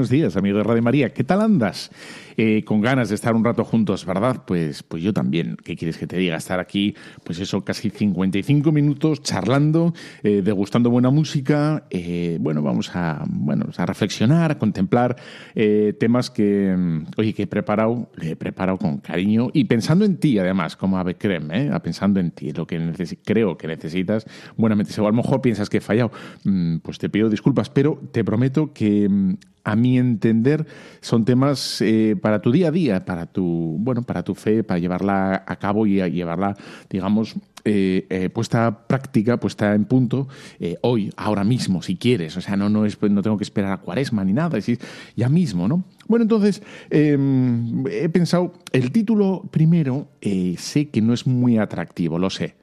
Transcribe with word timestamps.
Buenos 0.00 0.12
días, 0.12 0.34
amigo 0.38 0.56
de 0.56 0.64
Radio 0.64 0.80
María. 0.80 1.12
¿Qué 1.12 1.24
tal 1.24 1.42
andas? 1.42 1.90
Eh, 2.38 2.64
con 2.64 2.80
ganas 2.80 3.10
de 3.10 3.16
estar 3.16 3.34
un 3.34 3.44
rato 3.44 3.66
juntos, 3.66 4.06
¿verdad? 4.06 4.44
Pues, 4.46 4.82
pues 4.82 5.02
yo 5.02 5.12
también. 5.12 5.58
¿Qué 5.62 5.76
quieres 5.76 5.98
que 5.98 6.06
te 6.06 6.16
diga? 6.16 6.36
Estar 6.36 6.58
aquí, 6.58 6.94
pues 7.22 7.38
eso, 7.38 7.62
casi 7.66 7.90
55 7.90 8.72
minutos 8.72 9.22
charlando, 9.22 9.92
eh, 10.22 10.40
degustando 10.42 10.88
buena 10.88 11.10
música. 11.10 11.84
Eh, 11.90 12.38
bueno, 12.40 12.62
vamos 12.62 12.96
a, 12.96 13.22
bueno, 13.28 13.66
a 13.76 13.84
reflexionar, 13.84 14.52
a 14.52 14.58
contemplar 14.58 15.16
temas 15.98 16.30
que, 16.30 17.04
oye, 17.18 17.34
que 17.34 17.42
he 17.42 17.46
preparado, 17.46 18.10
he 18.22 18.36
preparado 18.36 18.78
con 18.78 19.00
cariño 19.00 19.50
y 19.52 19.64
pensando 19.64 20.06
en 20.06 20.16
ti, 20.16 20.38
además, 20.38 20.76
como 20.76 20.96
Ave 20.96 21.16
Creme, 21.16 21.66
¿eh? 21.66 21.70
pensando 21.82 22.20
en 22.20 22.30
ti, 22.30 22.52
lo 22.52 22.66
que 22.66 22.80
creo 23.22 23.58
que 23.58 23.66
necesitas. 23.66 24.24
Buenamente, 24.56 24.98
o 24.98 25.04
a 25.04 25.10
lo 25.10 25.16
mejor 25.16 25.42
piensas 25.42 25.68
que 25.68 25.76
he 25.76 25.82
fallado, 25.82 26.10
mm, 26.44 26.78
pues 26.78 26.96
te 26.96 27.10
pido 27.10 27.28
disculpas, 27.28 27.68
pero 27.68 28.00
te 28.12 28.24
prometo 28.24 28.72
que 28.72 29.36
a 29.64 29.76
mi 29.76 29.98
entender, 29.98 30.66
son 31.00 31.24
temas 31.24 31.80
eh, 31.80 32.16
para 32.20 32.40
tu 32.40 32.50
día 32.50 32.68
a 32.68 32.70
día, 32.70 33.04
para 33.04 33.26
tu, 33.26 33.76
bueno, 33.78 34.02
para 34.02 34.22
tu 34.22 34.34
fe, 34.34 34.64
para 34.64 34.78
llevarla 34.78 35.44
a 35.46 35.56
cabo 35.56 35.86
y 35.86 36.00
a 36.00 36.08
llevarla, 36.08 36.56
digamos, 36.88 37.36
eh, 37.64 38.06
eh, 38.08 38.30
puesta 38.30 38.86
práctica, 38.86 39.38
puesta 39.38 39.74
en 39.74 39.84
punto, 39.84 40.28
hoy, 40.80 41.12
ahora 41.16 41.44
mismo, 41.44 41.82
si 41.82 41.96
quieres. 41.96 42.36
O 42.36 42.40
sea, 42.40 42.56
no, 42.56 42.68
no, 42.68 42.86
es, 42.86 43.00
no 43.02 43.22
tengo 43.22 43.36
que 43.36 43.44
esperar 43.44 43.72
a 43.72 43.78
cuaresma 43.78 44.24
ni 44.24 44.32
nada, 44.32 44.56
es 44.58 44.70
ya 45.14 45.28
mismo, 45.28 45.68
¿no? 45.68 45.84
Bueno, 46.08 46.22
entonces, 46.22 46.62
em, 46.88 47.86
he 47.86 48.08
pensado, 48.08 48.54
el 48.72 48.90
título 48.92 49.46
primero, 49.50 50.08
sé 50.56 50.88
que 50.88 51.02
no 51.02 51.12
es 51.12 51.26
muy 51.26 51.58
atractivo, 51.58 52.18
lo 52.18 52.30
sé 52.30 52.59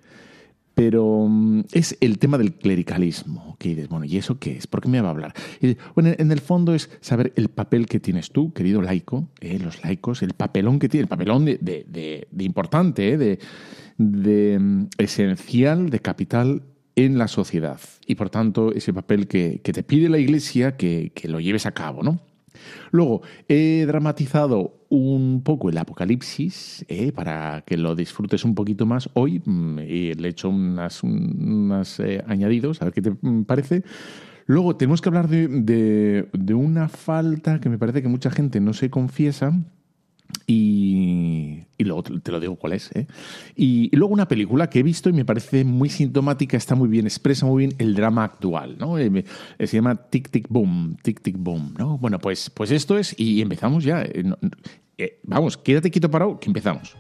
pero 0.78 1.26
mm, 1.28 1.64
es 1.72 1.98
el 2.02 2.20
tema 2.20 2.38
del 2.38 2.54
clericalismo. 2.54 3.56
Que 3.58 3.70
dices, 3.70 3.90
bueno, 3.90 4.06
¿y 4.06 4.16
eso 4.16 4.38
qué 4.38 4.58
es? 4.58 4.68
¿Por 4.68 4.80
qué 4.80 4.90
me 4.90 5.02
va 5.02 5.08
a 5.08 5.12
hablar? 5.12 5.34
bueno, 5.96 6.12
en 6.16 6.32
el 6.32 6.40
fondo 6.40 6.76
es 6.76 6.92
saber 7.02 7.34
el 7.36 7.50
papel 7.50 7.88
que 7.88 8.00
tienes 8.00 8.30
tú, 8.30 8.54
querido 8.54 8.84
laico, 8.84 9.28
eh, 9.42 9.58
los 9.58 9.84
laicos, 9.84 10.22
el 10.22 10.34
papelón 10.34 10.78
que 10.78 10.88
tiene, 10.88 11.02
el 11.02 11.08
papelón 11.08 11.46
de, 11.46 12.28
importante, 12.38 13.14
eh, 13.14 13.40
de, 13.98 14.60
mm, 14.60 14.84
esencial, 15.00 15.90
de 15.90 16.00
capital 16.00 16.62
en 16.96 17.18
la 17.18 17.28
sociedad. 17.28 17.80
Y 18.06 18.14
por 18.14 18.30
tanto, 18.30 18.72
ese 18.72 18.94
papel 18.94 19.28
que, 19.28 19.60
te 19.64 19.82
pide 19.82 20.10
la 20.10 20.20
Iglesia 20.20 20.78
que 20.78 21.12
lo 21.24 21.40
lleves 21.40 21.66
a 21.66 21.72
cabo, 21.72 22.04
¿no? 22.04 22.20
Luego, 22.92 23.22
he 23.48 23.86
dramatizado 23.86 24.86
un 24.90 25.42
poco 25.44 25.70
el 25.70 25.78
apocalipsis 25.78 26.86
eh, 26.88 27.12
para 27.12 27.64
que 27.66 27.78
lo 27.78 27.96
disfrutes 27.96 28.46
un 28.46 28.56
poquito 28.56 28.86
más 28.86 29.10
hoy 29.14 29.42
mm, 29.44 29.80
y 29.80 30.14
le 30.14 30.28
he 30.28 30.32
hecho 30.32 30.50
unas, 30.50 32.00
eh, 32.00 32.24
añadidos, 32.28 32.82
a 32.82 32.86
ver 32.86 32.94
qué 32.94 33.02
te 33.02 33.12
parece. 33.46 33.84
Luego, 34.46 34.78
tenemos 34.78 35.02
que 35.02 35.10
hablar 35.10 35.28
de 35.28 36.54
una 36.54 36.88
falta 36.88 37.60
que 37.60 37.70
me 37.70 37.78
parece 37.78 38.02
que 38.02 38.08
mucha 38.08 38.32
gente 38.32 38.62
no 38.62 38.74
se 38.74 38.90
confiesa 38.90 39.54
y, 40.46 41.66
luego 41.80 42.04
te 42.04 42.32
lo 42.32 42.40
digo 42.40 42.56
cuál 42.56 42.74
es. 42.74 42.90
¿eh? 42.96 43.08
Y, 43.56 43.96
luego 43.96 44.14
una 44.14 44.28
película 44.28 44.70
que 44.70 44.80
he 44.80 44.84
visto 44.84 45.10
y 45.10 45.14
me 45.14 45.26
parece 45.26 45.64
muy 45.64 45.90
sintomática, 45.90 46.58
está 46.58 46.76
muy 46.76 46.88
bien, 46.88 47.06
expresa 47.06 47.46
muy 47.46 47.66
bien 47.66 47.76
el 47.80 47.96
drama 47.96 48.24
actual. 48.24 48.78
¿no? 48.78 48.98
Eh, 48.98 49.26
se 49.60 49.78
llama 49.78 49.96
Tic 49.96 50.30
Tic 50.30 50.48
Boom, 50.50 50.98
Tic 51.02 51.22
Tic 51.22 51.38
Boom. 51.38 51.76
¿no? 51.78 51.98
Bueno, 51.98 52.20
pues, 52.20 52.50
pues 52.50 52.72
esto 52.72 52.98
es 52.98 53.14
y 53.18 53.42
empezamos 53.42 53.84
ya. 53.84 54.04
Eh, 54.04 55.20
vamos, 55.24 55.58
quédate 55.58 55.92
quieto 55.92 56.10
parado, 56.10 56.40
que 56.40 56.48
empezamos. 56.48 56.96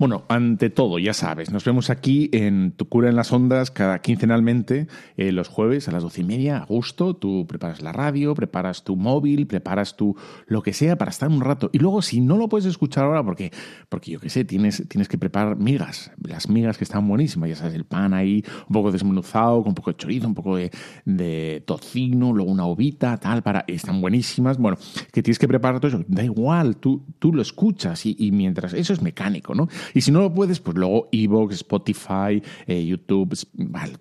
Bueno, 0.00 0.24
ante 0.28 0.70
todo, 0.70 0.98
ya 0.98 1.12
sabes, 1.12 1.50
nos 1.50 1.62
vemos 1.66 1.90
aquí 1.90 2.30
en 2.32 2.72
Tu 2.72 2.88
Cura 2.88 3.10
en 3.10 3.16
las 3.16 3.34
Ondas 3.34 3.70
cada 3.70 3.98
quincenalmente, 3.98 4.86
eh, 5.18 5.30
los 5.30 5.48
jueves 5.48 5.88
a 5.88 5.92
las 5.92 6.02
doce 6.02 6.22
y 6.22 6.24
media, 6.24 6.56
a 6.56 6.64
gusto. 6.64 7.12
Tú 7.12 7.46
preparas 7.46 7.82
la 7.82 7.92
radio, 7.92 8.34
preparas 8.34 8.82
tu 8.82 8.96
móvil, 8.96 9.46
preparas 9.46 9.98
tu 9.98 10.16
lo 10.46 10.62
que 10.62 10.72
sea 10.72 10.96
para 10.96 11.10
estar 11.10 11.28
un 11.28 11.42
rato. 11.42 11.68
Y 11.74 11.80
luego, 11.80 12.00
si 12.00 12.22
no 12.22 12.38
lo 12.38 12.48
puedes 12.48 12.64
escuchar 12.64 13.04
ahora, 13.04 13.22
porque, 13.22 13.52
porque 13.90 14.12
yo 14.12 14.20
qué 14.20 14.30
sé, 14.30 14.46
tienes, 14.46 14.88
tienes 14.88 15.06
que 15.06 15.18
preparar 15.18 15.58
migas, 15.58 16.12
las 16.26 16.48
migas 16.48 16.78
que 16.78 16.84
están 16.84 17.06
buenísimas, 17.06 17.50
ya 17.50 17.56
sabes, 17.56 17.74
el 17.74 17.84
pan 17.84 18.14
ahí 18.14 18.42
un 18.68 18.72
poco 18.72 18.92
desmenuzado, 18.92 19.60
con 19.60 19.72
un 19.72 19.74
poco 19.74 19.90
de 19.90 19.98
chorizo, 19.98 20.26
un 20.26 20.34
poco 20.34 20.56
de, 20.56 21.62
tocino, 21.66 22.32
luego 22.32 22.50
una 22.50 22.64
ovita, 22.64 23.18
tal, 23.18 23.42
para. 23.42 23.66
Están 23.66 24.00
buenísimas. 24.00 24.56
Bueno, 24.56 24.78
que 25.12 25.22
tienes 25.22 25.38
que 25.38 25.46
preparar 25.46 25.78
todo 25.78 25.88
eso. 25.88 26.04
Da 26.08 26.24
igual, 26.24 26.78
tú, 26.78 27.04
tú 27.18 27.34
lo 27.34 27.42
escuchas 27.42 28.06
y 28.06 28.30
mientras. 28.32 28.72
Eso 28.72 28.94
es 28.94 29.02
mecánico, 29.02 29.54
¿no? 29.54 29.68
Y 29.94 30.00
si 30.00 30.10
no 30.10 30.20
lo 30.20 30.32
puedes, 30.32 30.60
pues 30.60 30.76
luego 30.76 31.08
Evox, 31.12 31.54
Spotify, 31.54 32.42
eh, 32.66 32.84
YouTube, 32.84 33.36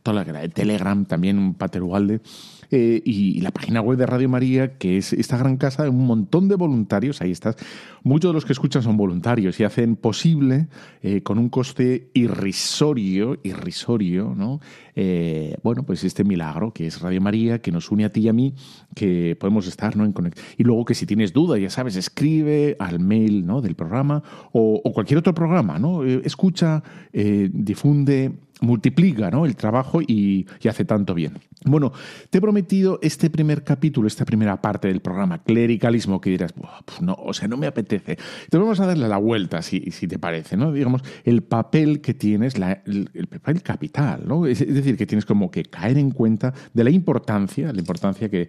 toda 0.04 0.24
la 0.24 0.48
Telegram, 0.50 1.06
también 1.06 1.38
un 1.38 1.54
paterualde. 1.54 2.22
Eh, 2.72 3.02
y, 3.03 3.41
la 3.41 3.52
página 3.52 3.81
web 3.81 3.97
de 3.97 4.06
Radio 4.06 4.30
María, 4.30 4.78
que 4.78 4.97
es 4.97 5.13
esta 5.13 5.38
gran 5.38 5.57
casa 5.57 5.84
de 5.84 5.90
un 5.90 6.06
montón 6.06 6.47
de 6.47 6.56
voluntarios, 6.56 7.22
ahí 7.22 7.31
estás. 7.31 7.56
Muchos 8.03 8.30
de 8.30 8.34
los 8.34 8.46
que 8.46 8.53
escuchan 8.53 8.84
son 8.84 8.96
voluntarios 8.96 9.59
y 9.59 9.63
hacen 9.63 9.96
posible, 9.96 10.68
eh, 11.02 11.22
con 11.24 11.40
un 11.40 11.50
coste 11.50 12.09
irrisorio, 12.13 13.40
irrisorio, 13.44 14.35
¿no? 14.35 14.59
Eh, 14.96 15.56
bueno, 15.63 15.84
pues 15.84 16.03
este 16.03 16.24
milagro 16.24 16.72
que 16.72 16.85
es 16.88 17.02
Radio 17.02 17.22
María, 17.22 17.59
que 17.59 17.72
nos 17.72 17.90
une 17.90 18.06
a 18.06 18.12
ti 18.12 18.22
y 18.22 18.29
a 18.29 18.34
mí, 18.34 18.53
que 18.96 19.35
podemos 19.40 19.66
estar 19.68 19.96
¿no? 19.96 20.06
en 20.06 20.12
conexión. 20.12 20.46
Y 20.58 20.63
luego 20.63 20.85
que 20.85 20.94
si 20.94 21.06
tienes 21.06 21.34
duda, 21.34 21.58
ya 21.58 21.69
sabes, 21.69 21.96
escribe 21.96 22.76
al 22.79 22.99
mail 22.99 23.46
¿no? 23.46 23.61
del 23.61 23.76
programa 23.76 24.22
o, 24.52 24.82
cualquier 24.94 25.20
otro 25.20 25.34
programa, 25.34 25.79
¿no? 25.79 26.03
escucha, 26.03 26.84
difunde 27.14 28.34
multiplica 28.61 29.32
¿no? 29.32 29.46
el 29.46 29.56
trabajo 29.56 30.02
y, 30.02 30.47
hace 30.67 30.85
tanto 30.85 31.14
bien. 31.14 31.40
Bueno, 31.66 31.91
te 32.29 32.38
he 32.38 32.41
prometido 32.41 33.00
este 33.02 33.29
primer 33.29 33.64
capítulo, 33.64 34.08
esta 34.08 34.26
primera 34.26 34.61
parte 34.61 34.88
del 34.88 35.02
programa, 35.02 35.44
clericalismo, 35.44 36.22
que 36.22 36.29
dirás, 36.29 36.53
pues 36.53 37.02
no, 37.02 37.14
o 37.14 37.34
sea, 37.34 37.47
no 37.47 37.58
me 37.58 37.67
apetece. 37.67 38.11
Entonces 38.11 38.59
vamos 38.59 38.79
a 38.79 38.85
darle 38.85 39.08
la 39.08 39.17
vuelta, 39.17 39.61
si, 39.61 39.91
si 39.91 40.08
te 40.08 40.20
parece, 40.20 40.58
¿no? 40.58 40.72
Digamos, 40.72 41.02
el 41.23 41.44
papel 41.44 42.02
que 42.02 42.14
tienes, 42.14 42.56
el, 42.56 43.28
papel 43.28 43.61
capital, 43.64 44.23
¿no? 44.28 44.46
Es, 44.46 44.59
decir, 44.59 44.96
que 44.97 45.06
tienes 45.06 45.26
como 45.26 45.50
que 45.50 45.64
caer 45.64 45.97
en 45.97 46.11
cuenta 46.11 46.53
de 46.73 46.84
la 46.84 46.91
importancia, 46.91 47.73
la 47.73 47.79
importancia 47.79 48.29
que, 48.29 48.47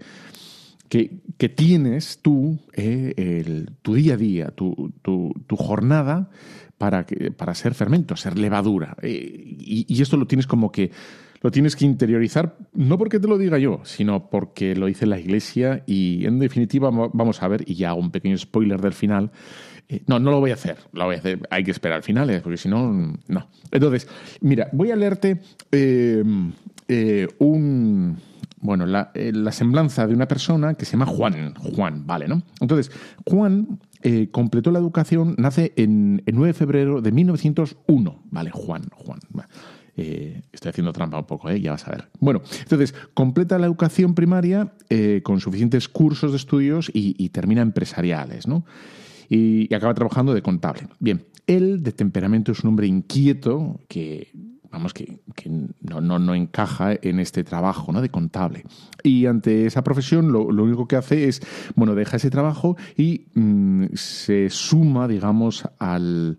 que, 0.88 1.48
tienes 1.48 2.18
tú, 2.20 2.58
eh, 2.74 3.64
tu 3.82 3.94
día 3.94 4.14
a 4.14 4.16
día, 4.16 4.48
tu, 4.48 4.92
tu 5.02 5.56
jornada, 5.56 6.30
para, 6.80 7.04
para 7.36 7.54
ser 7.54 7.74
fermento, 7.74 8.16
ser 8.16 8.38
levadura. 8.38 8.96
Eh, 9.02 9.54
y, 9.58 10.00
esto 10.00 10.16
lo 10.16 10.26
tienes 10.26 10.46
como 10.46 10.72
que 10.72 10.90
lo 11.42 11.50
tienes 11.50 11.76
que 11.76 11.84
interiorizar, 11.84 12.56
no 12.72 12.96
porque 12.96 13.20
te 13.20 13.28
lo 13.28 13.36
diga 13.36 13.58
yo, 13.58 13.82
sino 13.84 14.30
porque 14.30 14.74
lo 14.74 14.86
dice 14.86 15.04
la 15.04 15.18
Iglesia 15.18 15.84
y 15.86 16.24
en 16.24 16.38
definitiva 16.38 16.90
vamos 16.90 17.42
a 17.42 17.48
ver, 17.48 17.64
y 17.68 17.74
ya 17.74 17.90
hago 17.90 18.00
un 18.00 18.10
pequeño 18.10 18.38
spoiler 18.38 18.80
del 18.80 18.94
final, 18.94 19.30
eh, 19.90 20.02
no, 20.06 20.18
no 20.20 20.30
lo 20.30 20.40
voy 20.40 20.52
a 20.52 20.54
hacer, 20.54 20.78
lo 20.94 21.04
voy 21.04 21.16
a 21.16 21.18
hacer, 21.18 21.46
hay 21.50 21.64
que 21.64 21.70
esperar 21.70 21.96
al 21.96 22.02
final, 22.02 22.30
eh, 22.30 22.40
porque 22.42 22.56
si 22.56 22.70
no, 22.70 23.14
no. 23.28 23.48
Entonces, 23.70 24.08
mira, 24.40 24.70
voy 24.72 24.90
a 24.90 24.96
leerte 24.96 25.42
un 27.38 28.16
bueno, 28.62 28.86
la, 28.86 29.10
la, 29.14 29.52
semblanza 29.52 30.06
de 30.06 30.14
una 30.14 30.28
persona 30.28 30.74
que 30.74 30.86
se 30.86 30.92
llama 30.92 31.06
Juan. 31.06 31.54
Juan, 31.56 32.06
vale, 32.06 32.28
¿no? 32.28 32.42
Entonces, 32.60 32.90
Juan 33.26 33.80
eh, 34.02 34.28
completó 34.30 34.70
la 34.70 34.78
educación, 34.78 35.34
nace 35.38 35.72
en 35.76 36.22
el 36.26 36.34
9 36.34 36.48
de 36.48 36.54
febrero 36.54 37.00
de 37.00 37.12
1901. 37.12 38.22
Vale, 38.30 38.50
Juan, 38.50 38.82
Juan. 38.94 39.20
Eh, 39.96 40.42
estoy 40.52 40.70
haciendo 40.70 40.92
trampa 40.92 41.18
un 41.18 41.26
poco, 41.26 41.50
¿eh? 41.50 41.60
ya 41.60 41.72
vas 41.72 41.86
a 41.86 41.90
ver. 41.90 42.08
Bueno, 42.20 42.40
entonces, 42.60 42.94
completa 43.12 43.58
la 43.58 43.66
educación 43.66 44.14
primaria 44.14 44.72
eh, 44.88 45.20
con 45.22 45.40
suficientes 45.40 45.88
cursos 45.88 46.30
de 46.30 46.38
estudios 46.38 46.90
y, 46.94 47.28
termina 47.30 47.60
empresariales, 47.60 48.46
¿no? 48.46 48.64
Y, 49.28 49.68
y, 49.70 49.74
acaba 49.74 49.92
trabajando 49.92 50.32
de 50.32 50.42
contable. 50.42 50.88
Bien, 51.00 51.26
él 51.46 51.82
de 51.82 51.92
temperamento 51.92 52.52
es 52.52 52.60
un 52.64 52.68
hombre 52.68 52.86
inquieto 52.86 53.80
que 53.88 54.32
vamos, 54.70 54.94
que, 54.94 55.18
no, 55.80 56.00
no, 56.00 56.18
no, 56.18 56.34
encaja 56.34 56.94
en 57.02 57.20
este 57.20 57.44
trabajo 57.44 57.92
¿no? 57.92 58.00
de 58.00 58.08
contable. 58.08 58.64
Y 59.02 59.26
ante 59.26 59.66
esa 59.66 59.82
profesión 59.82 60.32
lo, 60.32 60.44
único 60.44 60.86
que 60.86 60.96
hace 60.96 61.28
es, 61.28 61.42
bueno, 61.74 61.94
deja 61.94 62.16
ese 62.16 62.30
trabajo 62.30 62.76
y 62.96 63.26
mm, 63.34 63.86
se 63.94 64.48
suma, 64.50 65.08
digamos, 65.08 65.64
al, 65.78 66.36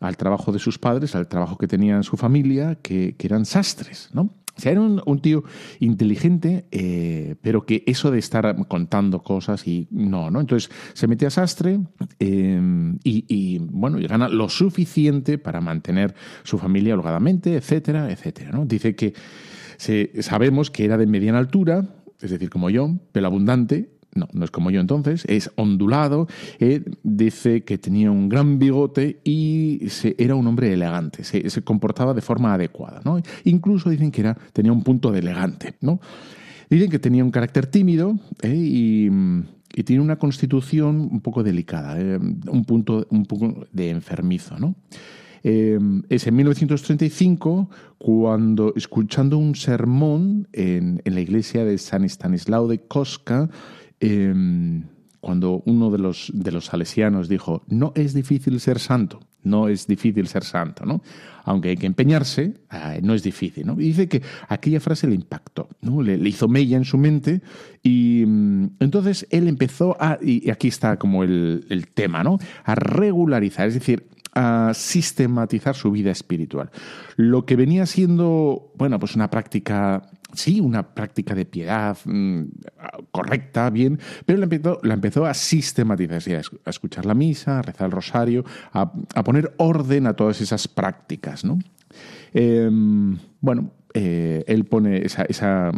al, 0.00 0.16
trabajo 0.16 0.52
de 0.52 0.58
sus 0.58 0.78
padres, 0.78 1.14
al 1.14 1.28
trabajo 1.28 1.58
que 1.58 1.66
tenía 1.66 1.96
en 1.96 2.04
su 2.04 2.16
familia, 2.16 2.76
que, 2.76 3.16
que 3.16 3.26
eran 3.26 3.44
sastres, 3.44 4.10
¿no? 4.12 4.30
O 4.56 4.60
sea, 4.60 4.72
era 4.72 4.80
un, 4.80 5.20
tío 5.20 5.44
inteligente, 5.80 6.66
eh, 6.70 7.36
pero 7.40 7.64
que 7.64 7.84
eso 7.86 8.10
de 8.10 8.18
estar 8.18 8.54
contando 8.68 9.22
cosas 9.22 9.66
y 9.66 9.88
no, 9.90 10.30
¿no? 10.30 10.40
Entonces 10.40 10.70
se 10.92 11.06
mete 11.06 11.26
a 11.26 11.30
sastre 11.30 11.80
em, 12.18 12.98
y, 13.02 13.58
bueno, 13.58 13.98
y 13.98 14.06
gana 14.06 14.28
lo 14.28 14.48
suficiente 14.48 15.38
para 15.38 15.60
mantener 15.60 16.14
su 16.42 16.58
familia 16.58 16.94
holgadamente, 16.94 17.56
etcétera, 17.56 18.10
etcétera, 18.10 18.50
¿no? 18.52 18.66
Dice 18.66 18.94
que 18.94 19.14
sabemos 20.20 20.70
que 20.70 20.84
era 20.84 20.98
de 20.98 21.06
mediana 21.06 21.38
altura, 21.38 21.86
es 22.20 22.30
decir, 22.30 22.50
como 22.50 22.68
yo, 22.68 22.98
pelo 23.12 23.28
abundante, 23.28 23.91
no, 24.14 24.28
no 24.32 24.44
es 24.44 24.50
como 24.50 24.70
yo 24.70 24.80
entonces, 24.80 25.24
es 25.26 25.50
ondulado, 25.56 26.26
eh, 26.58 26.82
dice 27.02 27.64
que 27.64 27.78
tenía 27.78 28.10
un 28.10 28.28
gran 28.28 28.58
bigote 28.58 29.20
y 29.24 29.80
se, 29.88 30.14
era 30.18 30.34
un 30.34 30.46
hombre 30.46 30.72
elegante, 30.72 31.24
se, 31.24 31.62
comportaba 31.62 32.12
de 32.14 32.20
forma 32.20 32.52
adecuada. 32.54 33.00
¿no? 33.04 33.20
Incluso 33.44 33.90
dicen 33.90 34.10
que 34.10 34.20
era, 34.20 34.36
tenía 34.52 34.72
un 34.72 34.82
punto 34.82 35.10
de 35.10 35.20
elegante. 35.20 35.74
¿no? 35.80 36.00
Dicen 36.68 36.90
que 36.90 36.98
tenía 36.98 37.24
un 37.24 37.30
carácter 37.30 37.66
tímido 37.66 38.18
eh, 38.42 38.54
y, 38.54 39.10
tiene 39.84 40.02
una 40.02 40.16
constitución 40.16 41.08
un 41.10 41.22
poco 41.22 41.42
delicada, 41.42 41.98
eh, 41.98 42.18
un, 42.18 42.64
punto, 42.66 43.06
un 43.08 43.24
poco 43.24 43.66
de 43.72 43.88
enfermizo. 43.88 44.58
¿no? 44.58 44.74
es 45.42 46.26
en 46.28 46.36
1935 46.36 47.68
cuando, 47.98 48.74
escuchando 48.76 49.38
un 49.38 49.56
sermón 49.56 50.46
en, 50.52 51.02
en 51.04 51.14
la 51.14 51.20
iglesia 51.20 51.64
de 51.64 51.78
San 51.78 52.04
Estanislao 52.04 52.68
de 52.68 52.78
Cosca, 52.78 53.48
Em, 54.02 54.82
cuando 55.20 55.62
uno 55.66 55.92
de 55.92 55.98
los, 55.98 56.32
de 56.34 56.50
los 56.50 56.64
salesianos 56.66 57.28
dijo, 57.28 57.62
no 57.68 57.92
es 57.94 58.12
difícil 58.12 58.58
ser 58.58 58.80
santo, 58.80 59.20
no 59.44 59.68
es 59.68 59.86
difícil 59.86 60.26
ser 60.26 60.42
santo, 60.42 60.84
¿no? 60.84 61.00
Aunque 61.44 61.68
hay 61.68 61.76
que 61.76 61.86
empeñarse, 61.86 62.54
no 63.02 63.14
es 63.14 63.22
difícil, 63.22 63.64
¿no? 63.64 63.76
Dice 63.76 64.08
que 64.08 64.20
aquella 64.48 64.80
frase 64.80 65.06
le 65.06 65.14
impactó, 65.14 65.68
¿no? 65.80 66.02
Le, 66.02 66.16
hizo 66.28 66.48
mella 66.48 66.76
en 66.76 66.84
su 66.84 66.98
mente 66.98 67.40
y 67.84 68.24
mm, 68.26 68.70
entonces 68.80 69.28
él 69.30 69.46
empezó 69.46 69.96
a, 70.00 70.18
y 70.20 70.50
aquí 70.50 70.66
está 70.66 70.96
como 70.96 71.22
el, 71.22 71.66
el 71.68 71.86
tema, 71.86 72.24
¿no? 72.24 72.38
A 72.64 72.74
regularizar, 72.74 73.68
es 73.68 73.74
decir, 73.74 74.08
a 74.34 74.72
sistematizar 74.74 75.76
su 75.76 75.90
vida 75.90 76.10
espiritual. 76.10 76.70
Lo 77.16 77.44
que 77.44 77.56
venía 77.56 77.86
siendo, 77.86 78.72
bueno, 78.76 78.98
pues 78.98 79.14
una 79.14 79.30
práctica, 79.30 80.02
sí, 80.32 80.60
una 80.60 80.94
práctica 80.94 81.34
de 81.34 81.44
piedad 81.44 81.96
mm, 82.04 82.42
correcta, 83.10 83.70
bien, 83.70 83.98
pero 84.26 84.38
la 84.38 84.44
empezó, 84.44 84.78
la 84.82 84.94
empezó 84.94 85.26
a 85.26 85.34
sistematizar, 85.34 86.22
a 86.64 86.70
escuchar 86.70 87.06
la 87.06 87.14
misa, 87.14 87.58
a 87.58 87.62
rezar 87.62 87.86
el 87.86 87.92
rosario, 87.92 88.44
a, 88.72 88.92
poner 89.24 89.54
orden 89.58 90.06
a 90.06 90.14
todas 90.14 90.40
esas 90.40 90.68
prácticas, 90.68 91.44
¿no? 91.44 91.58
Em, 92.32 93.18
bueno, 93.40 93.70
eh, 93.94 94.44
él 94.46 94.64
pone 94.64 95.04
esa, 95.04 95.24
esa 95.24 95.70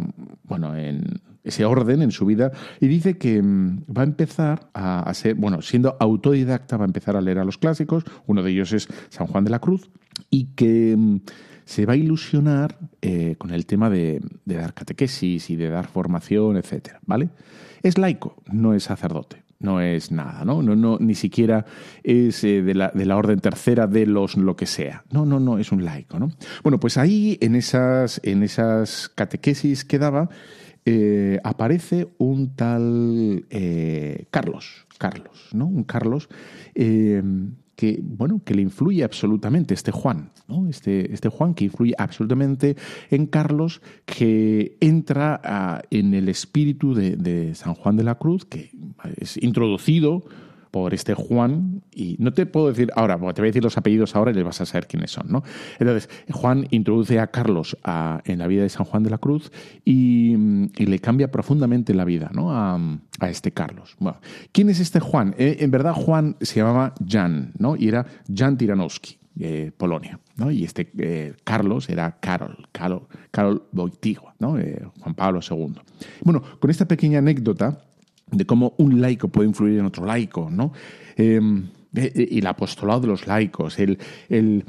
bueno, 0.43 0.75
en 0.75 1.21
ese 1.45 1.63
orden 1.63 2.01
en 2.01 2.11
su 2.11 2.25
vida 2.25 2.51
y 2.81 2.87
dice 2.87 3.17
que 3.17 3.41
mm, 3.41 3.83
va 3.95 4.01
a 4.01 4.05
empezar 4.05 4.69
a, 4.73 5.13
ser, 5.13 5.35
bueno, 5.35 5.61
siendo 5.61 5.95
autodidacta, 5.99 6.75
va 6.75 6.83
a 6.83 6.87
empezar 6.87 7.15
a 7.15 7.21
leer 7.21 7.39
a 7.39 7.45
los 7.45 7.57
clásicos, 7.57 8.03
uno 8.25 8.43
de 8.43 8.51
ellos 8.51 8.73
es 8.73 8.87
San 9.09 9.27
Juan 9.27 9.45
de 9.45 9.51
la 9.51 9.59
Cruz, 9.59 9.89
y 10.29 10.45
que 10.55 10.95
mm, 10.97 11.19
se 11.65 11.85
va 11.85 11.93
a 11.93 11.97
ilusionar 11.97 12.77
eh, 13.01 13.35
con 13.37 13.51
el 13.51 13.65
tema 13.65 13.89
de, 13.89 14.21
dar 14.45 14.73
catequesis 14.73 15.49
y 15.49 15.55
de 15.55 15.69
dar 15.69 15.87
formación, 15.87 16.57
etcétera, 16.57 16.99
¿vale? 17.05 17.29
Es 17.81 17.97
laico, 17.97 18.35
no 18.51 18.73
es 18.73 18.83
sacerdote 18.83 19.43
no 19.57 19.79
es 19.81 20.11
nada, 20.11 20.43
¿no? 20.45 20.61
no, 20.61 20.97
ni 20.99 21.15
siquiera 21.15 21.65
es 22.03 22.43
eh, 22.43 22.61
de, 22.61 22.75
la, 22.75 22.91
de, 22.93 23.05
la, 23.05 23.15
orden 23.15 23.39
tercera 23.39 23.87
de 23.87 24.05
los 24.05 24.35
lo 24.35 24.55
que 24.55 24.67
sea. 24.67 25.05
No, 25.11 25.25
no, 25.25 25.39
no, 25.39 25.57
es 25.57 25.71
un 25.71 25.83
laico, 25.83 26.19
¿no? 26.19 26.29
Bueno, 26.61 26.79
pues 26.79 26.97
ahí 26.97 27.37
en 27.41 27.55
esas, 27.55 28.19
en 28.23 28.43
esas 28.43 29.09
catequesis 29.09 29.83
que 29.85 29.97
daba, 29.97 30.29
eh, 30.83 31.39
aparece 31.43 32.09
un 32.19 32.53
tal 32.53 33.45
Carlos, 34.29 34.85
Carlos, 34.99 35.49
¿no? 35.53 35.65
Un 35.65 35.85
Carlos 35.85 36.29
que, 37.75 37.99
bueno, 38.01 38.41
que 38.43 38.55
le 38.55 38.61
influye 38.61 39.03
absolutamente, 39.03 39.73
este 39.73 39.91
Juan, 39.91 40.31
¿no? 40.47 40.67
Este, 40.67 41.13
este 41.13 41.29
Juan 41.29 41.53
que 41.53 41.65
influye 41.65 41.93
absolutamente 41.97 42.75
en 43.09 43.25
Carlos, 43.25 43.81
que 44.05 44.77
entra 44.79 45.81
en 45.89 46.13
el 46.13 46.29
espíritu 46.29 46.93
de, 46.93 47.15
de 47.15 47.55
San 47.55 47.73
Juan 47.73 47.97
de 47.97 48.03
la 48.03 48.15
Cruz, 48.15 48.45
que 48.45 48.71
es 49.17 49.37
introducido 49.41 50.23
por 50.75 50.93
este 50.93 51.13
Juan, 51.13 51.83
y 51.93 52.17
no 52.19 52.33
te 52.33 52.45
puedo 52.45 52.67
decir 52.67 52.91
ahora, 52.97 53.15
te 53.15 53.41
voy 53.41 53.47
a 53.47 53.51
decir 53.51 53.63
los 53.63 53.77
apellidos 53.77 54.13
ahora 54.13 54.31
y 54.31 54.33
les 54.33 54.43
vas 54.43 54.59
a 54.59 54.65
saber 54.65 54.87
quiénes 54.87 55.09
son, 55.09 55.31
¿no? 55.31 55.41
Entonces, 55.79 56.09
Juan 56.29 56.67
introduce 56.69 57.17
a 57.17 57.27
Carlos 57.27 57.77
en 58.25 58.39
la 58.39 58.47
vida 58.47 58.63
de 58.63 58.67
San 58.67 58.85
Juan 58.85 59.01
de 59.01 59.09
la 59.09 59.17
Cruz 59.17 59.53
y, 59.85 60.35
le 60.75 60.99
cambia 60.99 61.31
profundamente 61.31 61.93
la 61.93 62.03
vida, 62.03 62.29
¿no? 62.33 62.51
A, 62.51 62.77
este 63.21 63.53
Carlos. 63.53 63.95
Bueno, 63.99 64.19
¿quién 64.51 64.69
es 64.69 64.81
este 64.81 64.99
Juan? 64.99 65.33
Eh, 65.37 65.59
en 65.61 65.71
verdad, 65.71 65.93
Juan 65.93 66.35
se 66.41 66.57
llamaba 66.59 66.93
Jan, 67.07 67.53
¿no? 67.57 67.77
Y 67.77 67.87
era 67.87 68.05
Jan 68.27 68.57
Tiranowski. 68.57 69.17
de 69.33 69.71
Polonia, 69.77 70.19
¿no? 70.35 70.51
Y 70.51 70.65
este 70.65 70.91
eh, 70.97 71.35
Carlos 71.45 71.87
era 71.87 72.19
Karol, 72.19 72.67
Karol 72.73 73.63
Wojtyła, 73.71 74.35
¿no? 74.39 74.59
Eh, 74.59 74.85
Juan 74.99 75.15
Pablo 75.15 75.39
II. 75.39 75.75
Bueno, 76.21 76.43
con 76.59 76.69
esta 76.69 76.85
pequeña 76.85 77.19
anécdota 77.19 77.79
de 78.31 78.45
cómo 78.45 78.73
un 78.77 79.01
laico 79.01 79.27
puede 79.27 79.47
influir 79.47 79.79
en 79.79 79.85
otro 79.85 80.05
laico, 80.05 80.49
¿no? 80.49 80.73
Em, 81.15 81.67
y 81.93 82.39
el 82.39 82.47
apostolado 82.47 83.01
de 83.01 83.07
los 83.07 83.25
laicos, 83.25 83.79
el, 83.79 83.97
el 84.27 84.65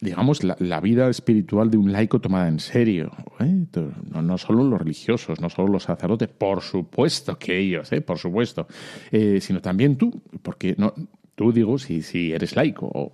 digamos, 0.00 0.42
la, 0.44 0.80
vida 0.80 1.08
espiritual 1.08 1.70
de 1.70 1.76
un 1.76 1.92
laico 1.92 2.20
tomada 2.20 2.48
en 2.48 2.58
serio. 2.58 3.10
¿eh? 3.40 3.66
No, 4.10 4.22
no, 4.22 4.38
solo 4.38 4.64
los 4.64 4.78
religiosos, 4.78 5.40
no 5.40 5.50
solo 5.50 5.68
los 5.72 5.84
sacerdotes, 5.84 6.28
por 6.28 6.62
supuesto 6.62 7.38
que 7.38 7.58
ellos, 7.58 7.92
¿eh? 7.92 8.00
por 8.00 8.18
supuesto, 8.18 8.66
eh, 9.10 9.40
sino 9.40 9.60
también 9.60 9.96
tú, 9.96 10.22
porque 10.42 10.74
no, 10.78 10.94
tú 11.40 11.52
digo 11.52 11.78
si, 11.78 12.02
si 12.02 12.32
eres 12.32 12.54
laico. 12.54 13.10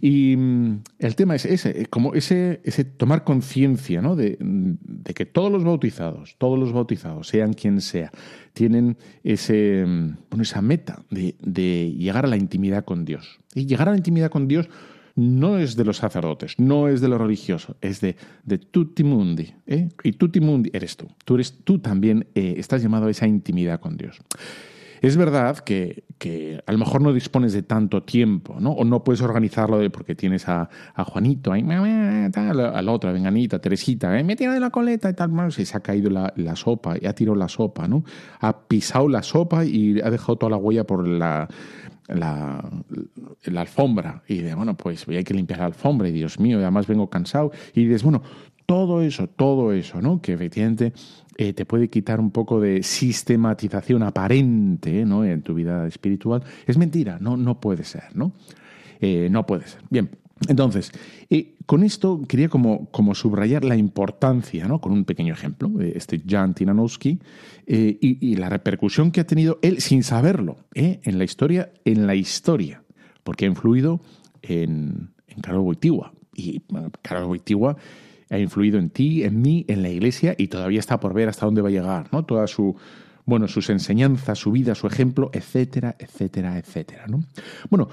Y 0.00 0.36
mm, 0.36 0.82
el 0.98 1.14
tema 1.14 1.36
es 1.36 1.44
ese, 1.44 1.86
como 1.86 2.14
ese, 2.14 2.60
ese 2.64 2.82
tomar 2.82 3.22
conciencia 3.22 4.02
¿no? 4.02 4.16
de, 4.16 4.36
de, 4.40 5.14
que 5.14 5.24
todos 5.24 5.52
los 5.52 5.62
bautizados, 5.62 6.34
todos 6.38 6.58
los 6.58 6.72
bautizados, 6.72 7.28
sean 7.28 7.52
quien 7.52 7.80
sea, 7.80 8.10
tienen 8.54 8.96
ese, 9.22 9.84
mm, 9.86 10.16
bueno, 10.30 10.42
esa 10.42 10.62
meta 10.62 11.04
de, 11.10 11.36
de 11.40 11.94
llegar 11.96 12.24
a 12.24 12.28
la 12.28 12.36
intimidad 12.36 12.84
con 12.84 13.04
Dios. 13.04 13.38
Y 13.54 13.66
llegar 13.66 13.86
a 13.86 13.92
la 13.92 13.98
intimidad 13.98 14.32
con 14.32 14.48
Dios 14.48 14.68
no 15.14 15.58
es 15.58 15.76
de 15.76 15.84
los 15.84 15.98
sacerdotes, 15.98 16.58
no 16.58 16.88
es 16.88 17.00
de 17.00 17.06
los 17.06 17.20
religiosos, 17.20 17.76
es 17.80 18.00
de, 18.00 18.16
de 18.42 18.58
tutti 18.58 19.04
mundi. 19.04 19.54
¿eh? 19.68 19.90
Y 20.02 20.10
tutti 20.10 20.40
mundi 20.40 20.70
eres 20.72 20.96
tú. 20.96 21.06
Tú, 21.24 21.36
eres, 21.36 21.56
tú 21.62 21.78
también 21.78 22.26
eh, 22.34 22.54
estás 22.56 22.82
llamado 22.82 23.06
a 23.06 23.12
esa 23.12 23.28
intimidad 23.28 23.78
con 23.78 23.96
Dios. 23.96 24.18
Es 25.00 25.16
verdad 25.16 25.58
que, 25.58 26.04
a 26.66 26.72
lo 26.72 26.78
mejor 26.78 27.02
no 27.02 27.12
dispones 27.12 27.52
de 27.52 27.62
tanto 27.62 28.02
tiempo, 28.02 28.56
¿no? 28.60 28.72
O 28.72 28.84
no 28.84 29.04
puedes 29.04 29.22
organizarlo 29.22 29.78
porque 29.90 30.14
tienes 30.14 30.48
a, 30.48 30.68
Juanito, 30.96 31.52
ahí, 31.52 31.62
a 31.62 32.82
la 32.82 32.92
otra, 32.92 33.12
venganita, 33.12 33.58
Teresita, 33.60 34.18
¿eh? 34.18 34.24
me 34.24 34.36
tira 34.36 34.52
de 34.52 34.60
la 34.60 34.70
coleta 34.70 35.10
y 35.10 35.14
tal, 35.14 35.52
se, 35.52 35.64
se 35.64 35.76
ha 35.76 35.80
caído 35.80 36.10
la, 36.10 36.56
sopa, 36.56 36.96
y 37.00 37.06
ha 37.06 37.14
tirado 37.14 37.36
la 37.36 37.48
sopa, 37.48 37.86
¿no? 37.86 38.04
Ha 38.40 38.60
pisado 38.66 39.08
la 39.08 39.22
sopa 39.22 39.64
y 39.64 40.00
ha 40.00 40.10
dejado 40.10 40.36
toda 40.36 40.50
la 40.50 40.56
huella 40.56 40.84
por 40.84 41.06
la, 41.06 41.48
la, 42.08 42.62
alfombra 43.56 44.22
y 44.26 44.38
de, 44.38 44.54
bueno, 44.54 44.76
pues 44.76 45.06
hay 45.08 45.24
que 45.24 45.34
limpiar 45.34 45.60
la 45.60 45.66
alfombra 45.66 46.08
y 46.08 46.12
Dios 46.12 46.40
mío, 46.40 46.58
además 46.58 46.86
vengo 46.86 47.08
cansado 47.08 47.52
y 47.74 47.84
dices, 47.84 48.02
bueno, 48.02 48.22
todo 48.66 49.02
eso, 49.02 49.28
todo 49.28 49.72
eso, 49.72 50.02
¿no? 50.02 50.20
Que 50.20 50.34
efectivamente 50.34 50.92
eh, 51.40 51.52
te 51.52 51.64
puede 51.64 51.88
quitar 51.88 52.18
un 52.18 52.32
poco 52.32 52.60
de 52.60 52.82
sistematización 52.82 54.02
aparente 54.02 55.04
¿no? 55.04 55.24
en 55.24 55.42
tu 55.42 55.54
vida 55.54 55.86
espiritual, 55.86 56.42
es 56.66 56.76
mentira, 56.76 57.18
no, 57.20 57.36
no 57.36 57.60
puede 57.60 57.84
ser, 57.84 58.06
¿no? 58.14 58.32
Eh, 59.00 59.28
no 59.30 59.46
puede 59.46 59.68
ser. 59.68 59.80
Bien, 59.88 60.10
entonces, 60.48 60.90
eh, 61.30 61.54
con 61.64 61.84
esto 61.84 62.22
quería 62.26 62.48
como, 62.48 62.90
como, 62.90 63.14
subrayar 63.14 63.64
la 63.64 63.76
importancia, 63.76 64.66
¿no? 64.66 64.80
con 64.80 64.90
un 64.90 65.04
pequeño 65.04 65.32
ejemplo, 65.32 65.68
de 65.68 65.92
este 65.94 66.20
Jan 66.26 66.54
Tinanowski, 66.54 67.20
y, 67.68 68.34
la 68.34 68.48
repercusión 68.48 69.12
que 69.12 69.20
ha 69.20 69.26
tenido 69.26 69.60
él 69.62 69.80
sin 69.80 70.02
saberlo 70.02 70.56
en 70.74 71.18
la 71.18 71.22
historia, 71.22 71.70
en 71.84 72.08
la 72.08 72.16
historia, 72.16 72.82
porque 73.22 73.44
ha 73.44 73.48
influido 73.48 74.00
en, 74.42 75.10
en 75.28 75.40
Karol 75.40 75.60
Wojtyła. 75.60 76.12
Y 76.34 76.62
Karol 77.02 77.26
Wojtyła 77.26 77.76
ha 78.30 78.38
influido 78.38 78.78
en 78.78 78.90
ti, 78.90 79.24
en 79.24 79.40
mí, 79.40 79.64
en 79.68 79.82
la 79.82 79.88
iglesia 79.88 80.34
y 80.36 80.48
todavía 80.48 80.80
está 80.80 81.00
por 81.00 81.14
ver 81.14 81.28
hasta 81.28 81.46
dónde 81.46 81.62
va 81.62 81.68
a 81.68 81.72
llegar, 81.72 82.08
¿no? 82.12 82.24
Toda 82.24 82.46
su, 82.46 82.76
bueno, 83.24 83.48
sus 83.48 83.70
enseñanzas, 83.70 84.38
su 84.38 84.52
vida, 84.52 84.74
su 84.74 84.86
ejemplo, 84.86 85.30
etcétera, 85.32 85.96
etcétera, 85.98 86.58
etcétera, 86.58 87.06
¿no? 87.06 87.24
Bueno, 87.70 87.88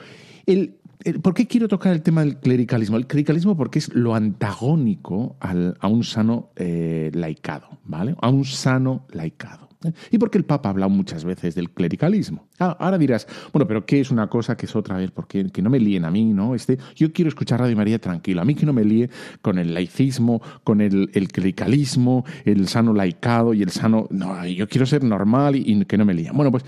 el, 0.46 0.76
¿por 1.22 1.34
qué 1.34 1.48
quiero 1.48 1.68
tocar 1.68 1.94
el 1.94 2.02
tema 2.02 2.22
del 2.22 2.38
clericalismo? 2.38 2.98
El 2.98 3.08
clericalismo 3.08 3.56
porque 3.56 3.80
es 3.80 3.94
lo 3.94 4.16
antagónico 4.16 5.38
a 5.40 5.88
un 5.88 6.04
sano 6.04 6.52
eh, 6.56 7.12
laicado, 7.14 7.80
¿vale? 7.84 8.16
A 8.22 8.30
un 8.30 8.46
sano 8.46 9.06
laicado. 9.12 9.70
¿Y 10.12 10.18
por 10.18 10.30
qué 10.30 10.38
el 10.38 10.46
Papa 10.46 10.70
ha 10.70 10.72
hablado 10.72 10.90
muchas 10.90 11.26
veces 11.26 11.56
del 11.56 11.72
clericalismo? 11.72 12.48
Ah, 12.60 12.76
ahora 12.80 12.98
dirás, 12.98 13.28
bueno, 13.52 13.68
pero 13.68 13.86
¿qué 13.86 14.00
es 14.00 14.12
una 14.12 14.28
cosa 14.28 14.56
que 14.56 14.66
es 14.66 14.76
otra 14.76 14.98
vez? 14.98 15.12
Porque 15.12 15.46
que 15.52 15.62
no 15.62 15.70
me 15.70 15.80
líen 15.80 16.06
a 16.06 16.12
mí, 16.12 16.34
¿no? 16.34 16.56
Este, 16.56 16.78
yo 16.96 17.12
quiero 17.12 17.30
escuchar 17.30 17.60
Radio 17.60 17.76
María 17.76 18.00
tranquilo. 18.00 18.42
A 18.42 18.46
mí 18.46 18.56
que 18.56 18.66
no 18.66 18.74
me 18.74 18.84
líe 18.84 19.10
con 19.42 19.58
el 19.58 19.74
laicismo, 19.74 20.42
con 20.64 20.82
el, 20.82 21.10
clericalismo, 21.32 22.26
el 22.46 22.68
sano 22.68 22.94
laicado 22.94 23.54
y 23.54 23.62
el 23.62 23.70
sano... 23.70 24.08
No, 24.10 24.46
yo 24.46 24.68
quiero 24.68 24.86
ser 24.86 25.04
normal 25.04 25.56
y, 25.56 25.86
que 25.86 25.98
no 25.98 26.06
me 26.06 26.14
líe. 26.14 26.32
Bueno, 26.32 26.52
pues 26.52 26.66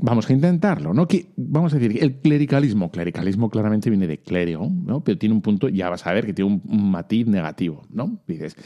vamos 0.00 0.28
a 0.28 0.32
intentarlo, 0.32 0.92
¿no? 0.94 1.06
Que, 1.06 1.32
vamos 1.36 1.72
a 1.72 1.78
decir, 1.78 2.02
el 2.02 2.16
clericalismo, 2.16 2.90
clericalismo 2.90 3.50
claramente 3.50 3.90
viene 3.90 4.06
de 4.06 4.18
clérigo, 4.18 4.68
¿no? 4.70 5.02
Pero 5.02 5.18
tiene 5.18 5.34
un 5.34 5.42
punto, 5.42 5.68
ya 5.68 5.88
vas 5.90 6.06
a 6.06 6.12
ver, 6.12 6.26
que 6.26 6.32
tiene 6.32 6.60
un, 6.64 6.90
matiz 6.90 7.26
negativo, 7.26 7.82
¿no? 7.90 8.20
Dices... 8.26 8.56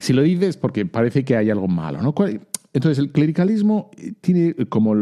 Si 0.00 0.12
lo 0.12 0.22
dices 0.22 0.56
porque 0.56 0.86
parece 0.86 1.24
que 1.24 1.36
hay 1.36 1.50
algo 1.50 1.66
malo, 1.66 2.00
¿no? 2.00 2.14
Entonces, 2.72 2.98
el 2.98 3.12
clericalismo 3.12 3.90
tiene 4.20 4.54
como, 4.68 4.94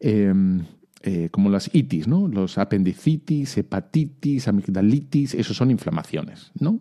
em, 0.00 0.64
eh, 1.02 1.28
como 1.30 1.48
las 1.50 1.74
itis, 1.74 2.06
¿no? 2.06 2.28
Los 2.28 2.58
apendicitis, 2.58 3.56
hepatitis, 3.56 4.48
amigdalitis, 4.48 5.34
esos 5.34 5.56
son 5.56 5.70
inflamaciones, 5.70 6.52
¿no? 6.58 6.80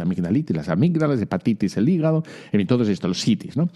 Amigdalitis, 0.00 0.54
las 0.54 0.68
amígdalas, 0.68 1.20
hepatitis, 1.20 1.76
el 1.76 1.88
hígado, 1.88 2.22
en 2.52 2.66
todos 2.66 2.88
estos, 2.88 3.08
los 3.08 3.28
itis, 3.28 3.56
¿no? 3.56 3.70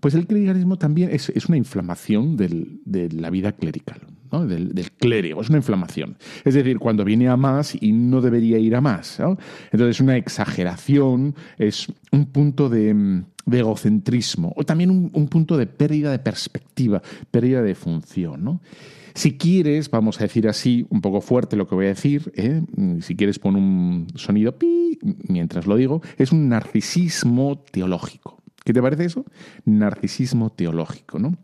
Pues 0.00 0.14
el 0.14 0.26
clericalismo 0.26 0.78
también 0.78 1.10
es, 1.10 1.28
una 1.48 1.56
inflamación 1.56 2.36
de 2.36 3.08
la 3.12 3.30
vida 3.30 3.52
clerical, 3.52 4.00
del, 4.30 4.90
clérigo, 4.98 5.40
es 5.40 5.48
una 5.48 5.58
inflamación. 5.58 6.16
Es 6.44 6.54
decir, 6.54 6.78
cuando 6.78 7.04
viene 7.04 7.28
a 7.28 7.36
más 7.36 7.76
y 7.80 7.92
no 7.92 8.20
debería 8.20 8.58
ir 8.58 8.74
a 8.76 8.80
más. 8.80 9.20
Entonces, 9.20 9.96
es 9.96 10.00
una 10.00 10.16
exageración, 10.16 11.34
es 11.58 11.86
un 12.12 12.26
punto 12.26 12.68
de, 12.68 13.24
egocentrismo 13.50 14.52
o 14.56 14.64
también 14.64 14.90
un, 14.90 15.28
punto 15.28 15.56
de 15.56 15.66
pérdida 15.66 16.10
de 16.10 16.18
perspectiva, 16.18 17.02
pérdida 17.30 17.62
de 17.62 17.74
función. 17.74 18.44
¿no? 18.44 18.60
Si 19.14 19.36
quieres, 19.36 19.90
vamos 19.90 20.20
a 20.20 20.24
decir 20.24 20.46
así, 20.48 20.86
un 20.90 21.00
poco 21.00 21.20
fuerte 21.20 21.56
lo 21.56 21.66
que 21.66 21.74
voy 21.74 21.86
a 21.86 21.88
decir, 21.88 22.32
¿eh? 22.36 22.62
si 23.00 23.16
quieres 23.16 23.38
pon 23.38 23.56
un 23.56 24.06
sonido 24.14 24.58
pi 24.58 24.98
mientras 25.28 25.66
lo 25.66 25.76
digo, 25.76 26.02
es 26.18 26.32
un 26.32 26.48
narcisismo 26.48 27.58
teológico. 27.58 28.38
¿Qué 28.64 28.72
te 28.72 28.82
parece 28.82 29.06
eso? 29.06 29.24
Narcisismo 29.64 30.50
teológico, 30.50 31.18
¿no? 31.18 31.34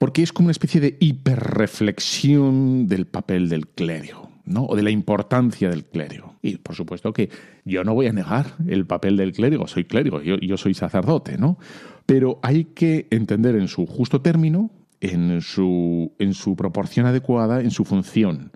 Porque 0.00 0.22
es 0.22 0.32
como 0.32 0.46
una 0.46 0.52
especie 0.52 0.80
de 0.80 0.96
hiperreflexión 0.98 2.88
del 2.88 3.06
papel 3.06 3.50
del 3.50 3.68
clérigo. 3.68 4.30
¿no? 4.46 4.64
o 4.64 4.74
de 4.74 4.82
la 4.82 4.90
importancia 4.90 5.70
del 5.70 5.84
clérigo. 5.84 6.34
Y 6.42 6.56
por 6.56 6.74
supuesto 6.74 7.12
que 7.12 7.28
yo 7.64 7.84
no 7.84 7.94
voy 7.94 8.08
a 8.08 8.12
negar 8.12 8.56
el 8.66 8.84
papel 8.84 9.16
del 9.16 9.30
clérigo, 9.30 9.68
soy 9.68 9.84
clérigo, 9.84 10.22
yo, 10.22 10.38
yo 10.38 10.56
soy 10.56 10.74
sacerdote, 10.74 11.38
¿no? 11.38 11.56
Pero 12.04 12.40
hay 12.42 12.64
que 12.64 13.06
entender 13.10 13.54
en 13.54 13.68
su 13.68 13.86
justo 13.86 14.22
término 14.22 14.72
en 15.00 15.40
su, 15.40 16.12
en 16.18 16.34
su 16.34 16.56
proporción 16.56 17.06
adecuada, 17.06 17.60
en 17.60 17.70
su 17.70 17.84
función, 17.84 18.52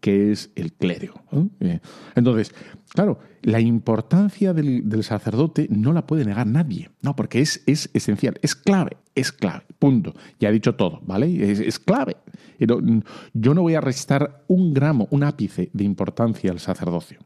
que 0.00 0.32
es 0.32 0.50
el 0.56 0.72
clérigo. 0.72 1.22
Eh, 1.60 1.80
entonces, 2.16 2.52
claro, 2.88 3.20
la 3.42 3.60
importancia 3.60 4.52
del, 4.52 5.04
sacerdote 5.04 5.68
no 5.70 5.92
la 5.92 6.06
puede 6.06 6.24
negar 6.24 6.46
nadie, 6.46 6.90
no, 7.02 7.14
porque 7.14 7.40
es, 7.40 7.62
es 7.66 7.90
esencial, 7.94 8.38
es 8.42 8.54
clave, 8.54 8.96
es 9.14 9.30
clave, 9.30 9.64
punto. 9.78 10.14
Ya 10.40 10.48
he 10.48 10.52
dicho 10.52 10.74
todo, 10.74 11.00
¿vale? 11.04 11.50
Es, 11.50 11.78
clave. 11.78 12.16
yo 12.58 13.54
no 13.54 13.62
voy 13.62 13.74
a 13.74 13.80
restar 13.80 14.44
un 14.48 14.74
gramo, 14.74 15.06
un 15.10 15.22
ápice 15.22 15.70
de 15.72 15.84
importancia 15.84 16.50
al 16.50 16.58
sacerdocio. 16.58 17.20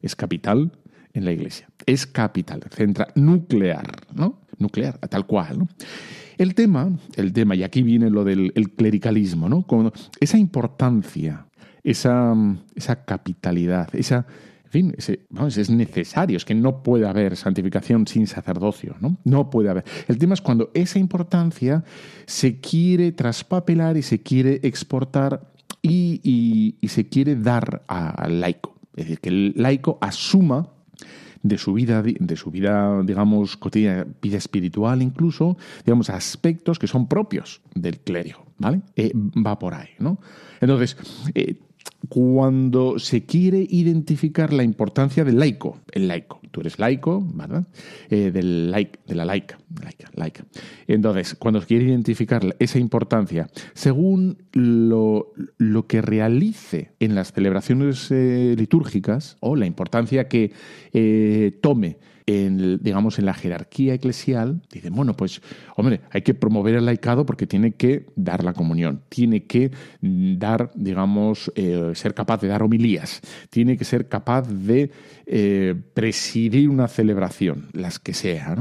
Es 0.00 0.14
capital 0.14 0.72
en 1.12 1.24
la 1.24 1.32
iglesia. 1.32 1.68
Es 1.86 2.06
capital, 2.06 2.62
centra 2.70 3.08
nuclear, 3.16 3.86
¿no? 4.14 4.40
Nuclear, 4.58 4.98
tal 4.98 5.26
cual, 5.26 5.58
¿no? 5.58 5.68
El 6.38 6.54
tema, 6.54 6.90
el 7.16 7.32
tema, 7.32 7.54
y 7.54 7.62
aquí 7.62 7.82
viene 7.82 8.10
lo 8.10 8.24
del 8.24 8.52
clericalismo, 8.76 9.48
¿no? 9.48 9.64
Esa 10.20 10.38
importancia, 10.38 11.46
esa, 11.82 12.34
esa 12.74 13.04
capitalidad, 13.04 13.94
esa, 13.94 14.26
en 14.64 14.70
fin, 14.70 14.94
es 14.96 15.70
necesario, 15.70 16.36
es 16.36 16.44
que 16.44 16.54
no 16.54 16.82
puede 16.82 17.06
haber 17.06 17.36
santificación 17.36 18.06
sin 18.06 18.26
sacerdocio, 18.26 18.96
¿no? 19.00 19.18
No 19.24 19.50
puede 19.50 19.68
haber. 19.70 19.84
El 20.08 20.18
tema 20.18 20.34
es 20.34 20.40
cuando 20.40 20.70
esa 20.74 20.98
importancia 20.98 21.84
se 22.26 22.60
quiere 22.60 23.12
traspapelar 23.12 23.96
y 23.96 24.02
se 24.02 24.22
quiere 24.22 24.60
exportar 24.62 25.52
y, 25.82 26.76
y 26.80 26.88
se 26.88 27.08
quiere 27.08 27.36
dar 27.36 27.82
al 27.86 28.40
laico. 28.40 28.76
Es 28.94 29.04
decir, 29.04 29.20
que 29.20 29.28
el 29.30 29.54
laico 29.56 29.98
asuma 30.00 30.68
de 31.42 31.58
su 31.58 31.72
vida, 31.72 32.02
de 32.02 32.36
su 32.36 32.50
vida, 32.50 33.02
digamos, 33.02 33.56
cotidiana, 33.56 34.06
vida 34.20 34.38
espiritual 34.38 35.02
incluso, 35.02 35.56
digamos, 35.84 36.10
aspectos 36.10 36.78
que 36.78 36.86
son 36.86 37.08
propios 37.08 37.60
del 37.74 37.98
clérigo, 38.00 38.46
¿vale? 38.58 38.82
Eh, 38.96 39.12
va 39.14 39.58
por 39.58 39.74
ahí, 39.74 39.90
¿no? 39.98 40.18
Entonces, 40.60 40.96
eh, 41.34 41.56
cuando 42.08 42.98
se 42.98 43.24
quiere 43.24 43.66
identificar 43.70 44.52
la 44.52 44.64
importancia 44.64 45.24
del 45.24 45.38
laico, 45.38 45.78
el 45.92 46.08
laico, 46.08 46.40
tú 46.50 46.60
eres 46.60 46.78
laico, 46.78 47.24
¿verdad? 47.34 47.64
Eh, 48.10 48.30
del 48.30 48.70
like, 48.70 48.98
de 49.06 49.14
la 49.14 49.24
laica, 49.24 49.58
laica, 49.82 50.10
laica. 50.14 50.44
Entonces, 50.86 51.34
cuando 51.38 51.60
se 51.60 51.66
quiere 51.66 51.84
identificar 51.84 52.56
esa 52.58 52.78
importancia, 52.78 53.48
según 53.74 54.42
lo, 54.52 55.32
lo 55.58 55.86
que 55.86 56.02
realice 56.02 56.92
en 57.00 57.14
las 57.14 57.32
celebraciones 57.32 58.10
eh, 58.10 58.54
litúrgicas, 58.58 59.36
o 59.40 59.56
la 59.56 59.66
importancia 59.66 60.28
que 60.28 60.52
eh, 60.92 61.58
tome 61.62 61.98
en, 62.32 62.78
digamos, 62.82 63.18
en 63.18 63.26
la 63.26 63.34
jerarquía 63.34 63.94
eclesial, 63.94 64.62
dicen, 64.70 64.94
bueno, 64.94 65.14
pues, 65.14 65.40
hombre, 65.76 66.00
hay 66.10 66.22
que 66.22 66.34
promover 66.34 66.74
el 66.74 66.86
laicado 66.86 67.26
porque 67.26 67.46
tiene 67.46 67.72
que 67.72 68.06
dar 68.16 68.44
la 68.44 68.52
comunión, 68.52 69.02
tiene 69.08 69.44
que 69.44 69.70
dar, 70.00 70.70
digamos, 70.74 71.52
eh, 71.54 71.92
ser 71.94 72.14
capaz 72.14 72.40
de 72.40 72.48
dar 72.48 72.62
homilías, 72.62 73.20
tiene 73.50 73.76
que 73.76 73.84
ser 73.84 74.08
capaz 74.08 74.48
de 74.48 74.90
eh, 75.26 75.74
presidir 75.94 76.68
una 76.68 76.88
celebración, 76.88 77.68
las 77.72 77.98
que 77.98 78.14
sea. 78.14 78.56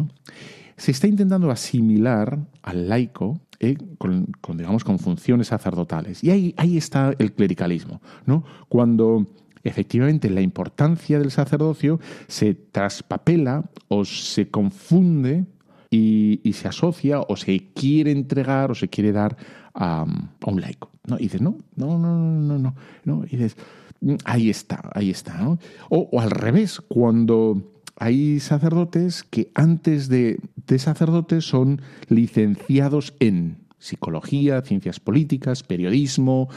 Se 0.77 0.91
está 0.91 1.07
intentando 1.07 1.51
asimilar 1.51 2.39
al 2.63 2.89
laico 2.89 3.41
eh, 3.59 3.77
con, 3.99 4.25
digamos, 4.55 4.83
con 4.83 4.97
funciones 4.97 5.47
sacerdotales. 5.49 6.23
Y 6.23 6.31
ahí, 6.31 6.53
ahí 6.57 6.77
está 6.77 7.13
el 7.19 7.33
clericalismo, 7.33 8.01
¿no? 8.25 8.43
Cuando 8.67 9.27
efectivamente 9.63 10.29
la 10.29 10.41
importancia 10.41 11.19
del 11.19 11.31
sacerdocio 11.31 11.99
se 12.27 12.53
traspapela 12.53 13.65
o 13.87 14.05
se 14.05 14.49
confunde 14.49 15.45
y, 15.91 16.39
se 16.53 16.67
asocia 16.67 17.21
o 17.21 17.35
se 17.35 17.67
quiere 17.73 18.11
entregar 18.11 18.71
o 18.71 18.75
se 18.75 18.87
quiere 18.87 19.11
dar 19.11 19.35
a, 19.73 20.05
un 20.45 20.61
laico. 20.61 20.89
¿no? 21.05 21.17
Y 21.17 21.23
dices, 21.23 21.41
no, 21.41 21.57
no, 21.75 21.97
no, 21.97 22.17
no, 22.17 22.57
no, 22.57 22.75
no. 23.03 23.23
Y 23.25 23.37
dices, 23.37 23.57
mm, 23.99 24.15
ahí 24.23 24.49
está, 24.49 24.89
ahí 24.93 25.09
está. 25.09 25.45
O, 25.89 26.09
o, 26.11 26.19
al 26.21 26.31
revés, 26.31 26.79
cuando 26.87 27.61
hay 27.97 28.39
sacerdotes 28.39 29.23
que 29.23 29.51
antes 29.53 30.07
de, 30.07 30.39
de 30.67 30.79
sacerdotes 30.79 31.45
son 31.45 31.81
licenciados 32.07 33.13
en 33.19 33.57
psicología, 33.77 34.61
ciencias 34.61 34.99
políticas, 34.99 35.63
periodismo, 35.63 36.49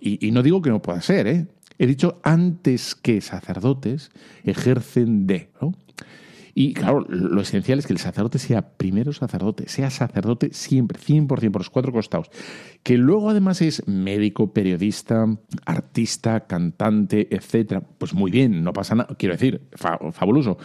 y, 0.00 0.26
y 0.26 0.30
no 0.32 0.42
digo 0.42 0.60
que 0.60 0.70
no 0.70 0.82
pueda 0.82 1.00
ser, 1.00 1.26
¿eh? 1.28 1.46
He 1.78 1.86
dicho 1.86 2.20
antes 2.22 2.94
que 2.94 3.20
sacerdotes 3.20 4.10
ejercen 4.44 5.26
de. 5.26 5.50
¿no? 5.60 5.74
Y 6.58 6.72
claro, 6.72 7.04
lo 7.06 7.42
esencial 7.42 7.78
es 7.78 7.86
que 7.86 7.92
el 7.92 7.98
sacerdote 7.98 8.38
sea 8.38 8.62
primero 8.78 9.12
sacerdote, 9.12 9.68
sea 9.68 9.90
sacerdote 9.90 10.54
siempre, 10.54 10.98
100% 10.98 11.26
por 11.26 11.60
los 11.60 11.68
cuatro 11.68 11.92
costados. 11.92 12.30
Que 12.82 12.96
luego 12.96 13.28
además 13.28 13.60
es 13.60 13.86
médico, 13.86 14.54
periodista, 14.54 15.26
artista, 15.66 16.46
cantante, 16.46 17.28
etcétera. 17.30 17.82
Pues 17.98 18.14
muy 18.14 18.30
bien, 18.30 18.64
no 18.64 18.72
pasa 18.72 18.94
nada. 18.94 19.14
Quiero 19.18 19.34
decir, 19.34 19.68
fabuloso. 20.12 20.56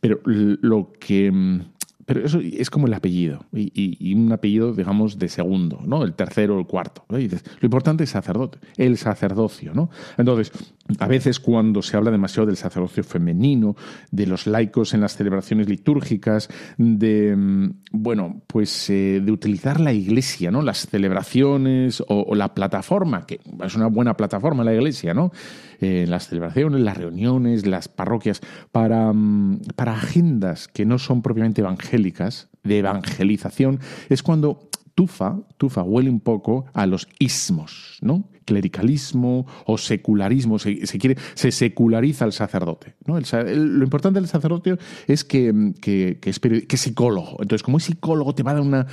Pero 0.00 0.20
lo 0.24 0.90
que 0.98 1.30
mm, 1.30 1.60
pero 2.06 2.24
eso 2.24 2.40
es 2.40 2.70
como 2.70 2.86
el 2.86 2.94
apellido, 2.94 3.44
y, 3.52 4.14
un 4.14 4.32
apellido, 4.32 4.72
digamos, 4.72 5.18
de 5.18 5.28
segundo, 5.28 5.80
¿no? 5.84 6.04
El 6.04 6.14
tercero 6.14 6.56
o 6.56 6.60
el 6.60 6.66
cuarto. 6.66 7.04
lo 7.08 7.18
importante 7.62 8.04
es 8.04 8.10
sacerdote, 8.10 8.58
el 8.76 8.96
sacerdocio, 8.96 9.74
¿no? 9.74 9.90
Entonces, 10.16 10.52
a 11.00 11.08
veces 11.08 11.40
cuando 11.40 11.82
se 11.82 11.96
habla 11.96 12.12
demasiado 12.12 12.46
del 12.46 12.56
sacerdocio 12.56 13.02
femenino, 13.02 13.74
de 14.12 14.26
los 14.26 14.46
laicos 14.46 14.94
en 14.94 15.00
las 15.00 15.16
celebraciones 15.16 15.68
litúrgicas, 15.68 16.48
de, 16.78 17.34
mm, 17.36 17.70
bueno, 17.90 18.42
pues 18.46 18.88
eh, 18.88 19.20
de 19.20 19.32
utilizar 19.32 19.80
la 19.80 19.92
iglesia, 19.92 20.52
¿no? 20.52 20.62
Las 20.62 20.86
celebraciones 20.86 22.04
o, 22.06 22.34
la 22.36 22.54
plataforma, 22.54 23.26
que 23.26 23.40
es 23.64 23.74
una 23.74 23.88
buena 23.88 24.16
plataforma 24.16 24.62
la 24.62 24.74
iglesia, 24.74 25.12
¿no? 25.12 25.32
Eh, 25.80 26.06
las 26.08 26.28
celebraciones, 26.28 26.80
las 26.80 26.96
reuniones, 26.96 27.66
las 27.66 27.88
parroquias, 27.88 28.40
para, 28.72 29.12
mm, 29.12 29.60
para 29.74 29.94
agendas 29.94 30.68
que 30.68 30.84
no 30.84 30.98
son 30.98 31.22
propiamente 31.22 31.60
evangélicas, 31.60 32.48
de 32.62 32.78
evangelización, 32.78 33.80
es 34.08 34.22
cuando 34.22 34.68
tufa, 34.96 35.36
tufa 35.58 35.82
huele 35.82 36.08
un 36.08 36.20
poco 36.20 36.64
a 36.72 36.86
los 36.86 37.06
ismos, 37.18 37.98
¿no? 38.00 38.30
Clericalismo 38.46 39.46
o 39.66 39.76
secularismo, 39.76 40.58
se, 40.58 40.78
quiere, 40.98 41.18
se 41.34 41.52
seculariza 41.52 42.24
el 42.24 42.32
sacerdote. 42.32 42.94
¿no? 43.04 43.18
lo 43.18 43.84
importante 43.84 44.20
del 44.20 44.28
sacerdote 44.28 44.78
es 45.06 45.24
que, 45.24 45.74
que, 45.80 46.18
es, 46.24 46.80
psicólogo. 46.80 47.36
Entonces, 47.40 47.62
como 47.62 47.76
es 47.76 47.84
psicólogo, 47.84 48.34
te 48.34 48.42
va 48.42 48.52
a 48.52 48.54
dar 48.54 48.62
una, 48.62 48.86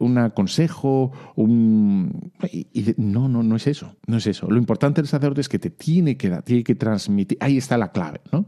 una, 0.00 0.30
consejo, 0.30 1.12
un... 1.36 2.32
no, 2.96 3.28
no, 3.28 3.42
no 3.44 3.56
es 3.56 3.66
eso, 3.68 3.94
no 4.06 4.16
es 4.16 4.26
eso. 4.26 4.50
Lo 4.50 4.58
importante 4.58 5.02
del 5.02 5.08
sacerdote 5.08 5.42
es 5.42 5.48
que 5.48 5.60
te 5.60 5.70
tiene 5.70 6.16
que, 6.16 6.30
tiene 6.42 6.64
que 6.64 6.74
transmitir, 6.74 7.38
ahí 7.40 7.58
está 7.58 7.78
la 7.78 7.92
clave, 7.92 8.22
¿no? 8.32 8.46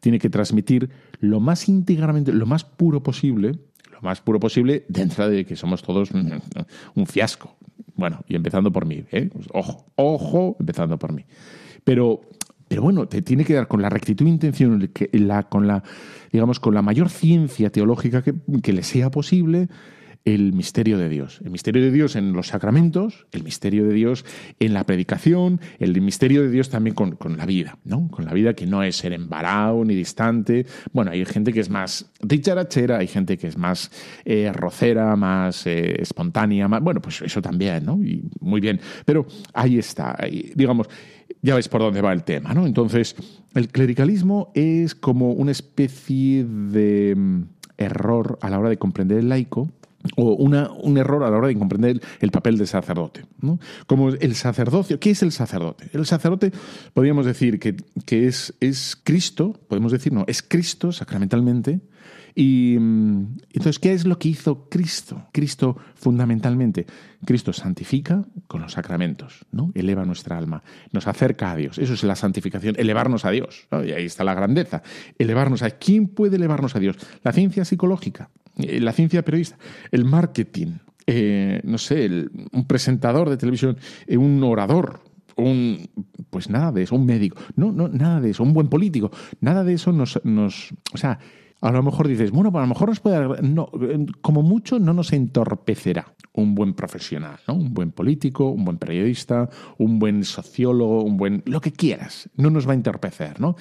Tiene 0.00 0.18
que 0.18 0.30
transmitir 0.30 0.88
lo 1.18 1.40
más 1.40 1.68
íntegramente, 1.68 2.32
lo 2.32 2.46
más 2.46 2.64
puro 2.64 3.02
posible, 3.02 3.58
más 4.04 4.20
puro 4.20 4.38
posible 4.38 4.84
dentro 4.88 5.28
de 5.28 5.44
que 5.44 5.56
somos 5.56 5.82
todos 5.82 6.10
un, 6.12 7.06
fiasco. 7.06 7.56
Bueno, 7.96 8.24
y 8.28 8.34
empezando 8.34 8.72
por 8.72 8.86
mí, 8.86 9.04
¿eh? 9.12 9.30
ojo, 9.52 9.86
ojo, 9.96 10.56
empezando 10.58 10.98
por 10.98 11.12
mí. 11.12 11.24
Pero, 11.84 12.20
pero 12.68 12.82
bueno, 12.82 13.06
te 13.06 13.22
tiene 13.22 13.44
que 13.44 13.54
dar 13.54 13.68
con 13.68 13.82
la 13.82 13.88
rectitud 13.88 14.24
de 14.24 14.30
intención, 14.30 14.90
la, 15.12 15.44
con 15.44 15.66
la, 15.66 15.82
digamos, 16.32 16.60
con 16.60 16.74
la 16.74 16.82
mayor 16.82 17.08
ciencia 17.08 17.70
teológica 17.70 18.22
que, 18.22 18.34
que 18.62 18.72
le 18.72 18.82
sea 18.82 19.10
posible, 19.10 19.68
el 20.24 20.54
misterio 20.54 20.96
de 20.96 21.08
Dios. 21.08 21.40
El 21.44 21.50
misterio 21.50 21.82
de 21.82 21.90
Dios 21.90 22.16
en 22.16 22.32
los 22.32 22.48
sacramentos, 22.48 23.26
el 23.32 23.42
misterio 23.42 23.86
de 23.86 23.92
Dios 23.92 24.24
en 24.58 24.72
la 24.72 24.84
predicación, 24.84 25.60
el 25.78 26.00
misterio 26.00 26.42
de 26.42 26.50
Dios 26.50 26.70
también 26.70 26.94
con, 26.94 27.36
la 27.36 27.44
vida, 27.44 27.78
¿no? 27.84 28.08
Con 28.08 28.24
la 28.24 28.32
vida 28.32 28.54
que 28.54 28.66
no 28.66 28.82
es 28.82 28.96
ser 28.96 29.12
embarado 29.12 29.84
ni 29.84 29.94
distante. 29.94 30.66
Bueno, 30.92 31.10
hay 31.10 31.24
gente 31.26 31.52
que 31.52 31.60
es 31.60 31.68
más 31.68 32.10
dicharachera, 32.22 32.98
hay 32.98 33.06
gente 33.06 33.36
que 33.36 33.48
es 33.48 33.58
más 33.58 33.90
eh, 34.24 34.50
rocera, 34.52 35.14
más 35.14 35.66
eh, 35.66 36.00
espontánea, 36.00 36.68
más, 36.68 36.80
bueno, 36.82 37.02
pues 37.02 37.20
eso 37.20 37.42
también, 37.42 37.84
¿no? 37.84 38.02
Y 38.02 38.24
muy 38.40 38.62
bien. 38.62 38.80
Pero 39.04 39.26
ahí 39.52 39.78
está, 39.78 40.16
digamos, 40.54 40.88
ya 41.42 41.54
ves 41.54 41.68
por 41.68 41.82
dónde 41.82 42.00
va 42.00 42.14
el 42.14 42.24
tema, 42.24 42.54
¿no? 42.54 42.66
Entonces, 42.66 43.14
el 43.54 43.68
clericalismo 43.68 44.50
es 44.54 44.94
como 44.94 45.32
una 45.32 45.52
especie 45.52 46.44
de 46.44 47.14
mm, 47.14 47.42
error 47.76 48.38
a 48.40 48.48
la 48.48 48.58
hora 48.58 48.70
de 48.70 48.78
comprender 48.78 49.18
el 49.18 49.28
laico 49.28 49.70
o 50.16 50.34
una, 50.34 50.70
un 50.70 50.98
error 50.98 51.24
a 51.24 51.30
la 51.30 51.36
hora 51.36 51.48
de 51.48 51.58
comprender 51.58 52.00
el, 52.20 52.30
papel 52.30 52.58
del 52.58 52.66
sacerdote. 52.66 53.24
¿no? 53.40 53.58
Como 53.86 54.10
el 54.10 54.34
sacerdocio, 54.34 55.00
¿qué 55.00 55.10
es 55.10 55.22
el 55.22 55.32
sacerdote? 55.32 55.88
El 55.92 56.06
sacerdote, 56.06 56.52
podríamos 56.92 57.26
decir 57.26 57.58
que, 57.58 57.76
que 58.04 58.26
es, 58.26 58.54
es, 58.60 58.96
Cristo, 59.02 59.58
podemos 59.68 59.92
decir, 59.92 60.12
no, 60.12 60.24
es 60.26 60.42
Cristo 60.42 60.92
sacramentalmente. 60.92 61.80
Y 62.34 62.76
mm, 62.78 63.38
entonces, 63.52 63.78
¿qué 63.78 63.92
es 63.92 64.04
lo 64.06 64.18
que 64.18 64.28
hizo 64.28 64.68
Cristo? 64.68 65.28
Cristo 65.32 65.76
fundamentalmente, 65.94 66.84
Cristo 67.24 67.52
santifica 67.52 68.24
con 68.48 68.60
los 68.60 68.72
sacramentos, 68.72 69.46
¿no? 69.52 69.70
Eleva 69.74 70.04
nuestra 70.04 70.36
alma, 70.36 70.64
nos 70.90 71.06
acerca 71.06 71.52
a 71.52 71.56
Dios. 71.56 71.78
Eso 71.78 71.94
es 71.94 72.02
la 72.02 72.16
santificación, 72.16 72.74
elevarnos 72.76 73.24
a 73.24 73.30
Dios. 73.30 73.68
Y 73.70 73.92
ahí 73.92 74.04
está 74.04 74.24
la 74.24 74.34
grandeza. 74.34 74.82
Elevarnos 75.16 75.62
a 75.62 75.70
¿quién 75.70 76.08
puede 76.08 76.36
elevarnos 76.36 76.74
a 76.74 76.80
Dios? 76.80 76.96
La 77.22 77.32
ciencia 77.32 77.64
psicológica. 77.64 78.30
Eh, 78.58 78.80
la 78.80 78.92
ciencia 78.92 79.24
periodista, 79.24 79.58
el 79.90 80.04
marketing, 80.04 80.78
eh, 81.06 81.60
no 81.64 81.78
sé, 81.78 82.08
un 82.52 82.66
presentador 82.66 83.28
de 83.28 83.36
televisión, 83.36 83.76
eh, 84.06 84.16
un 84.16 84.42
orador, 84.42 85.00
un 85.36 85.88
pues 86.30 86.48
nada 86.48 86.72
de 86.72 86.82
eso, 86.82 86.94
un 86.94 87.06
médico, 87.06 87.36
no, 87.56 87.72
no, 87.72 87.88
nada 87.88 88.20
de 88.20 88.30
eso, 88.30 88.42
un 88.42 88.52
buen 88.52 88.68
político, 88.68 89.10
nada 89.40 89.64
de 89.64 89.74
eso 89.74 89.92
nos, 89.92 90.20
nos 90.24 90.72
o 90.92 90.96
sea, 90.96 91.18
a 91.60 91.70
lo 91.72 91.82
mejor 91.82 92.08
dices, 92.08 92.30
bueno, 92.30 92.52
pues 92.52 92.60
a 92.60 92.66
lo 92.66 92.68
mejor 92.68 92.88
nos 92.90 93.00
puede, 93.00 93.42
no, 93.42 93.70
como 94.20 94.42
mucho 94.42 94.78
no 94.78 94.92
nos 94.92 95.12
entorpecerá 95.12 96.14
un 96.34 96.54
buen 96.54 96.74
profesional, 96.74 97.38
¿no? 97.48 97.54
Un 97.54 97.72
buen 97.72 97.90
político, 97.90 98.48
un 98.50 98.64
buen 98.64 98.78
periodista, 98.78 99.48
un 99.78 99.98
buen 99.98 100.24
sociólogo, 100.24 101.02
un 101.02 101.16
buen, 101.16 101.42
lo 101.46 101.60
que 101.60 101.72
quieras, 101.72 102.28
no 102.36 102.50
nos 102.50 102.68
va 102.68 102.72
a 102.72 102.74
entorpecer, 102.74 103.40
¿no? 103.40 103.56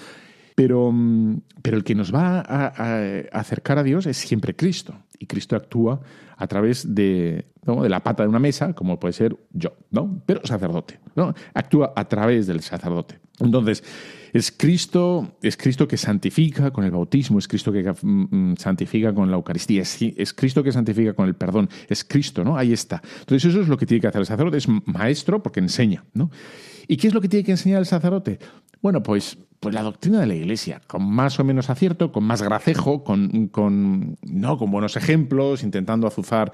Pero, 0.56 0.92
mm, 0.92 1.42
pero 1.62 1.78
el 1.78 1.84
que 1.84 1.96
nos 1.96 2.14
va 2.14 2.40
a, 2.40 3.08
acercar 3.32 3.78
a 3.78 3.84
Dios 3.84 4.06
es 4.06 4.18
siempre 4.18 4.56
Cristo. 4.56 4.96
Y 5.20 5.26
Cristo 5.26 5.56
actúa 5.56 6.02
a 6.36 6.48
través 6.48 6.94
de, 6.94 7.46
de 7.64 7.90
la 7.90 8.02
pata 8.02 8.24
de 8.24 8.30
una 8.30 8.40
mesa, 8.40 8.74
como 8.74 9.00
puede 9.00 9.14
ser 9.14 9.38
yo, 9.52 9.74
¿no? 9.92 10.22
Pero 10.26 10.42
sacerdote, 10.44 11.00
¿no? 11.16 11.34
Actúa 11.54 11.94
a 11.96 12.08
través 12.08 12.48
del 12.48 12.62
sacerdote. 12.62 13.20
Entonces, 13.40 13.84
es 14.34 14.52
Cristo, 14.52 15.38
es 15.42 15.56
Cristo 15.56 15.88
que 15.88 15.96
santifica 15.96 16.72
con 16.72 16.84
el 16.84 16.92
bautismo, 16.92 17.40
es 17.40 17.48
Cristo 17.48 17.72
que 17.72 17.84
mm, 17.84 18.52
mm, 18.52 18.58
santifica 18.58 19.14
con 19.14 19.30
la 19.30 19.38
Eucaristía, 19.38 19.84
es, 19.84 19.98
es, 20.02 20.34
Cristo 20.34 20.64
que 20.64 20.72
santifica 20.72 21.14
con 21.14 21.28
el 21.28 21.36
perdón, 21.36 21.70
es 21.88 22.04
Cristo, 22.04 22.44
¿no? 22.44 22.58
Ahí 22.58 22.74
está. 22.74 23.02
Entonces, 23.20 23.52
eso 23.52 23.62
es 23.62 23.68
lo 23.68 23.78
que 23.78 23.86
tiene 23.86 24.02
que 24.02 24.08
hacer 24.08 24.22
el 24.22 24.26
sacerdote, 24.26 24.58
es 24.58 24.68
maestro 24.68 25.42
porque 25.42 25.60
enseña, 25.60 26.04
¿no? 26.14 26.32
¿Y 26.88 26.98
qué 26.98 27.08
es 27.08 27.14
lo 27.14 27.22
que 27.22 27.30
tiene 27.30 27.44
que 27.44 27.52
enseñar 27.52 27.80
el 27.80 27.86
sacerdote? 27.86 28.40
Bueno, 28.84 29.02
pues 29.02 29.38
pues 29.62 29.74
la 29.74 29.82
doctrina 29.82 30.20
de 30.20 30.28
la 30.28 30.36
Iglesia, 30.36 30.82
con 30.88 31.10
más 31.10 31.40
o 31.40 31.46
menos 31.46 31.70
acierto, 31.70 32.12
con 32.12 32.26
más 32.26 32.42
gracejo, 32.42 33.06
con, 33.06 33.48
con 33.48 34.18
no, 34.22 34.58
con 34.58 34.70
buenos 34.72 34.98
ejemplos, 34.98 35.64
intentando 35.64 36.06
azuzar, 36.06 36.52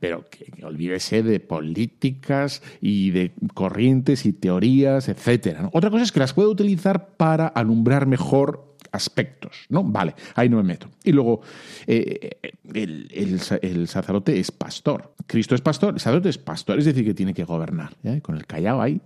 pero 0.00 0.24
que, 0.30 0.64
olvídese 0.64 1.22
de 1.22 1.38
políticas 1.38 2.62
y 2.80 3.10
de 3.10 3.32
corrientes 3.52 4.24
y 4.24 4.32
teorías, 4.32 5.10
etcétera. 5.10 5.68
Otra 5.74 5.90
cosa 5.90 6.02
es 6.02 6.12
que 6.12 6.20
las 6.20 6.32
puede 6.32 6.48
utilizar 6.48 7.08
para 7.18 7.46
alumbrar 7.46 8.06
mejor 8.06 8.74
aspectos, 8.90 9.66
¿no? 9.68 9.84
Vale, 9.84 10.14
ahí 10.34 10.48
no 10.48 10.56
me 10.56 10.62
meto. 10.62 10.88
Y 11.04 11.12
luego, 11.12 11.42
eh, 11.86 12.38
el, 12.72 13.06
el, 13.60 13.86
sacerdote 13.86 14.40
es 14.40 14.50
pastor. 14.50 15.12
Cristo 15.26 15.54
es 15.54 15.60
pastor, 15.60 15.92
el 15.92 16.00
sacerdote 16.00 16.30
es 16.30 16.38
pastor, 16.38 16.78
es 16.78 16.86
decir, 16.86 17.04
que 17.04 17.12
tiene 17.12 17.34
que 17.34 17.44
gobernar. 17.44 17.92
Con 18.22 18.36
el 18.36 18.46
callado 18.46 18.80
ahí, 18.80 18.98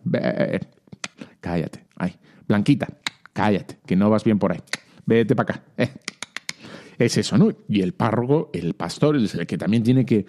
cállate, 1.41 1.85
ahí, 1.97 2.17
blanquita, 2.47 2.89
cállate, 3.33 3.79
que 3.87 3.97
no 3.97 4.11
vas 4.11 4.25
bien 4.25 4.39
por 4.39 4.53
ahí, 4.53 4.61
vete 5.07 5.35
para 5.35 5.55
acá. 5.55 5.65
Eh. 5.77 5.91
Es 6.99 7.17
eso, 7.17 7.37
¿no? 7.37 7.51
Y 7.69 7.81
el 7.81 7.93
párroco, 7.93 8.51
el 8.53 8.75
pastor, 8.75 9.17
el, 9.17 9.29
que 9.47 9.59
también 9.59 9.83
tiene 9.83 10.07
que, 10.07 10.27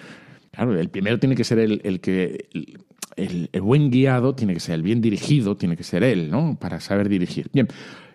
claro, 0.51 0.78
el 0.78 0.89
primero 0.89 1.19
tiene 1.19 1.36
que 1.36 1.43
ser 1.43 1.60
el, 1.60 1.82
el 1.84 1.99
que, 1.99 2.47
el, 3.15 3.49
buen 3.62 3.91
guiado, 3.91 4.36
tiene 4.36 4.54
que 4.54 4.60
ser 4.60 4.75
el 4.75 4.84
bien 4.84 5.01
dirigido, 5.01 5.58
tiene 5.58 5.78
que 5.78 5.84
ser 5.84 6.04
él, 6.04 6.30
¿no? 6.30 6.58
Para 6.60 6.80
saber 6.80 7.10
dirigir. 7.10 7.49
Bien, 7.54 7.67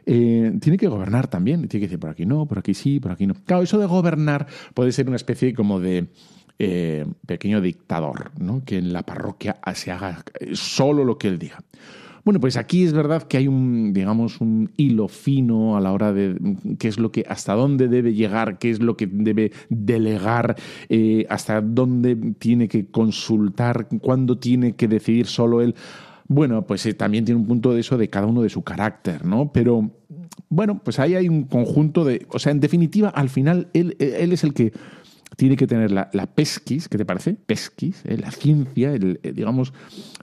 eh, 0.07 0.53
tiene 0.61 0.79
que 0.79 0.89
gobernar 0.89 1.29
también, 1.29 1.69
tiene 1.69 1.83
que 1.83 1.89
decir 1.89 2.01
por 2.01 2.11
aquí 2.11 2.27
no, 2.27 2.47
por 2.47 2.59
aquí 2.59 2.75
sí, 2.75 3.01
por 3.01 3.13
aquí 3.13 3.27
no. 3.27 3.35
Claro, 3.35 3.63
eso 3.63 3.79
de 3.79 3.87
gobernar 3.87 4.47
puede 4.75 4.93
ser 4.93 5.07
una 5.07 5.17
especie 5.17 5.55
como 5.55 5.81
de... 5.81 6.09
Eh, 6.63 7.07
pequeño 7.25 7.63
dictador, 7.63 8.33
¿no? 8.39 8.63
que 8.67 8.77
en 8.77 8.93
la 8.93 9.03
parroquia 9.03 9.57
se 9.73 9.93
haga 9.93 10.23
solo 10.53 11.05
lo 11.05 11.17
que 11.17 11.29
él 11.29 11.39
diga. 11.39 11.61
Bueno, 12.25 12.41
pues 12.41 12.57
aquí 12.57 12.85
es 12.85 12.93
verdad 12.93 13.23
que 13.23 13.39
hay 13.39 13.49
un, 13.49 13.93
digamos, 13.93 14.41
un 14.41 14.71
hilo 14.77 15.09
fino 15.09 15.77
a 15.77 15.81
la 15.81 15.93
hora 15.93 16.13
de 16.13 16.37
qué 16.79 16.89
es 16.89 16.99
lo 16.99 17.11
que, 17.13 17.25
hasta 17.29 17.55
dónde 17.55 17.89
debe 17.89 18.15
llegar, 18.15 18.59
qué 18.59 18.71
es 18.71 18.81
lo 18.81 18.97
que 18.97 19.07
debe 19.07 19.53
delegar, 19.69 20.57
eh, 20.89 21.27
hasta 21.31 21.61
dónde 21.61 22.17
tiene 22.39 22.69
que 22.69 22.87
consultar, 22.87 23.89
cuándo 24.01 24.39
tiene 24.39 24.77
que 24.77 24.89
decidir 24.89 25.27
solo 25.27 25.63
él. 25.63 25.75
Bueno, 26.29 26.67
pues 26.67 26.85
eh, 26.87 26.95
también 26.95 27.25
tiene 27.25 27.41
un 27.41 27.47
punto 27.47 27.73
de 27.73 27.81
eso 27.81 27.97
de 27.97 28.09
cada 28.09 28.27
uno 28.27 28.43
de 28.43 28.51
su 28.51 28.63
carácter, 28.63 29.25
¿no? 29.25 29.51
Pero 29.53 29.91
bueno, 30.49 30.81
pues 30.83 30.99
ahí 30.99 31.15
hay 31.15 31.29
un 31.29 31.45
conjunto 31.45 32.05
de, 32.05 32.27
o 32.29 32.39
sea, 32.39 32.53
en 32.53 32.61
definitiva, 32.61 33.09
al 33.09 33.29
final 33.29 33.69
él, 33.73 33.97
él 33.99 34.33
es 34.33 34.45
el 34.45 34.53
que 34.53 34.73
tiene 35.41 35.57
que 35.57 35.67
tener 35.67 35.91
la, 35.91 36.11
pesquis, 36.35 36.87
¿qué 36.87 36.99
te 36.99 37.07
parece? 37.07 37.33
Pesquis, 37.33 38.05
¿eh? 38.05 38.19
la 38.19 38.31
ciencia, 38.31 38.93
el, 38.93 39.21
eh, 39.23 39.33
digamos, 39.33 39.73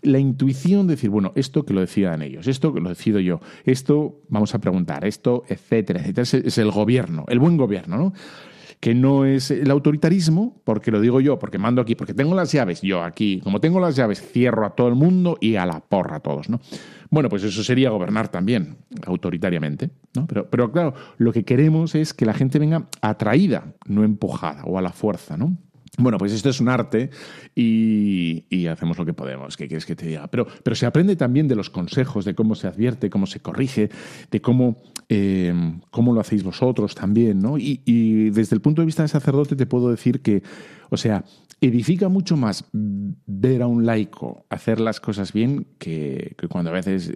la 0.03 0.19
intuición 0.19 0.85
de 0.85 0.93
decir, 0.93 1.09
bueno, 1.09 1.31
esto 1.33 1.65
que 1.65 1.73
lo 1.73 1.81
decidan 1.81 2.21
ellos, 2.21 2.45
esto 2.45 2.71
que 2.71 2.81
lo 2.81 2.89
decido 2.89 3.19
yo, 3.19 3.41
esto 3.65 4.21
vamos 4.29 4.53
a 4.53 4.59
preguntar, 4.59 5.05
esto, 5.05 5.43
etcétera, 5.49 6.01
etcétera. 6.01 6.47
Es 6.47 6.57
el 6.59 6.69
gobierno, 6.69 7.25
el 7.29 7.39
buen 7.39 7.57
gobierno, 7.57 7.97
¿no? 7.97 8.13
Que 8.79 8.93
no 8.93 9.25
es 9.25 9.51
el 9.51 9.69
autoritarismo, 9.71 10.61
porque 10.63 10.91
lo 10.91 11.01
digo 11.01 11.21
yo, 11.21 11.39
porque 11.39 11.57
mando 11.57 11.81
aquí, 11.81 11.95
porque 11.95 12.13
tengo 12.13 12.35
las 12.35 12.51
llaves, 12.51 12.81
yo 12.81 13.03
aquí, 13.03 13.41
como 13.43 13.59
tengo 13.59 13.79
las 13.79 13.95
llaves, 13.95 14.21
cierro 14.21 14.65
a 14.65 14.71
todo 14.71 14.87
el 14.87 14.95
mundo 14.95 15.37
y 15.41 15.55
a 15.55 15.65
la 15.65 15.79
porra 15.79 16.17
a 16.17 16.19
todos, 16.19 16.49
¿no? 16.49 16.59
Bueno, 17.09 17.29
pues 17.29 17.43
eso 17.43 17.63
sería 17.63 17.89
gobernar 17.89 18.27
también, 18.27 18.77
autoritariamente, 19.05 19.89
¿no? 20.15 20.27
Pero, 20.27 20.49
pero 20.49 20.71
claro, 20.71 20.93
lo 21.17 21.31
que 21.31 21.45
queremos 21.45 21.95
es 21.95 22.13
que 22.13 22.25
la 22.25 22.33
gente 22.33 22.59
venga 22.59 22.87
atraída, 23.01 23.73
no 23.85 24.03
empujada 24.03 24.63
o 24.65 24.77
a 24.77 24.81
la 24.81 24.91
fuerza, 24.91 25.37
¿no? 25.37 25.57
Bueno, 25.99 26.19
pues 26.19 26.31
esto 26.31 26.49
es 26.49 26.59
un 26.61 26.69
arte 26.69 27.09
y, 27.55 28.67
hacemos 28.67 28.99
lo 28.99 29.05
que 29.05 29.13
podemos. 29.13 29.57
¿Qué 29.57 29.67
quieres 29.67 29.85
que 29.85 29.95
te 29.95 30.05
diga? 30.05 30.27
Pero, 30.27 30.45
pero 30.61 30.75
se 30.75 30.85
aprende 30.85 31.15
también 31.15 31.47
de 31.47 31.55
los 31.55 31.71
consejos, 31.71 32.23
de 32.23 32.35
cómo 32.35 32.53
se 32.53 32.67
advierte, 32.67 33.09
cómo 33.09 33.25
se 33.25 33.39
corrige, 33.39 33.89
de 34.29 34.41
cómo, 34.41 34.77
eh, 35.09 35.53
cómo 35.89 36.13
lo 36.13 36.19
hacéis 36.19 36.43
vosotros 36.43 36.93
también, 36.93 37.39
¿no? 37.39 37.57
Y, 37.57 38.29
desde 38.29 38.55
el 38.55 38.61
punto 38.61 38.83
de 38.83 38.85
vista 38.85 39.01
de 39.01 39.07
sacerdote 39.07 39.55
te 39.55 39.65
puedo 39.65 39.89
decir 39.89 40.21
que, 40.21 40.43
o 40.89 40.97
sea, 40.97 41.23
edifica 41.61 42.09
mucho 42.09 42.37
más 42.37 42.65
ver 42.71 43.63
a 43.63 43.67
un 43.67 43.85
laico 43.85 44.45
hacer 44.49 44.79
las 44.79 44.99
cosas 44.99 45.33
bien 45.33 45.65
que, 45.79 46.35
cuando 46.51 46.69
a 46.69 46.73
veces 46.73 47.11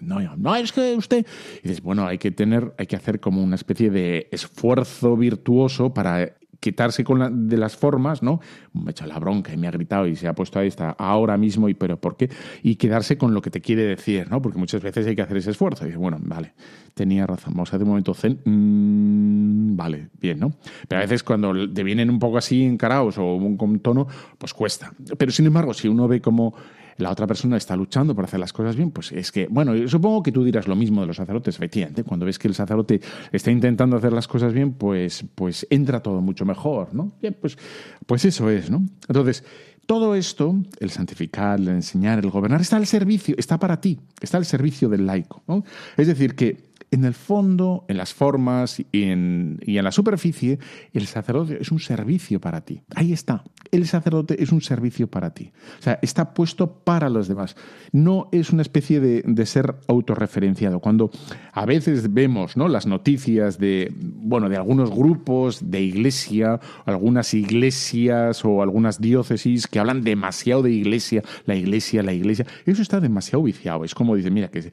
No, 0.00 0.20
no, 0.36 0.56
es 0.56 0.72
que 0.72 0.94
usted... 0.94 1.26
Y 1.62 1.68
dices, 1.68 1.82
bueno, 1.82 2.06
hay 2.06 2.16
que 2.16 2.30
tener, 2.30 2.72
hay 2.78 2.86
que 2.86 2.96
hacer 2.96 3.20
como 3.20 3.42
una 3.42 3.56
especie 3.56 3.90
de 3.90 4.28
esfuerzo 4.30 5.16
virtuoso 5.16 5.92
para 5.92 6.32
quitarse 6.60 7.04
con 7.04 7.48
de 7.48 7.56
las 7.56 7.76
formas, 7.76 8.22
¿no? 8.22 8.40
Me 8.72 8.88
ha 8.88 8.90
hecho 8.90 9.06
la 9.06 9.18
bronca 9.18 9.52
y 9.52 9.56
me 9.56 9.68
ha 9.68 9.70
gritado 9.70 10.06
y 10.06 10.16
se 10.16 10.28
ha 10.28 10.34
puesto 10.34 10.58
ahí 10.58 10.68
está 10.68 10.90
ahora 10.90 11.36
mismo 11.36 11.68
y 11.68 11.74
pero 11.74 12.00
¿por 12.00 12.16
qué? 12.16 12.30
Y 12.62 12.76
quedarse 12.76 13.18
con 13.18 13.34
lo 13.34 13.42
que 13.42 13.50
te 13.50 13.60
quiere 13.60 13.82
decir, 13.82 14.30
¿no? 14.30 14.40
Porque 14.42 14.58
muchas 14.58 14.82
veces 14.82 15.06
hay 15.06 15.16
que 15.16 15.22
hacer 15.22 15.36
ese 15.36 15.50
esfuerzo. 15.50 15.86
Y 15.86 15.92
bueno, 15.92 16.18
vale, 16.20 16.54
tenía 16.94 17.26
razón, 17.26 17.54
vamos 17.54 17.72
a 17.72 17.76
hacer 17.76 17.82
un 17.82 17.88
momento 17.90 18.14
zen. 18.14 18.40
Mm, 18.44 19.76
vale, 19.76 20.08
bien, 20.20 20.38
¿no? 20.38 20.52
Pero 20.88 21.00
a 21.00 21.02
veces 21.02 21.22
cuando 21.22 21.72
te 21.72 21.82
vienen 21.82 22.10
un 22.10 22.18
poco 22.18 22.38
así 22.38 22.64
encarados 22.64 23.16
o 23.18 23.38
con 23.56 23.78
tono, 23.80 24.06
pues 24.38 24.54
cuesta. 24.54 24.92
Pero 25.18 25.32
sin 25.32 25.46
embargo, 25.46 25.74
si 25.74 25.88
uno 25.88 26.08
ve 26.08 26.20
como 26.20 26.54
la 26.98 27.10
otra 27.10 27.26
persona 27.26 27.56
está 27.56 27.76
luchando 27.76 28.14
por 28.14 28.24
hacer 28.24 28.40
las 28.40 28.52
cosas 28.52 28.76
bien, 28.76 28.90
pues 28.90 29.12
es 29.12 29.32
que, 29.32 29.46
bueno, 29.48 29.88
supongo 29.88 30.22
que 30.22 30.32
tú 30.32 30.44
dirás 30.44 30.68
lo 30.68 30.76
mismo 30.76 31.00
de 31.00 31.06
los 31.06 31.16
sacerdotes, 31.16 31.56
efectivamente. 31.56 32.04
Cuando 32.04 32.26
ves 32.26 32.38
que 32.38 32.48
el 32.48 32.54
sacerdote 32.54 33.00
está 33.32 33.50
intentando 33.50 33.96
hacer 33.96 34.12
las 34.12 34.28
cosas 34.28 34.52
bien, 34.52 34.72
pues, 34.72 35.24
pues 35.34 35.66
entra 35.70 36.00
todo 36.00 36.20
mucho 36.20 36.44
mejor, 36.44 36.94
¿no? 36.94 37.12
Bien, 37.20 37.36
pues, 37.40 37.58
pues 38.06 38.24
eso 38.24 38.50
es, 38.50 38.70
¿no? 38.70 38.84
Entonces, 39.08 39.44
todo 39.86 40.16
esto, 40.16 40.56
el 40.80 40.90
santificar, 40.90 41.60
el 41.60 41.68
enseñar, 41.68 42.18
el 42.18 42.30
gobernar, 42.30 42.60
está 42.60 42.76
al 42.76 42.86
servicio, 42.86 43.36
está 43.38 43.58
para 43.58 43.80
ti, 43.80 44.00
está 44.20 44.36
al 44.36 44.44
servicio 44.44 44.88
del 44.88 45.06
laico. 45.06 45.44
¿no? 45.46 45.64
Es 45.96 46.08
decir, 46.08 46.34
que 46.34 46.65
en 46.90 47.04
el 47.04 47.14
fondo, 47.14 47.84
en 47.88 47.96
las 47.96 48.14
formas 48.14 48.80
y 48.80 48.86
en, 49.04 49.58
y 49.64 49.78
en 49.78 49.84
la 49.84 49.92
superficie, 49.92 50.58
el 50.92 51.06
sacerdote 51.06 51.58
es 51.60 51.70
un 51.70 51.80
servicio 51.80 52.40
para 52.40 52.62
ti. 52.62 52.82
Ahí 52.94 53.12
está. 53.12 53.44
El 53.72 53.86
sacerdote 53.86 54.42
es 54.42 54.52
un 54.52 54.60
servicio 54.60 55.08
para 55.08 55.34
ti. 55.34 55.52
O 55.78 55.82
sea, 55.82 55.98
está 56.02 56.32
puesto 56.32 56.80
para 56.84 57.08
los 57.10 57.28
demás. 57.28 57.56
No 57.92 58.28
es 58.32 58.50
una 58.50 58.62
especie 58.62 59.00
de, 59.00 59.22
de 59.26 59.46
ser 59.46 59.76
autorreferenciado. 59.88 60.80
Cuando 60.80 61.10
a 61.52 61.66
veces 61.66 62.12
vemos 62.12 62.56
¿no? 62.56 62.68
las 62.68 62.86
noticias 62.86 63.58
de, 63.58 63.92
bueno, 64.26 64.48
de 64.48 64.56
algunos 64.56 64.90
grupos 64.90 65.70
de 65.70 65.82
iglesia, 65.82 66.60
algunas 66.84 67.32
iglesias 67.34 68.44
o 68.44 68.62
algunas 68.62 69.00
diócesis 69.00 69.66
que 69.66 69.78
hablan 69.78 70.02
demasiado 70.02 70.62
de 70.62 70.72
iglesia, 70.72 71.22
la 71.46 71.54
iglesia, 71.54 72.02
la 72.02 72.12
iglesia, 72.12 72.46
eso 72.64 72.82
está 72.82 73.00
demasiado 73.00 73.42
viciado. 73.42 73.84
Es 73.84 73.94
como 73.94 74.16
dice, 74.16 74.30
mira, 74.30 74.48
que, 74.48 74.70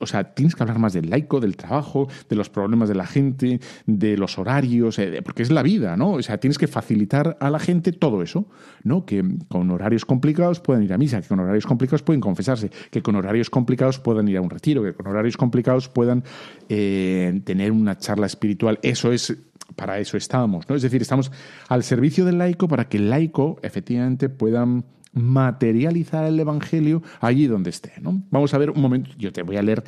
o 0.00 0.06
sea, 0.06 0.34
tienes 0.34 0.54
que 0.54 0.62
hablar 0.62 0.78
más 0.78 0.94
del 0.94 1.10
laico, 1.10 1.40
del 1.40 1.56
trabajo, 1.56 2.08
de 2.28 2.36
los 2.36 2.48
problemas 2.48 2.88
de 2.88 2.94
la 2.94 3.06
gente, 3.06 3.60
de 3.86 4.16
los 4.16 4.38
horarios, 4.38 4.98
eh, 4.98 5.20
porque 5.22 5.42
es 5.42 5.50
la 5.50 5.62
vida, 5.62 5.96
¿no? 5.96 6.12
O 6.12 6.22
sea, 6.22 6.38
tienes 6.38 6.58
que 6.58 6.66
facilitar 6.66 7.36
a 7.40 7.50
la 7.50 7.58
gente 7.58 7.92
todo 7.92 8.22
eso, 8.22 8.46
¿no? 8.84 9.04
Que 9.04 9.22
con 9.48 9.70
horarios 9.70 10.04
complicados 10.04 10.60
puedan 10.60 10.82
ir 10.82 10.92
a 10.92 10.98
misa, 10.98 11.20
que 11.20 11.28
con 11.28 11.40
horarios 11.40 11.66
complicados 11.66 12.02
pueden 12.02 12.20
confesarse, 12.20 12.70
que 12.90 13.02
con 13.02 13.16
horarios 13.16 13.50
complicados 13.50 13.98
puedan 13.98 14.28
ir 14.28 14.38
a 14.38 14.40
un 14.40 14.50
retiro, 14.50 14.82
que 14.82 14.94
con 14.94 15.06
horarios 15.06 15.36
complicados 15.36 15.88
puedan 15.88 16.24
eh, 16.68 17.40
tener 17.44 17.72
una 17.72 17.98
charla 17.98 18.26
espiritual. 18.26 18.77
Eso 18.82 19.12
es 19.12 19.36
para 19.76 19.98
eso 19.98 20.16
estamos, 20.16 20.68
¿no? 20.68 20.74
Es 20.74 20.82
decir, 20.82 21.02
estamos 21.02 21.30
al 21.68 21.84
servicio 21.84 22.24
del 22.24 22.38
laico 22.38 22.68
para 22.68 22.88
que 22.88 22.96
el 22.96 23.10
laico 23.10 23.58
efectivamente 23.62 24.28
pueda 24.28 24.66
materializar 25.12 26.24
el 26.24 26.40
evangelio 26.40 27.02
allí 27.20 27.46
donde 27.46 27.70
esté, 27.70 27.92
¿no? 28.00 28.22
Vamos 28.30 28.54
a 28.54 28.58
ver 28.58 28.70
un 28.70 28.80
momento, 28.80 29.10
yo 29.18 29.32
te 29.32 29.42
voy 29.42 29.56
a 29.56 29.62
leer 29.62 29.84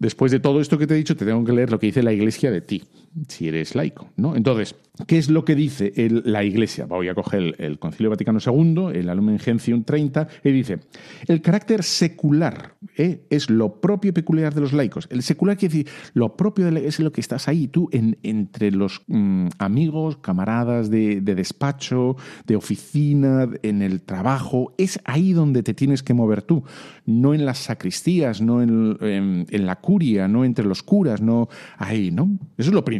Después 0.00 0.32
de 0.32 0.40
todo 0.40 0.62
esto 0.62 0.78
que 0.78 0.86
te 0.86 0.94
he 0.94 0.96
dicho, 0.96 1.14
te 1.14 1.26
tengo 1.26 1.44
que 1.44 1.52
leer 1.52 1.70
lo 1.70 1.78
que 1.78 1.88
dice 1.88 2.02
la 2.02 2.14
Iglesia 2.14 2.50
de 2.50 2.62
ti, 2.62 2.82
si 3.28 3.48
eres 3.48 3.74
laico. 3.74 4.10
¿no? 4.16 4.36
Entonces, 4.36 4.74
¿qué 5.06 5.18
es 5.18 5.30
lo 5.30 5.44
que 5.44 5.54
dice 5.54 5.92
la 6.24 6.44
Iglesia? 6.44 6.86
Voy 6.86 7.08
a 7.08 7.14
coger 7.14 7.54
el, 7.58 7.78
Concilio 7.78 8.10
Vaticano 8.10 8.38
II, 8.44 8.88
el 8.94 9.06
Lumen 9.06 9.38
Gentium 9.38 9.84
30, 9.84 10.28
y 10.44 10.50
dice, 10.50 10.80
el 11.26 11.42
carácter 11.42 11.82
secular 11.82 12.74
¿eh? 12.96 13.22
es 13.30 13.50
lo 13.50 13.80
propio 13.80 14.10
y 14.10 14.12
peculiar 14.12 14.54
de 14.54 14.60
los 14.60 14.72
laicos. 14.72 15.08
El 15.10 15.22
secular 15.22 15.56
quiere 15.56 15.74
decir, 15.74 15.92
lo 16.14 16.36
propio 16.36 16.68
es 16.68 17.00
lo 17.00 17.12
que 17.12 17.20
estás 17.20 17.48
ahí, 17.48 17.68
tú, 17.68 17.88
en, 17.92 18.18
entre 18.22 18.70
los 18.70 19.02
mm, 19.06 19.48
amigos, 19.58 20.18
camaradas 20.18 20.90
de, 20.90 21.20
despacho, 21.20 22.16
de 22.46 22.56
oficina, 22.56 23.48
en 23.62 23.82
el 23.82 24.02
trabajo, 24.02 24.74
es 24.78 25.00
ahí 25.04 25.32
donde 25.32 25.62
te 25.62 25.74
tienes 25.74 26.02
que 26.02 26.14
mover 26.14 26.42
tú, 26.42 26.64
no 27.06 27.34
en 27.34 27.44
las 27.44 27.58
sacristías, 27.58 28.40
no 28.40 28.62
en, 28.62 28.98
en, 29.00 29.66
la 29.66 29.80
no 30.28 30.44
entre 30.44 30.64
los 30.64 30.82
curas, 30.82 31.20
no 31.20 31.48
ahí, 31.76 32.10
¿no? 32.10 32.38
Eso 32.56 32.70
es 32.70 32.74
lo 32.74 32.84
principal, 32.84 32.99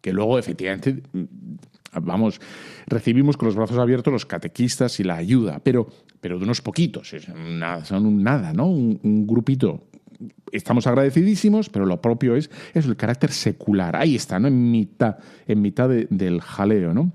que 0.00 0.12
luego 0.12 0.38
efectivamente 0.38 1.02
vamos, 2.00 2.40
recibimos 2.86 3.36
con 3.36 3.46
los 3.46 3.56
brazos 3.56 3.78
abiertos 3.78 4.12
los 4.12 4.26
catequistas 4.26 5.00
y 5.00 5.04
la 5.04 5.16
ayuda, 5.16 5.60
pero, 5.62 5.88
pero 6.20 6.38
de 6.38 6.44
unos 6.44 6.60
poquitos, 6.60 7.08
son 7.84 8.06
un 8.06 8.22
nada, 8.22 8.52
¿no? 8.52 8.66
Un, 8.66 9.26
grupito. 9.26 9.86
Estamos 10.52 10.86
agradecidísimos, 10.86 11.70
pero 11.70 11.86
lo 11.86 12.00
propio 12.00 12.36
es, 12.36 12.50
es 12.74 12.84
el 12.84 12.96
carácter 12.96 13.32
secular. 13.32 13.96
Ahí 13.96 14.16
está, 14.16 14.38
¿no? 14.38 14.48
En 14.48 14.70
mitad, 14.70 15.16
en 15.46 15.62
mitad 15.62 15.88
del 15.88 16.40
jaleo, 16.40 16.92
¿no? 16.92 17.12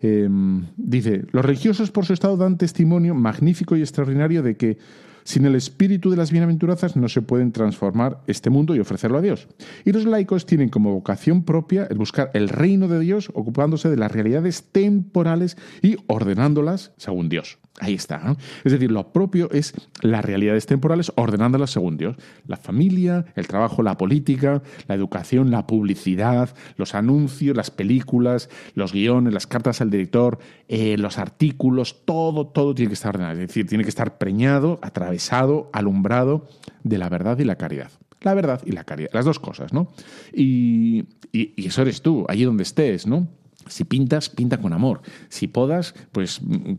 Em, 0.00 0.66
dice, 0.76 1.24
los 1.32 1.44
religiosos 1.44 1.90
por 1.90 2.06
su 2.06 2.12
estado 2.12 2.36
dan 2.36 2.56
testimonio 2.56 3.14
magnífico 3.14 3.76
y 3.76 3.80
extraordinario 3.80 4.42
de 4.42 4.56
que 4.56 4.78
sin 5.28 5.44
el 5.44 5.56
espíritu 5.56 6.08
de 6.10 6.16
las 6.16 6.32
bienaventuranzas 6.32 6.96
no 6.96 7.06
se 7.10 7.20
pueden 7.20 7.52
transformar 7.52 8.22
este 8.26 8.48
mundo 8.48 8.74
y 8.74 8.80
ofrecerlo 8.80 9.18
a 9.18 9.20
Dios. 9.20 9.46
Y 9.84 9.92
los 9.92 10.06
laicos 10.06 10.46
tienen 10.46 10.70
como 10.70 10.94
vocación 10.94 11.42
propia 11.44 11.86
el 11.90 11.98
buscar 11.98 12.30
el 12.32 12.48
reino 12.48 12.88
de 12.88 12.98
Dios 12.98 13.30
ocupándose 13.34 13.90
de 13.90 13.98
las 13.98 14.10
realidades 14.10 14.64
temporales 14.72 15.58
y 15.82 15.96
ordenándolas 16.06 16.92
según 16.96 17.28
Dios. 17.28 17.58
Ahí 17.80 17.94
está. 17.94 18.36
Es 18.64 18.72
decir, 18.72 18.90
lo 18.90 19.12
propio 19.12 19.48
es 19.52 19.72
las 20.02 20.24
realidades 20.24 20.66
temporales 20.66 21.12
ordenándolas 21.14 21.70
según 21.70 21.96
Dios. 21.96 22.16
La 22.46 22.56
familia, 22.56 23.26
el 23.36 23.46
trabajo, 23.46 23.82
la 23.82 23.96
política, 23.96 24.62
la 24.88 24.94
educación, 24.94 25.50
la 25.50 25.66
publicidad, 25.66 26.54
los 26.76 26.94
anuncios, 26.94 27.56
las 27.56 27.70
películas, 27.70 28.50
los 28.74 28.92
guiones, 28.92 29.32
las 29.32 29.46
cartas 29.46 29.80
al 29.80 29.90
director, 29.90 30.38
eh, 30.66 30.96
los 30.98 31.18
artículos, 31.18 32.04
todo, 32.04 32.48
todo 32.48 32.74
tiene 32.74 32.88
que 32.88 32.94
estar 32.94 33.14
ordenado. 33.14 33.34
Es 33.40 33.48
decir, 33.48 33.66
tiene 33.68 33.84
que 33.84 33.90
estar 33.90 34.18
preñado, 34.18 34.80
atravesado, 34.82 35.70
alumbrado 35.72 36.48
de 36.82 36.98
la 36.98 37.08
verdad 37.08 37.38
y 37.38 37.44
la 37.44 37.56
caridad. 37.56 37.90
La 38.22 38.34
verdad 38.34 38.60
y 38.66 38.72
la 38.72 38.82
caridad, 38.82 39.10
las 39.12 39.24
dos 39.24 39.38
cosas, 39.38 39.72
¿no? 39.72 39.92
Y, 40.32 41.04
y, 41.30 41.52
y 41.56 41.66
eso 41.68 41.82
eres 41.82 42.02
tú, 42.02 42.26
allí 42.28 42.42
donde 42.42 42.64
estés, 42.64 43.06
¿no? 43.06 43.28
Si 43.68 43.84
pintas, 43.84 44.28
pinta 44.28 44.58
con 44.58 44.72
amor. 44.72 45.02
Si 45.28 45.46
podas, 45.46 45.94
pues 46.12 46.40
mm, 46.42 46.74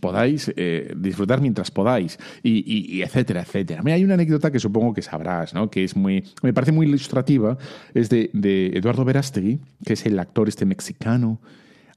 podáis 0.00 0.52
eh, 0.56 0.94
disfrutar 0.96 1.40
mientras 1.40 1.70
podáis. 1.70 2.18
Y, 2.42 3.02
etcétera, 3.02 3.42
etcétera. 3.42 3.82
Hay 3.86 4.04
una 4.04 4.14
anécdota 4.14 4.50
que 4.50 4.60
supongo 4.60 4.94
que 4.94 5.02
sabrás, 5.02 5.54
¿no? 5.54 5.70
Que 5.70 5.84
es 5.84 5.96
muy. 5.96 6.24
Me 6.42 6.52
parece 6.52 6.72
muy 6.72 6.86
ilustrativa. 6.86 7.58
Es 7.94 8.08
de, 8.08 8.30
de 8.32 8.68
Eduardo 8.74 9.04
Verástegui, 9.04 9.60
que 9.84 9.92
es 9.94 10.06
el 10.06 10.18
actor 10.18 10.48
este 10.48 10.64
mexicano. 10.64 11.40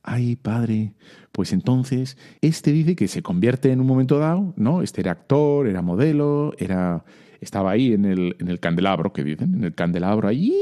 Ay, 0.04 0.36
padre. 0.36 0.94
Pues 1.32 1.54
entonces, 1.54 2.18
este 2.42 2.72
dice 2.72 2.96
que 2.96 3.08
se 3.08 3.22
convierte 3.22 3.72
en 3.72 3.80
un 3.80 3.88
momento 3.88 4.20
dado, 4.20 4.54
¿no? 4.58 4.82
Este 4.82 5.02
era 5.02 5.12
actor, 5.12 5.68
era 5.68 5.82
modelo, 5.82 6.54
era 6.58 7.06
estaba 7.42 7.72
ahí 7.72 7.94
en 7.94 8.06
el, 8.06 8.36
en 8.40 8.48
el 8.48 8.60
candelabro, 8.60 9.12
que 9.12 9.24
dicen, 9.24 9.56
en 9.56 9.64
el 9.64 9.74
candelabro, 9.74 10.28
ahí, 10.28 10.54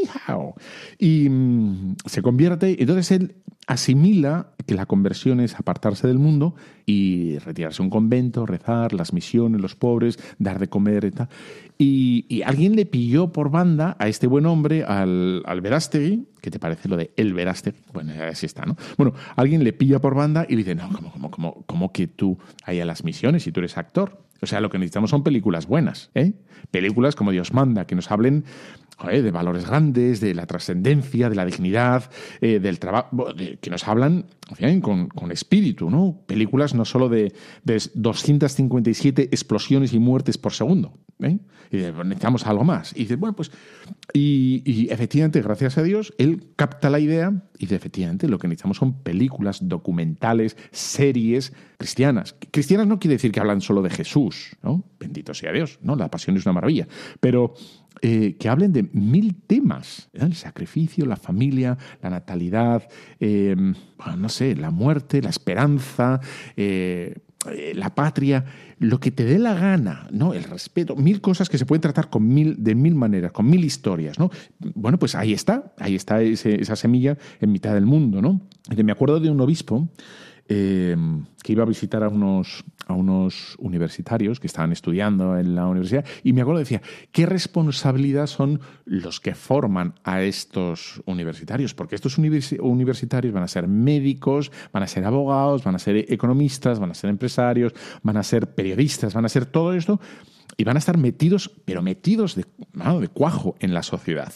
y 0.97 1.29
mm, 1.29 1.95
se 2.05 2.21
convierte, 2.21 2.81
entonces 2.81 3.11
él 3.11 3.35
asimila 3.67 4.47
que 4.65 4.73
la 4.73 4.87
conversión 4.87 5.39
es 5.41 5.55
apartarse 5.55 6.07
del 6.07 6.17
mundo 6.17 6.55
y 6.87 7.37
retirarse 7.39 7.83
a 7.83 7.85
un 7.85 7.91
convento, 7.91 8.47
rezar, 8.47 8.93
las 8.93 9.13
misiones, 9.13 9.61
los 9.61 9.75
pobres, 9.75 10.17
dar 10.39 10.57
de 10.57 10.69
comer 10.69 11.05
y 11.05 11.11
tal. 11.11 11.29
Y, 11.77 12.41
alguien 12.43 12.75
le 12.75 12.85
pilló 12.85 13.31
por 13.31 13.51
banda 13.51 13.95
a 13.99 14.07
este 14.07 14.25
buen 14.25 14.47
hombre, 14.47 14.83
al, 14.83 15.43
al 15.45 15.61
Verástegui, 15.61 16.25
¿qué 16.41 16.49
te 16.49 16.59
parece 16.59 16.89
lo 16.89 16.97
de 16.97 17.11
el 17.15 17.33
Verástegui? 17.33 17.79
Bueno, 17.93 18.13
así 18.29 18.45
está, 18.45 18.65
¿no? 18.65 18.75
Bueno, 18.97 19.13
alguien 19.35 19.63
le 19.63 19.71
pilla 19.71 19.99
por 19.99 20.15
banda 20.15 20.45
y 20.49 20.53
le 20.53 20.57
dice, 20.57 20.75
no, 20.75 20.89
¿cómo, 20.91 21.11
cómo, 21.11 21.31
cómo, 21.31 21.63
cómo 21.65 21.91
que 21.91 22.07
tú 22.07 22.37
hay 22.63 22.79
a 22.79 22.85
las 22.85 23.03
misiones 23.03 23.45
y 23.45 23.51
tú 23.51 23.59
eres 23.59 23.77
actor? 23.77 24.28
O 24.41 24.45
sea, 24.45 24.61
lo 24.61 24.69
que 24.69 24.77
necesitamos 24.77 25.09
son 25.09 25.23
películas 25.23 25.67
buenas, 25.67 26.11
¿eh? 26.15 26.33
Películas 26.71 27.15
como 27.15 27.31
Dios 27.31 27.53
manda, 27.53 27.85
que 27.85 27.95
nos 27.95 28.11
hablen 28.11 28.45
de 29.07 29.31
valores 29.31 29.65
grandes, 29.65 30.19
de 30.19 30.33
la 30.33 30.45
trascendencia, 30.45 31.29
de 31.29 31.35
la 31.35 31.45
dignidad, 31.45 32.09
eh, 32.41 32.59
del 32.59 32.79
trabajo, 32.79 33.27
que 33.61 33.69
nos 33.69 33.87
hablan 33.87 34.25
con, 34.81 35.07
con, 35.07 35.31
espíritu, 35.31 35.89
¿no? 35.89 36.21
Películas 36.25 36.73
no 36.73 36.83
solo 36.85 37.07
de, 37.07 37.33
de 37.63 37.81
257 37.93 39.23
explosiones 39.23 39.93
y 39.93 39.99
muertes 39.99 40.37
por 40.37 40.53
segundo, 40.53 40.93
¿eh? 41.19 41.39
Y 41.71 41.77
necesitamos 41.77 42.47
algo 42.47 42.63
más. 42.63 42.93
Y 42.95 43.01
dice, 43.01 43.15
bueno, 43.15 43.35
pues, 43.35 43.51
y, 44.11 44.63
y, 44.65 44.89
efectivamente, 44.89 45.41
gracias 45.41 45.77
a 45.77 45.83
Dios, 45.83 46.13
él 46.17 46.47
capta 46.55 46.89
la 46.89 46.99
idea 46.99 47.31
y 47.57 47.61
dice, 47.61 47.75
efectivamente, 47.75 48.27
lo 48.27 48.39
que 48.39 48.47
necesitamos 48.47 48.77
son 48.77 49.03
películas, 49.03 49.59
documentales, 49.67 50.57
series 50.71 51.53
cristianas. 51.77 52.35
Cristianas 52.51 52.87
no 52.87 52.99
quiere 52.99 53.15
decir 53.15 53.31
que 53.31 53.39
hablan 53.39 53.61
solo 53.61 53.81
de 53.83 53.91
Jesús, 53.91 54.57
¿no? 54.63 54.83
Bendito 54.99 55.33
sea 55.33 55.51
Dios, 55.51 55.79
¿no? 55.83 55.95
La 55.95 56.09
pasión 56.09 56.35
es 56.37 56.45
una 56.45 56.53
maravilla. 56.53 56.87
Pero 57.19 57.53
eh, 58.01 58.37
que 58.39 58.47
hablen 58.47 58.71
de 58.71 58.83
mil 58.93 59.35
temas, 59.35 60.09
el 60.13 60.33
sacrificio, 60.33 61.05
la 61.05 61.17
familia, 61.17 61.77
la 62.01 62.09
natalidad, 62.09 62.87
em, 63.19 63.73
no 64.17 64.29
sé, 64.29 64.55
la 64.55 64.71
muerte, 64.71 65.21
la 65.21 65.29
esperanza, 65.29 66.21
eh, 66.55 67.15
eh, 67.51 67.73
la 67.75 67.95
patria, 67.95 68.45
lo 68.79 68.99
que 68.99 69.11
te 69.11 69.25
dé 69.25 69.39
la 69.39 69.53
gana, 69.53 70.07
¿no? 70.11 70.33
El 70.33 70.43
respeto, 70.43 70.95
mil 70.95 71.19
cosas 71.19 71.49
que 71.49 71.57
se 71.57 71.65
pueden 71.65 71.81
tratar 71.81 72.09
con 72.09 72.27
mil, 72.27 72.55
de 72.63 72.75
mil 72.75 72.95
maneras, 72.95 73.31
con 73.31 73.49
mil 73.49 73.65
historias, 73.65 74.19
¿no? 74.19 74.29
Bueno, 74.59 74.97
pues 74.99 75.15
ahí 75.15 75.33
está, 75.33 75.73
ahí 75.77 75.95
está 75.95 76.21
esa 76.21 76.75
semilla 76.75 77.17
en 77.41 77.51
mitad 77.51 77.73
del 77.73 77.85
mundo, 77.85 78.21
¿no? 78.21 78.41
Me 78.75 78.91
acuerdo 78.91 79.19
de 79.19 79.29
un 79.29 79.41
obispo 79.41 79.89
Em, 80.51 81.25
que 81.43 81.51
iba 81.51 81.61
a 81.61 81.67
visitar 81.67 82.01
a 82.03 82.09
unos, 82.09 82.65
a 82.87 82.93
unos 82.93 83.55
universitarios 83.59 84.39
que 84.39 84.47
estaban 84.47 84.71
estudiando 84.71 85.37
en 85.37 85.53
la 85.53 85.67
universidad 85.67 86.03
y 86.23 86.33
me 86.33 86.41
acuerdo 86.41 86.57
decía, 86.57 86.81
¿qué 87.11 87.27
responsabilidad 87.27 88.25
son 88.25 88.59
los 88.83 89.19
que 89.19 89.35
forman 89.35 89.93
a 90.03 90.23
estos 90.23 91.03
universitarios? 91.05 91.75
Porque 91.75 91.93
estos 91.93 92.17
universitarios 92.17 93.31
van 93.31 93.43
a 93.43 93.47
ser 93.47 93.67
médicos, 93.67 94.51
van 94.73 94.81
a 94.81 94.87
ser 94.87 95.05
abogados, 95.05 95.63
van 95.63 95.75
a 95.75 95.79
ser 95.79 96.11
economistas, 96.11 96.79
van 96.79 96.89
a 96.89 96.95
ser 96.95 97.11
empresarios, 97.11 97.73
van 98.01 98.17
a 98.17 98.23
ser 98.23 98.55
periodistas, 98.55 99.13
van 99.13 99.25
a 99.25 99.29
ser 99.29 99.45
todo 99.45 99.73
esto 99.73 100.01
y 100.57 100.63
van 100.63 100.77
a 100.77 100.79
estar 100.79 100.97
metidos, 100.97 101.51
pero 101.63 101.83
metidos 101.83 102.33
de, 102.33 102.45
de 102.73 103.07
cuajo 103.09 103.55
en 103.59 103.75
la 103.75 103.83
sociedad. 103.83 104.33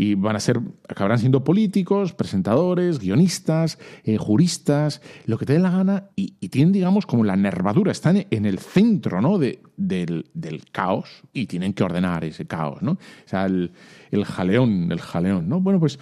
Y 0.00 0.14
van 0.14 0.36
a 0.36 0.40
ser, 0.40 0.60
acabarán 0.88 1.18
siendo 1.18 1.42
políticos, 1.42 2.12
presentadores, 2.12 3.00
guionistas, 3.00 3.80
eh, 4.04 4.16
juristas, 4.16 5.02
lo 5.26 5.38
que 5.38 5.44
te 5.44 5.54
dé 5.54 5.58
la 5.58 5.72
gana, 5.72 6.04
y, 6.14 6.30
tienen, 6.50 6.72
digamos, 6.72 7.04
como 7.04 7.24
la 7.24 7.34
nervadura, 7.34 7.90
están 7.90 8.24
en 8.30 8.46
el 8.46 8.60
centro 8.60 9.20
¿no? 9.20 9.38
de, 9.38 9.60
del, 9.76 10.24
caos 10.70 11.24
y 11.32 11.46
tienen 11.46 11.72
que 11.72 11.82
ordenar 11.82 12.22
ese 12.22 12.46
caos, 12.46 12.80
¿no? 12.80 12.92
O 12.92 12.98
sea, 13.26 13.46
el, 13.46 13.72
jaleón, 14.24 14.92
el 14.92 15.00
jaleón, 15.00 15.48
¿no? 15.48 15.60
Bueno, 15.60 15.80
pues 15.80 15.98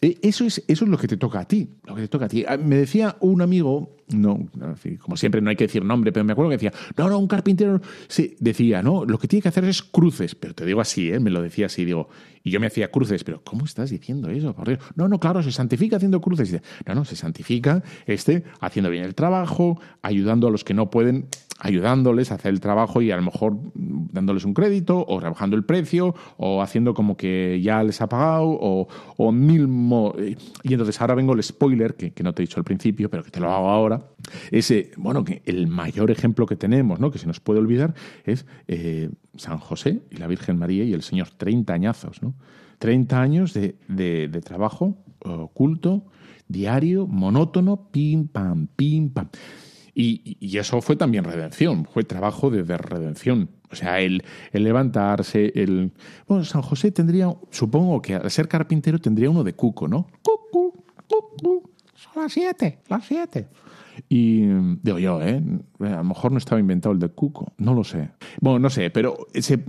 eso 0.00 0.46
es, 0.46 0.64
eso 0.66 0.84
es 0.84 0.90
lo 0.90 0.96
que 0.96 1.08
te 1.08 1.18
toca 1.18 1.40
a 1.40 1.44
ti, 1.44 1.68
lo 1.84 1.94
que 1.94 2.02
te 2.02 2.08
toca 2.08 2.24
a 2.24 2.28
ti. 2.28 2.44
Ah, 2.48 2.56
me 2.56 2.76
decía 2.76 3.16
un 3.20 3.42
amigo, 3.42 3.96
no, 4.08 4.48
como 4.98 5.16
siempre 5.16 5.42
no 5.42 5.50
hay 5.50 5.56
que 5.56 5.64
decir 5.64 5.84
nombre, 5.84 6.10
pero 6.10 6.24
me 6.24 6.32
acuerdo 6.32 6.50
que 6.50 6.56
decía, 6.56 6.72
no, 6.96 7.10
no, 7.10 7.18
un 7.18 7.26
carpintero, 7.26 7.80
sí, 8.08 8.34
decía, 8.40 8.82
no, 8.82 9.04
lo 9.04 9.18
que 9.18 9.28
tiene 9.28 9.42
que 9.42 9.48
hacer 9.48 9.64
es 9.64 9.82
cruces, 9.82 10.34
pero 10.34 10.54
te 10.54 10.64
digo 10.64 10.80
así, 10.80 11.10
¿eh? 11.12 11.20
me 11.20 11.28
lo 11.28 11.42
decía 11.42 11.66
así, 11.66 11.84
digo, 11.84 12.08
y 12.42 12.50
yo 12.50 12.60
me 12.60 12.66
hacía 12.66 12.90
cruces, 12.90 13.24
pero 13.24 13.42
¿cómo 13.44 13.66
estás 13.66 13.90
diciendo 13.90 14.30
eso? 14.30 14.56
No, 14.94 15.08
no, 15.08 15.20
claro, 15.20 15.42
se 15.42 15.52
santifica 15.52 15.96
haciendo 15.96 16.22
cruces. 16.22 16.58
No, 16.86 16.94
no, 16.94 17.04
se 17.04 17.14
santifica 17.14 17.82
este 18.06 18.44
haciendo 18.60 18.90
bien 18.90 19.04
el 19.04 19.14
trabajo, 19.14 19.78
ayudando 20.00 20.48
a 20.48 20.50
los 20.50 20.64
que 20.64 20.72
no 20.72 20.90
pueden 20.90 21.28
ayudándoles 21.60 22.32
a 22.32 22.36
hacer 22.36 22.50
el 22.50 22.60
trabajo 22.60 23.02
y 23.02 23.10
a 23.10 23.16
lo 23.16 23.22
mejor 23.22 23.56
dándoles 23.74 24.44
un 24.44 24.54
crédito 24.54 25.04
o 25.06 25.20
rebajando 25.20 25.56
el 25.56 25.64
precio 25.64 26.14
o 26.36 26.62
haciendo 26.62 26.94
como 26.94 27.16
que 27.16 27.60
ya 27.62 27.82
les 27.84 28.00
ha 28.00 28.08
pagado 28.08 28.46
o, 28.48 28.88
o 29.16 29.32
mil... 29.32 29.68
y 30.62 30.72
entonces 30.72 31.00
ahora 31.00 31.14
vengo 31.14 31.34
el 31.34 31.42
spoiler, 31.42 31.94
que, 31.94 32.12
no 32.22 32.32
te 32.32 32.42
he 32.42 32.46
dicho 32.46 32.58
al 32.58 32.64
principio, 32.64 33.10
pero 33.10 33.22
que 33.22 33.30
te 33.30 33.40
lo 33.40 33.50
hago 33.50 33.68
ahora. 33.68 34.02
Ese, 34.50 34.90
bueno, 34.96 35.24
que 35.24 35.42
el 35.44 35.66
mayor 35.66 36.10
ejemplo 36.10 36.46
que 36.46 36.56
tenemos, 36.56 36.98
¿no? 36.98 37.10
que 37.10 37.18
se 37.18 37.26
nos 37.26 37.40
puede 37.40 37.60
olvidar, 37.60 37.94
es 38.24 38.46
eh, 38.66 39.10
San 39.36 39.58
José 39.58 40.02
y 40.10 40.16
la 40.16 40.26
Virgen 40.26 40.58
María 40.58 40.84
y 40.84 40.92
el 40.94 41.02
Señor, 41.02 41.28
30 41.36 41.72
añazos, 41.72 42.22
¿no? 42.22 42.34
30 42.78 43.20
años 43.20 43.52
de, 43.52 43.76
de, 43.88 44.28
de 44.28 44.40
trabajo 44.40 44.96
oculto, 45.22 46.06
diario, 46.48 47.06
monótono, 47.06 47.90
pim, 47.90 48.26
pam, 48.26 48.68
pim, 48.68 49.10
pam. 49.10 49.28
Y, 49.94 50.56
eso 50.58 50.80
fue 50.80 50.96
también 50.96 51.24
redención, 51.24 51.86
fue 51.86 52.04
trabajo 52.04 52.50
de, 52.50 52.62
redención. 52.76 53.50
O 53.70 53.76
sea, 53.76 54.00
el, 54.00 54.22
levantarse, 54.52 55.52
el... 55.54 55.92
Bueno, 56.26 56.44
San 56.44 56.62
José 56.62 56.90
tendría, 56.90 57.34
supongo 57.50 58.02
que 58.02 58.14
al 58.14 58.30
ser 58.30 58.48
carpintero 58.48 58.98
tendría 58.98 59.30
uno 59.30 59.44
de 59.44 59.54
cuco, 59.54 59.88
¿no? 59.88 60.06
Cucu, 60.22 60.84
cucu, 61.06 61.70
son 61.94 62.22
las 62.22 62.32
siete, 62.32 62.80
las 62.88 63.06
siete. 63.06 63.48
Y 64.08 64.46
digo 64.82 64.98
yo, 64.98 65.22
¿eh? 65.22 65.42
A 65.80 65.88
lo 65.88 66.04
mejor 66.04 66.32
no 66.32 66.38
estaba 66.38 66.60
inventado 66.60 66.92
el 66.92 66.98
de 66.98 67.08
Cuco, 67.08 67.52
no 67.58 67.74
lo 67.74 67.84
sé. 67.84 68.10
Bueno, 68.40 68.58
no 68.58 68.70
sé, 68.70 68.90
pero 68.90 69.26
ese, 69.34 69.62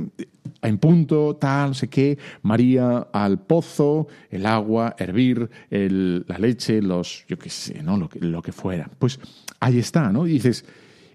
en 0.62 0.78
punto, 0.78 1.36
tal, 1.36 1.76
sé 1.76 1.90
qué, 1.90 2.18
María 2.42 3.08
al 3.12 3.40
pozo, 3.40 4.08
el 4.30 4.46
agua, 4.46 4.96
hervir, 4.98 5.50
el, 5.70 6.26
la 6.28 6.38
leche, 6.38 6.82
los, 6.82 7.26
yo 7.28 7.38
qué 7.38 7.50
sé, 7.50 7.84
¿no? 7.84 7.98
Lo 7.98 8.10
que, 8.10 8.20
lo 8.20 8.42
que 8.42 8.52
fuera. 8.52 8.90
Pues 9.00 9.20
ahí 9.62 9.80
está, 9.80 10.12
¿no? 10.12 10.28
Y 10.28 10.34
dices, 10.34 10.66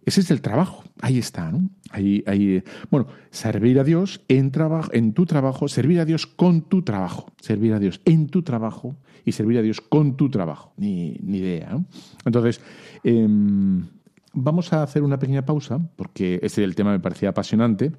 ese 0.06 0.20
es 0.20 0.30
el 0.30 0.40
trabajo, 0.40 0.84
ahí 1.00 1.18
está, 1.18 1.50
¿no? 1.50 1.68
Ahí, 1.90 2.22
ahí, 2.26 2.62
bueno, 2.90 3.08
servir 3.30 3.78
a 3.78 3.84
Dios 3.84 4.22
en, 4.28 4.52
trabajo, 4.52 4.88
en 4.92 5.12
tu 5.12 5.26
trabajo, 5.26 5.68
servir 5.68 6.00
a 6.00 6.04
Dios 6.04 6.26
con 6.26 6.62
tu 6.62 6.82
trabajo, 6.82 7.32
servir 7.40 7.74
a 7.74 7.78
Dios 7.78 8.00
en 8.04 8.28
tu 8.28 8.42
trabajo 8.42 8.96
y 9.24 9.32
servir 9.32 9.58
a 9.58 9.62
Dios 9.62 9.80
con 9.80 10.16
tu 10.16 10.30
trabajo, 10.30 10.72
ni, 10.76 11.18
ni 11.22 11.38
idea, 11.38 11.70
¿no? 11.70 11.84
Entonces, 12.24 12.60
em, 13.02 13.84
vamos 14.32 14.72
a 14.72 14.82
hacer 14.84 15.02
una 15.02 15.18
pequeña 15.18 15.44
pausa, 15.44 15.80
porque 15.96 16.38
este 16.42 16.62
el 16.62 16.76
tema 16.76 16.92
me 16.92 17.00
parecía 17.00 17.30
apasionante. 17.30 17.92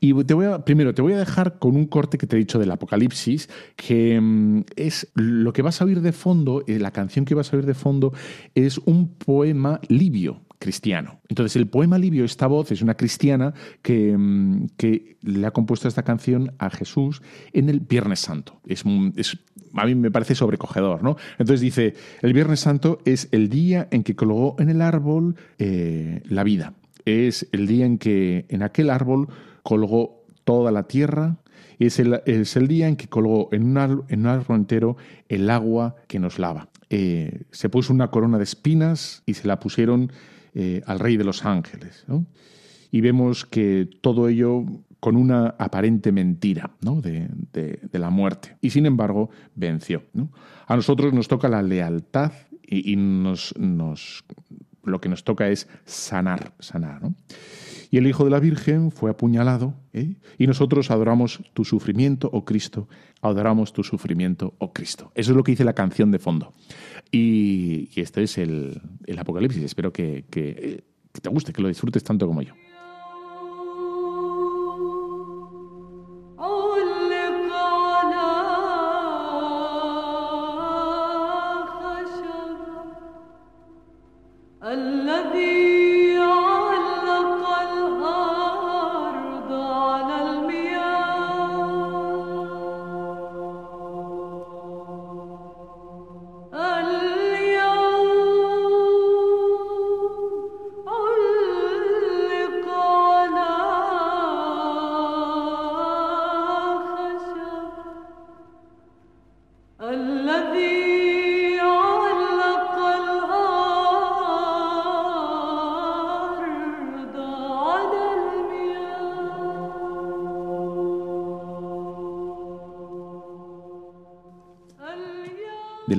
Y 0.00 0.12
te 0.24 0.34
voy 0.34 0.46
primero, 0.64 0.94
te 0.94 1.02
voy 1.02 1.12
a 1.12 1.18
dejar 1.18 1.58
con 1.58 1.76
un 1.76 1.86
corte 1.86 2.18
que 2.18 2.26
te 2.26 2.36
he 2.36 2.38
dicho 2.38 2.58
del 2.58 2.70
Apocalipsis, 2.70 3.48
que 3.76 4.20
mm, 4.20 4.62
es 4.76 5.10
lo 5.14 5.52
que 5.52 5.62
vas 5.62 5.80
a 5.80 5.84
oír 5.84 6.00
de 6.00 6.12
fondo, 6.12 6.64
eh, 6.66 6.78
la 6.78 6.90
canción 6.90 7.24
que 7.24 7.34
vas 7.34 7.52
a 7.52 7.56
oír 7.56 7.66
de 7.66 7.74
fondo 7.74 8.12
es 8.54 8.78
un 8.78 9.08
poema 9.14 9.80
libio 9.88 10.42
cristiano. 10.58 11.20
Entonces, 11.28 11.56
el 11.56 11.68
poema 11.68 11.98
libio, 11.98 12.24
esta 12.24 12.46
voz, 12.46 12.72
es 12.72 12.82
una 12.82 12.94
cristiana 12.94 13.54
que, 13.82 14.16
mm, 14.16 14.66
que 14.76 15.16
le 15.22 15.46
ha 15.46 15.52
compuesto 15.52 15.88
esta 15.88 16.02
canción 16.02 16.52
a 16.58 16.70
Jesús 16.70 17.22
en 17.52 17.68
el 17.68 17.80
Viernes 17.80 18.20
Santo. 18.20 18.60
Es, 18.66 18.84
a 19.74 19.86
mí 19.86 19.94
me 19.94 20.10
parece 20.10 20.34
sobrecogedor, 20.34 21.02
¿no? 21.02 21.16
Entonces 21.38 21.60
dice, 21.60 21.94
el 22.22 22.32
Viernes 22.32 22.60
Santo 22.60 22.98
es 23.04 23.28
el 23.32 23.48
día 23.48 23.88
en 23.90 24.02
que 24.02 24.16
colgó 24.16 24.56
en 24.58 24.70
el 24.70 24.82
árbol 24.82 25.36
eh, 25.58 26.22
la 26.24 26.44
vida. 26.44 26.74
Es 27.04 27.48
el 27.52 27.66
día 27.66 27.86
en 27.86 27.98
que 27.98 28.46
en 28.48 28.62
aquel 28.62 28.90
árbol 28.90 29.28
colgó 29.68 30.24
toda 30.44 30.72
la 30.72 30.84
tierra, 30.84 31.36
es 31.78 31.98
el, 31.98 32.22
es 32.24 32.56
el 32.56 32.68
día 32.68 32.88
en 32.88 32.96
que 32.96 33.06
colgó 33.06 33.50
en 33.52 33.64
un, 33.64 33.76
árbol, 33.76 34.56
entero 34.56 34.96
el 35.28 35.50
agua 35.50 35.94
que 36.06 36.18
nos 36.18 36.38
lava. 36.38 36.70
Eh, 36.88 37.42
se 37.50 37.68
puso 37.68 37.92
una 37.92 38.10
corona 38.10 38.38
de 38.38 38.44
espinas 38.44 39.22
y 39.26 39.34
se 39.34 39.46
la 39.46 39.60
pusieron 39.60 40.10
eh, 40.54 40.80
al 40.86 41.00
rey 41.00 41.18
de 41.18 41.24
los 41.24 41.44
ángeles. 41.44 42.06
Y 42.90 43.02
vemos 43.02 43.44
que 43.44 43.90
todo 44.00 44.30
ello 44.30 44.64
con 45.00 45.16
una 45.16 45.48
aparente 45.58 46.12
mentira 46.12 46.70
¿no? 46.80 47.02
de, 47.02 47.28
la 47.92 48.08
muerte. 48.08 48.56
Y 48.62 48.70
sin 48.70 48.86
embargo, 48.86 49.28
venció. 49.54 50.02
A 50.66 50.76
nosotros 50.76 51.12
nos 51.12 51.28
toca 51.28 51.50
la 51.50 51.60
lealtad 51.60 52.32
y, 52.62 52.96
nos, 52.96 53.54
nos, 53.58 54.24
lo 54.82 54.98
que 54.98 55.10
nos 55.10 55.24
toca 55.24 55.50
es 55.50 55.68
sanar, 55.84 56.54
sanar. 56.58 57.02
Y 57.90 57.98
el 57.98 58.06
Hijo 58.06 58.24
de 58.24 58.30
la 58.30 58.40
Virgen 58.40 58.90
fue 58.90 59.10
apuñalado 59.10 59.74
¿eh? 59.92 60.16
y 60.36 60.46
nosotros 60.46 60.90
adoramos 60.90 61.42
tu 61.54 61.64
sufrimiento, 61.64 62.28
oh 62.32 62.44
Cristo, 62.44 62.88
adoramos 63.22 63.72
tu 63.72 63.82
sufrimiento, 63.82 64.54
oh 64.58 64.72
Cristo. 64.72 65.10
Eso 65.14 65.32
es 65.32 65.36
lo 65.36 65.42
que 65.42 65.52
dice 65.52 65.64
la 65.64 65.74
canción 65.74 66.10
de 66.10 66.18
fondo. 66.18 66.52
Y, 67.10 67.88
este 67.98 68.22
es 68.22 68.36
el, 68.38 68.80
Apocalipsis. 69.18 69.62
Espero 69.62 69.92
que 69.92 70.24
te 70.30 71.28
guste, 71.30 71.52
que 71.52 71.62
lo 71.62 71.68
disfrutes 71.68 72.04
tanto 72.04 72.26
como 72.26 72.42
yo. 72.42 72.54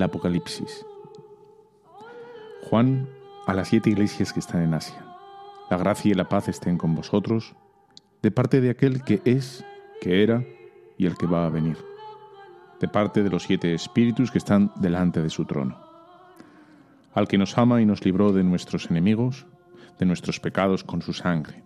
Apocalipsis. 0.10 0.86
Juan 2.64 3.08
a 3.46 3.54
las 3.54 3.68
siete 3.68 3.92
iglesias 3.92 4.34
que 4.34 4.40
están 4.40 4.64
en 4.64 4.74
Asia. 4.74 5.06
La 5.70 5.78
gracia 5.78 6.12
y 6.12 6.16
la 6.16 6.28
paz 6.28 6.48
estén 6.48 6.80
con 6.80 6.96
vosotros, 6.96 7.56
de 8.24 8.32
parte 8.32 8.60
de 8.60 8.72
aquel 8.72 9.04
que 9.04 9.22
es, 9.24 9.64
que 10.02 10.24
era 10.24 10.44
y 10.98 11.06
el 11.06 11.16
que 11.16 11.28
va 11.28 11.46
a 11.46 11.50
venir, 11.50 11.78
de 12.80 12.88
parte 12.88 13.22
de 13.22 13.30
los 13.30 13.44
siete 13.44 13.76
espíritus 13.76 14.32
que 14.32 14.40
están 14.40 14.72
delante 14.78 15.22
de 15.22 15.30
su 15.30 15.46
trono. 15.46 15.78
Al 17.14 17.28
que 17.28 17.38
nos 17.38 17.56
ama 17.60 17.80
y 17.80 17.86
nos 17.86 18.04
libró 18.04 18.34
de 18.34 18.44
nuestros 18.44 18.90
enemigos, 18.90 19.46
de 20.00 20.08
nuestros 20.08 20.40
pecados 20.40 20.84
con 20.84 21.04
su 21.04 21.14
sangre, 21.14 21.64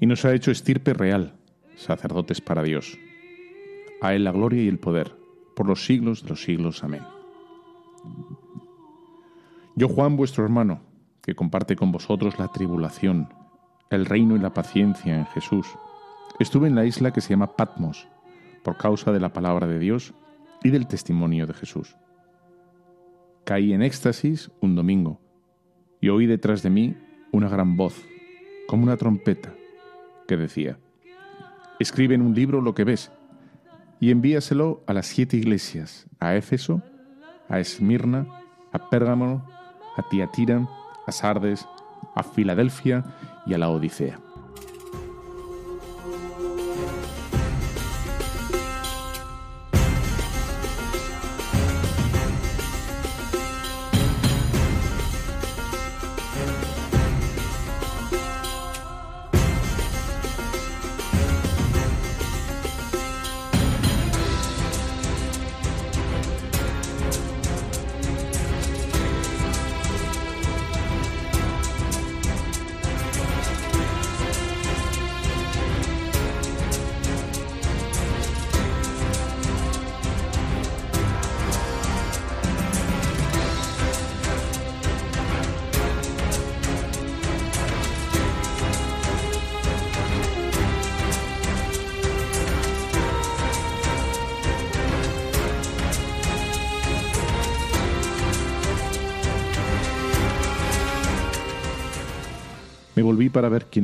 y 0.00 0.06
nos 0.06 0.24
ha 0.24 0.34
hecho 0.34 0.50
estirpe 0.50 0.92
real, 0.92 1.36
sacerdotes 1.76 2.40
para 2.40 2.64
Dios. 2.64 2.98
A 4.02 4.12
Él 4.14 4.24
la 4.24 4.32
gloria 4.32 4.60
y 4.60 4.68
el 4.68 4.80
poder, 4.80 5.14
por 5.54 5.68
los 5.68 5.84
siglos 5.84 6.24
de 6.24 6.30
los 6.30 6.42
siglos. 6.42 6.82
Amén. 6.82 7.19
Yo, 9.76 9.88
Juan, 9.88 10.16
vuestro 10.16 10.44
hermano, 10.44 10.80
que 11.22 11.34
comparte 11.34 11.76
con 11.76 11.92
vosotros 11.92 12.38
la 12.38 12.48
tribulación, 12.48 13.32
el 13.90 14.06
reino 14.06 14.36
y 14.36 14.38
la 14.38 14.52
paciencia 14.52 15.16
en 15.16 15.26
Jesús, 15.26 15.66
estuve 16.38 16.68
en 16.68 16.74
la 16.74 16.84
isla 16.84 17.12
que 17.12 17.20
se 17.20 17.30
llama 17.30 17.56
Patmos, 17.56 18.08
por 18.62 18.76
causa 18.76 19.12
de 19.12 19.20
la 19.20 19.32
palabra 19.32 19.66
de 19.66 19.78
Dios 19.78 20.14
y 20.62 20.70
del 20.70 20.86
testimonio 20.86 21.46
de 21.46 21.54
Jesús. 21.54 21.96
Caí 23.44 23.72
en 23.72 23.82
éxtasis 23.82 24.50
un 24.60 24.74
domingo 24.74 25.20
y 26.00 26.08
oí 26.08 26.26
detrás 26.26 26.62
de 26.62 26.70
mí 26.70 26.96
una 27.32 27.48
gran 27.48 27.76
voz, 27.76 28.04
como 28.66 28.84
una 28.84 28.96
trompeta, 28.96 29.54
que 30.26 30.36
decía, 30.36 30.78
Escribe 31.78 32.14
en 32.14 32.22
un 32.22 32.34
libro 32.34 32.60
lo 32.60 32.74
que 32.74 32.84
ves 32.84 33.10
y 34.00 34.10
envíaselo 34.10 34.82
a 34.86 34.92
las 34.92 35.06
siete 35.06 35.36
iglesias, 35.36 36.06
a 36.18 36.36
Éfeso, 36.36 36.82
a 37.50 37.58
Esmirna, 37.58 38.26
a 38.72 38.88
Pérgamo, 38.88 39.42
a 39.96 40.08
Tiatira, 40.08 40.66
a 41.06 41.12
Sardes, 41.12 41.66
a 42.14 42.22
Filadelfia 42.22 43.04
y 43.44 43.54
a 43.54 43.58
la 43.58 43.68
Odisea. 43.68 44.29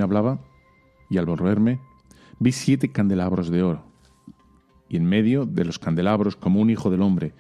Hablaba 0.01 0.41
y 1.11 1.19
al 1.19 1.27
volverme 1.27 1.81
vi 2.39 2.53
siete 2.53 2.91
candelabros 2.91 3.51
de 3.51 3.63
oro 3.63 3.85
y 4.89 4.97
en 4.97 5.05
medio 5.05 5.47
de 5.47 5.65
los 5.65 5.79
candelabros 5.79 6.37
como 6.37 6.61
un 6.61 6.71
hijo 6.71 6.91
del 6.91 7.03
hombre, 7.03 7.35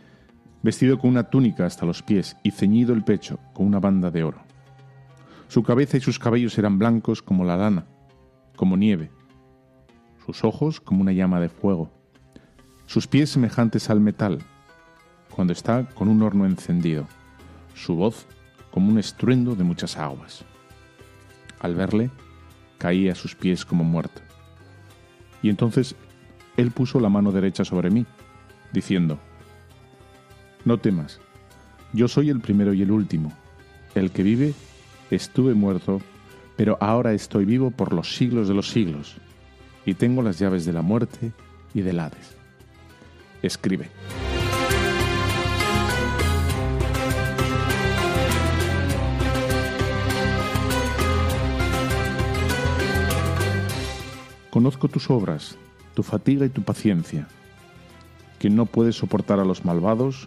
vestido 0.62 0.98
con 0.98 1.10
una 1.10 1.30
túnica 1.30 1.64
hasta 1.64 1.86
los 1.86 2.02
pies 2.02 2.36
y 2.42 2.50
ceñido 2.50 2.92
el 2.92 3.04
pecho 3.04 3.38
con 3.54 3.66
una 3.66 3.78
banda 3.78 4.10
de 4.10 4.24
oro. 4.24 4.38
Su 5.48 5.62
cabeza 5.62 5.96
y 5.96 6.00
sus 6.00 6.18
cabellos 6.18 6.58
eran 6.58 6.78
blancos 6.78 7.22
como 7.22 7.44
la 7.44 7.56
lana, 7.56 7.86
como 8.56 8.76
nieve, 8.76 9.10
sus 10.24 10.42
ojos 10.44 10.80
como 10.80 11.02
una 11.02 11.12
llama 11.12 11.40
de 11.40 11.48
fuego, 11.48 11.92
sus 12.86 13.06
pies 13.06 13.30
semejantes 13.30 13.90
al 13.90 14.00
metal, 14.00 14.40
cuando 15.34 15.52
está 15.52 15.88
con 15.90 16.08
un 16.08 16.22
horno 16.22 16.46
encendido, 16.46 17.06
su 17.74 17.94
voz 17.94 18.26
como 18.70 18.88
un 18.88 18.98
estruendo 18.98 19.54
de 19.54 19.64
muchas 19.64 19.96
aguas. 19.96 20.44
Al 21.60 21.74
verle, 21.74 22.10
caí 22.78 23.08
a 23.08 23.14
sus 23.14 23.34
pies 23.34 23.64
como 23.64 23.84
muerto. 23.84 24.20
Y 25.42 25.48
entonces 25.48 25.94
él 26.56 26.70
puso 26.70 27.00
la 27.00 27.08
mano 27.08 27.32
derecha 27.32 27.64
sobre 27.64 27.90
mí, 27.90 28.06
diciendo, 28.72 29.18
No 30.64 30.78
temas, 30.78 31.20
yo 31.92 32.08
soy 32.08 32.30
el 32.30 32.40
primero 32.40 32.74
y 32.74 32.82
el 32.82 32.90
último, 32.90 33.32
el 33.94 34.10
que 34.10 34.22
vive, 34.22 34.54
estuve 35.10 35.54
muerto, 35.54 36.00
pero 36.56 36.78
ahora 36.80 37.12
estoy 37.12 37.44
vivo 37.44 37.70
por 37.70 37.92
los 37.92 38.16
siglos 38.16 38.48
de 38.48 38.54
los 38.54 38.70
siglos, 38.70 39.16
y 39.84 39.94
tengo 39.94 40.22
las 40.22 40.38
llaves 40.38 40.64
de 40.64 40.72
la 40.72 40.82
muerte 40.82 41.32
y 41.74 41.82
del 41.82 42.00
Hades. 42.00 42.36
Escribe. 43.42 43.90
Conozco 54.66 54.88
tus 54.88 55.10
obras, 55.10 55.56
tu 55.94 56.02
fatiga 56.02 56.44
y 56.44 56.48
tu 56.48 56.62
paciencia, 56.62 57.28
que 58.40 58.50
no 58.50 58.66
puedes 58.66 58.96
soportar 58.96 59.38
a 59.38 59.44
los 59.44 59.64
malvados 59.64 60.26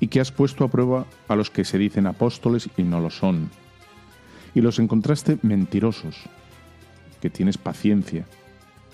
y 0.00 0.08
que 0.08 0.20
has 0.22 0.32
puesto 0.32 0.64
a 0.64 0.68
prueba 0.68 1.04
a 1.28 1.36
los 1.36 1.50
que 1.50 1.66
se 1.66 1.76
dicen 1.76 2.06
apóstoles 2.06 2.70
y 2.78 2.82
no 2.82 2.98
lo 2.98 3.10
son, 3.10 3.50
y 4.54 4.62
los 4.62 4.78
encontraste 4.78 5.38
mentirosos, 5.42 6.16
que 7.20 7.28
tienes 7.28 7.58
paciencia 7.58 8.24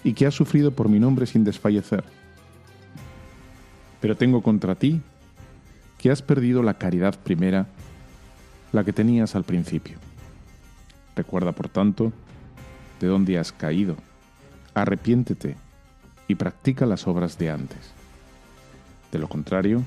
y 0.02 0.14
que 0.14 0.26
has 0.26 0.34
sufrido 0.34 0.72
por 0.72 0.88
mi 0.88 0.98
nombre 0.98 1.26
sin 1.26 1.44
desfallecer. 1.44 2.02
Pero 4.00 4.16
tengo 4.16 4.42
contra 4.42 4.74
ti 4.74 5.00
que 5.98 6.10
has 6.10 6.20
perdido 6.20 6.64
la 6.64 6.74
caridad 6.74 7.16
primera, 7.22 7.68
la 8.72 8.82
que 8.82 8.92
tenías 8.92 9.36
al 9.36 9.44
principio. 9.44 9.98
Recuerda, 11.14 11.52
por 11.52 11.68
tanto, 11.68 12.12
de 12.98 13.06
dónde 13.06 13.38
has 13.38 13.52
caído 13.52 13.94
arrepiéntete 14.74 15.56
y 16.28 16.34
practica 16.34 16.86
las 16.86 17.06
obras 17.06 17.38
de 17.38 17.50
antes. 17.50 17.92
De 19.12 19.18
lo 19.18 19.28
contrario, 19.28 19.82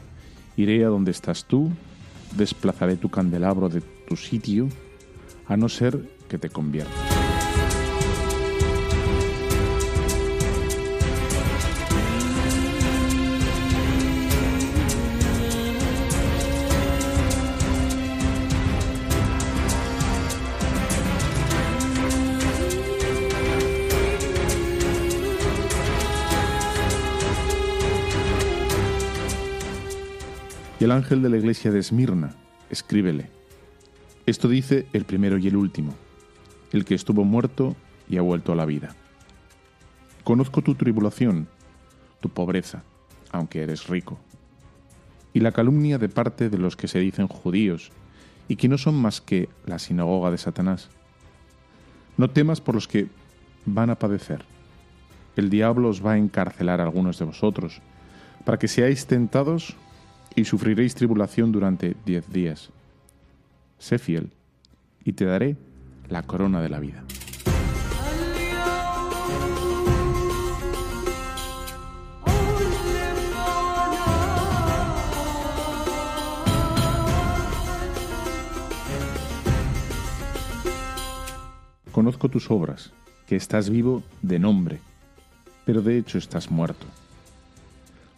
iré 0.55 0.85
a 0.85 0.89
donde 0.89 1.11
estás 1.11 1.45
tú, 1.45 1.71
desplazaré 2.35 2.95
tu 2.95 3.09
candelabro 3.09 3.69
de 3.69 3.81
tu 3.81 4.15
sitio, 4.15 4.69
a 5.47 5.57
no 5.57 5.69
ser 5.69 5.99
que 6.29 6.37
te 6.37 6.49
conviertas. 6.49 7.06
El 30.87 30.91
ángel 30.93 31.21
de 31.21 31.27
la 31.27 31.35
iglesia 31.35 31.69
de 31.69 31.79
Esmirna, 31.79 32.33
escríbele. 32.69 33.29
Esto 34.25 34.47
dice 34.47 34.87
el 34.93 35.03
primero 35.03 35.37
y 35.37 35.45
el 35.49 35.57
último, 35.57 35.93
el 36.71 36.85
que 36.85 36.95
estuvo 36.95 37.25
muerto 37.25 37.75
y 38.07 38.15
ha 38.15 38.21
vuelto 38.21 38.53
a 38.53 38.55
la 38.55 38.63
vida. 38.63 38.95
Conozco 40.23 40.61
tu 40.61 40.75
tribulación, 40.75 41.49
tu 42.21 42.29
pobreza, 42.29 42.83
aunque 43.33 43.63
eres 43.63 43.89
rico, 43.89 44.17
y 45.33 45.41
la 45.41 45.51
calumnia 45.51 45.97
de 45.97 46.07
parte 46.07 46.49
de 46.49 46.57
los 46.57 46.77
que 46.77 46.87
se 46.87 46.99
dicen 46.99 47.27
judíos 47.27 47.91
y 48.47 48.55
que 48.55 48.69
no 48.69 48.77
son 48.77 48.95
más 48.95 49.19
que 49.19 49.49
la 49.65 49.79
sinagoga 49.79 50.31
de 50.31 50.37
Satanás. 50.37 50.87
No 52.15 52.29
temas 52.29 52.61
por 52.61 52.75
los 52.75 52.87
que 52.87 53.09
van 53.65 53.89
a 53.89 53.99
padecer. 53.99 54.45
El 55.35 55.49
diablo 55.49 55.89
os 55.89 56.05
va 56.05 56.13
a 56.13 56.17
encarcelar 56.17 56.79
a 56.79 56.85
algunos 56.85 57.19
de 57.19 57.25
vosotros, 57.25 57.81
para 58.45 58.57
que 58.57 58.69
seáis 58.69 59.05
tentados 59.05 59.75
y 60.37 60.45
sufriréis 60.45 60.93
tribulación 60.93 61.51
durante 61.51 61.95
diez 62.05 62.31
días. 62.31 62.69
Sé 63.79 63.97
fiel, 63.97 64.29
y 65.03 65.13
te 65.13 65.25
daré 65.25 65.57
la 66.09 66.21
corona 66.21 66.61
de 66.61 66.69
la 66.69 66.79
vida. 66.79 67.03
Conozco 81.91 82.29
tus 82.29 82.51
obras, 82.51 82.91
que 83.25 83.35
estás 83.35 83.71
vivo 83.71 84.03
de 84.21 84.37
nombre, 84.37 84.79
pero 85.65 85.81
de 85.81 85.97
hecho 85.97 86.19
estás 86.19 86.51
muerto. 86.51 86.85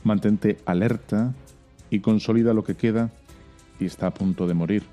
Mantente 0.04 0.58
alerta 0.66 1.34
y 1.90 2.00
consolida 2.00 2.54
lo 2.54 2.64
que 2.64 2.76
queda 2.76 3.10
y 3.80 3.86
está 3.86 4.08
a 4.08 4.14
punto 4.14 4.48
de 4.48 4.54
morir. 4.54 4.84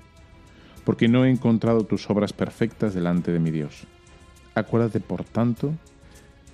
porque 0.87 1.09
no 1.09 1.25
he 1.25 1.29
encontrado 1.29 1.83
tus 1.83 2.09
obras 2.09 2.31
perfectas 2.31 2.93
delante 2.93 3.33
de 3.33 3.39
mi 3.39 3.51
Dios. 3.51 3.83
Acuérdate, 4.55 5.01
por 5.01 5.25
tanto, 5.25 5.73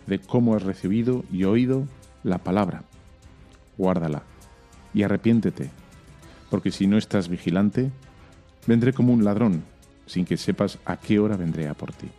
de 0.08 0.18
cómo 0.18 0.56
has 0.56 0.64
recibido 0.64 1.24
y 1.32 1.44
oído 1.44 1.88
la 2.24 2.40
palabra. 2.40 2.82
Guárdala 3.78 4.24
y 4.92 5.04
arrepiéntete, 5.04 5.70
porque 6.50 6.72
si 6.72 6.88
no 6.88 6.98
estás 6.98 7.30
vigilante, 7.30 7.92
vendré 8.66 8.92
como 8.92 9.14
un 9.14 9.24
ladrón, 9.24 9.64
sin 10.08 10.26
que 10.26 10.38
sepas 10.38 10.80
a 10.84 10.98
qué 10.98 11.20
hora 11.20 11.38
vendré 11.38 11.68
a 11.68 11.76
por 11.76 11.94
ti. 11.94 12.10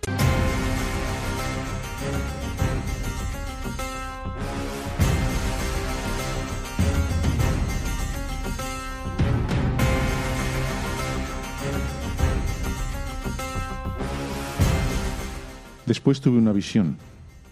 Después 15.87 16.23
tuve 16.23 16.39
una 16.39 16.53
visión, 16.53 16.97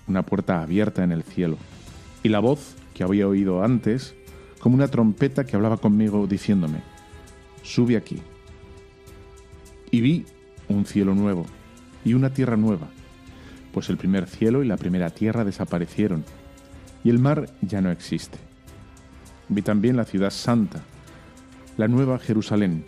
una 0.09 0.24
puerta 0.24 0.62
abierta 0.62 1.05
en 1.05 1.12
el 1.12 1.22
cielo, 1.22 1.59
y 2.22 2.30
la 2.30 2.39
voz 2.39 2.76
que 2.95 3.05
había 3.05 3.28
oído 3.28 3.62
antes, 3.62 4.14
como 4.59 4.74
una 4.74 4.89
trompeta 4.89 5.45
que 5.45 5.55
hablaba 5.55 5.76
conmigo 5.76 6.26
diciéndome, 6.26 6.80
sube 7.62 7.97
aquí. 7.97 8.22
Y 9.91 10.01
vi 10.01 10.24
un 10.68 10.87
cielo 10.87 11.14
nuevo 11.14 11.45
y 12.07 12.14
una 12.14 12.33
tierra 12.33 12.57
nueva, 12.57 12.89
pues 13.74 13.91
el 13.91 13.99
primer 13.99 14.26
cielo 14.26 14.64
y 14.64 14.66
la 14.66 14.78
primera 14.78 15.11
tierra 15.11 15.45
desaparecieron, 15.45 16.24
y 17.05 17.11
el 17.11 17.18
mar 17.18 17.51
ya 17.61 17.83
no 17.83 17.91
existe. 17.91 18.39
Vi 19.51 19.61
también 19.61 19.97
la 19.97 20.07
ciudad 20.07 20.30
santa, 20.30 20.80
la 21.76 21.87
nueva 21.87 22.18
Jerusalén, 22.18 22.87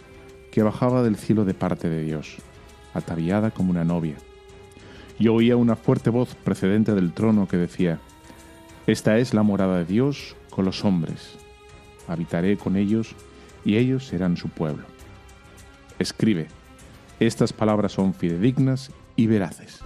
que 0.50 0.62
bajaba 0.62 1.02
del 1.02 1.16
cielo 1.16 1.44
de 1.44 1.52
parte 1.52 1.90
de 1.90 2.02
Dios, 2.02 2.36
ataviada 2.94 3.50
como 3.50 3.70
una 3.70 3.84
novia 3.84 4.16
y 5.18 5.28
oía 5.28 5.56
una 5.56 5.76
fuerte 5.76 6.10
voz 6.10 6.34
precedente 6.34 6.94
del 6.94 7.12
trono 7.12 7.46
que 7.46 7.56
decía, 7.56 8.00
Esta 8.86 9.18
es 9.18 9.34
la 9.34 9.42
morada 9.42 9.78
de 9.78 9.84
Dios 9.84 10.36
con 10.50 10.64
los 10.64 10.84
hombres. 10.84 11.36
Habitaré 12.08 12.56
con 12.56 12.76
ellos 12.76 13.14
y 13.64 13.76
ellos 13.76 14.06
serán 14.06 14.36
su 14.36 14.48
pueblo. 14.48 14.84
Escribe, 15.98 16.48
estas 17.20 17.52
palabras 17.52 17.92
son 17.92 18.14
fidedignas 18.14 18.90
y 19.14 19.28
veraces. 19.28 19.83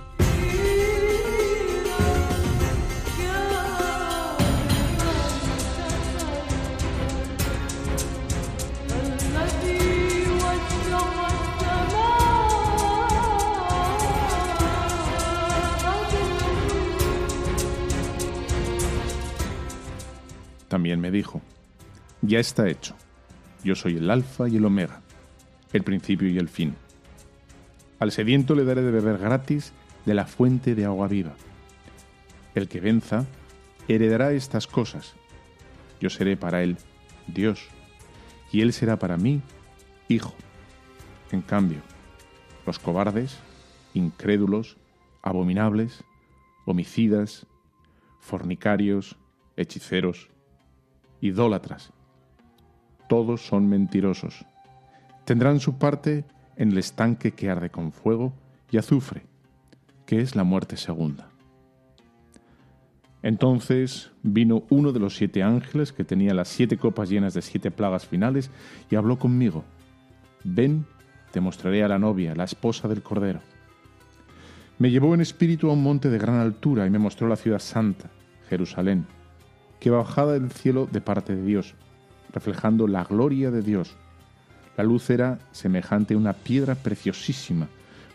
También 20.79 21.01
me 21.01 21.11
dijo, 21.11 21.43
ya 22.23 22.39
está 22.39 22.69
hecho, 22.69 22.95
yo 23.65 23.75
soy 23.75 23.97
el 23.97 24.09
alfa 24.09 24.49
y 24.49 24.59
el 24.59 24.65
omega, 24.65 25.01
el 25.73 25.83
principio 25.83 26.29
y 26.29 26.39
el 26.39 26.49
fin. 26.49 26.77
Al 27.99 28.13
sediento 28.13 28.55
le 28.55 28.63
daré 28.63 28.83
de 28.83 28.93
beber 28.93 29.19
gratis 29.19 29.73
de 30.07 30.15
la 30.15 30.25
fuente 30.25 30.77
de 30.77 30.85
agua 30.85 31.09
viva. 31.09 31.35
El 32.55 32.69
que 32.69 32.79
venza 32.79 33.27
heredará 33.89 34.31
estas 34.31 34.69
cosas. 34.69 35.15
Yo 36.01 36.11
seré 36.11 36.37
para 36.37 36.63
él 36.63 36.77
Dios, 37.27 37.67
y 38.53 38.61
él 38.61 38.73
será 38.73 39.01
para 39.01 39.17
mí 39.17 39.43
hijo. 40.07 40.33
En 41.33 41.43
cambio, 41.43 41.81
los 42.67 42.79
cobardes, 42.79 43.37
incrédulos, 43.95 44.77
abominables, 45.23 46.05
homicidas, 46.67 47.49
fornicarios, 48.21 49.17
hechiceros, 49.57 50.31
idólatras. 51.21 51.93
Todos 53.09 53.47
son 53.47 53.69
mentirosos. 53.69 54.45
Tendrán 55.25 55.61
su 55.61 55.79
parte 55.79 56.25
en 56.57 56.73
el 56.73 56.79
estanque 56.79 57.33
que 57.33 57.51
arde 57.51 57.71
con 57.71 57.93
fuego 57.93 58.33
y 58.71 58.79
azufre, 58.79 59.23
que 60.07 60.21
es 60.21 60.37
la 60.37 60.45
muerte 60.45 60.77
segunda. 60.77 61.29
Entonces 63.23 64.11
vino 64.23 64.63
uno 64.71 64.93
de 64.93 65.01
los 65.01 65.17
siete 65.17 65.43
ángeles 65.43 65.93
que 65.93 66.05
tenía 66.05 66.35
las 66.35 66.49
siete 66.49 66.77
copas 66.77 67.09
llenas 67.09 67.35
de 67.35 67.43
siete 67.43 67.71
plagas 67.71 68.07
finales 68.07 68.51
y 68.91 68.97
habló 68.97 69.19
conmigo. 69.19 69.65
Ven, 70.45 70.87
te 71.33 71.41
mostraré 71.41 71.83
a 71.83 71.89
la 71.89 71.99
novia, 71.99 72.35
la 72.35 72.45
esposa 72.45 72.87
del 72.89 73.03
Cordero. 73.03 73.41
Me 74.79 74.91
llevó 74.91 75.15
en 75.15 75.21
espíritu 75.21 75.69
a 75.69 75.73
un 75.73 75.83
monte 75.83 76.09
de 76.09 76.19
gran 76.19 76.37
altura 76.37 76.87
y 76.87 76.91
me 76.91 77.01
mostró 77.01 77.27
la 77.27 77.37
ciudad 77.37 77.59
santa, 77.59 78.09
Jerusalén 78.49 79.18
que 79.81 79.91
bajaba 79.91 80.33
del 80.33 80.51
cielo 80.51 80.89
de 80.91 81.01
parte 81.01 81.35
de 81.35 81.43
Dios, 81.43 81.75
reflejando 82.33 82.87
la 82.87 83.05
gloria 83.05 83.51
de 83.51 83.63
Dios. 83.63 83.97
La 84.77 84.85
luz 84.85 85.11
era 85.11 85.39
semejante 85.53 86.15
a 86.15 86.17
una 86.19 86.33
piedra 86.33 86.75
preciosísima, 86.75 87.69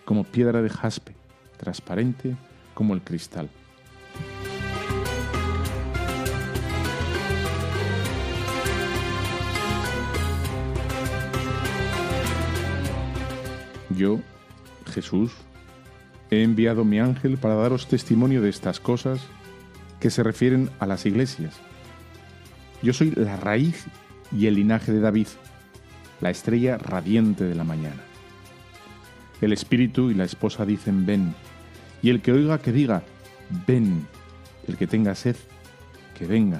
como 0.06 0.24
piedra 0.24 0.62
de 0.62 0.70
jaspe, 0.70 1.16
transparente 1.58 2.36
como 2.74 2.94
el 2.94 3.02
cristal. 3.02 3.50
Yo, 13.90 14.20
Jesús, 14.88 15.32
he 16.32 16.42
enviado 16.42 16.84
mi 16.84 17.00
ángel 17.00 17.38
para 17.38 17.56
daros 17.56 17.88
testimonio 17.88 18.42
de 18.42 18.50
estas 18.50 18.80
cosas 18.80 19.22
que 20.04 20.10
se 20.10 20.22
refieren 20.22 20.70
a 20.82 20.86
las 20.86 21.06
iglesias. 21.06 21.56
Yo 22.82 22.92
soy 22.92 23.12
la 23.12 23.38
raíz 23.38 23.86
y 24.38 24.48
el 24.48 24.56
linaje 24.56 24.92
de 24.92 25.00
David, 25.00 25.28
la 26.20 26.30
estrella 26.30 26.78
radiante 26.78 27.46
de 27.46 27.56
la 27.56 27.64
mañana. 27.64 28.02
El 29.40 29.54
espíritu 29.54 30.12
y 30.12 30.14
la 30.14 30.26
esposa 30.26 30.66
dicen 30.66 31.06
ven, 31.06 31.34
y 32.02 32.10
el 32.10 32.22
que 32.22 32.34
oiga 32.34 32.58
que 32.58 32.74
diga 32.74 33.02
ven, 33.66 34.06
el 34.68 34.76
que 34.76 34.88
tenga 34.88 35.16
sed, 35.16 35.38
que 36.20 36.26
venga, 36.26 36.60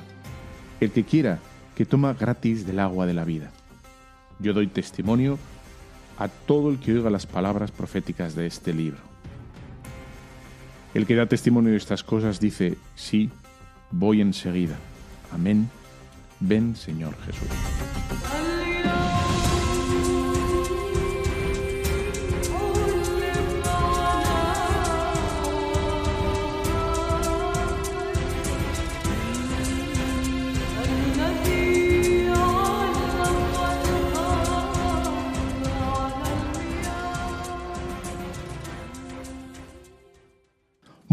el 0.80 0.92
que 0.92 1.04
quiera, 1.04 1.40
que 1.76 1.86
toma 1.86 2.14
gratis 2.14 2.66
del 2.66 2.80
agua 2.80 3.06
de 3.06 3.14
la 3.14 3.26
vida. 3.26 3.52
Yo 4.40 4.54
doy 4.54 4.68
testimonio 4.68 5.38
a 6.18 6.30
todo 6.30 6.70
el 6.70 6.80
que 6.80 6.94
oiga 6.94 7.10
las 7.10 7.26
palabras 7.26 7.72
proféticas 7.72 8.36
de 8.36 8.46
este 8.46 8.72
libro. 8.74 9.13
El 10.94 11.08
que 11.08 11.16
da 11.16 11.26
testimonio 11.26 11.72
de 11.72 11.78
estas 11.78 12.04
cosas 12.04 12.40
dice, 12.40 12.78
sí, 12.96 13.30
voy 13.92 14.22
enseguida. 14.22 14.76
Amén. 15.32 15.70
Ven, 16.40 16.76
Señor 16.76 17.16
Jesús. 17.26 17.48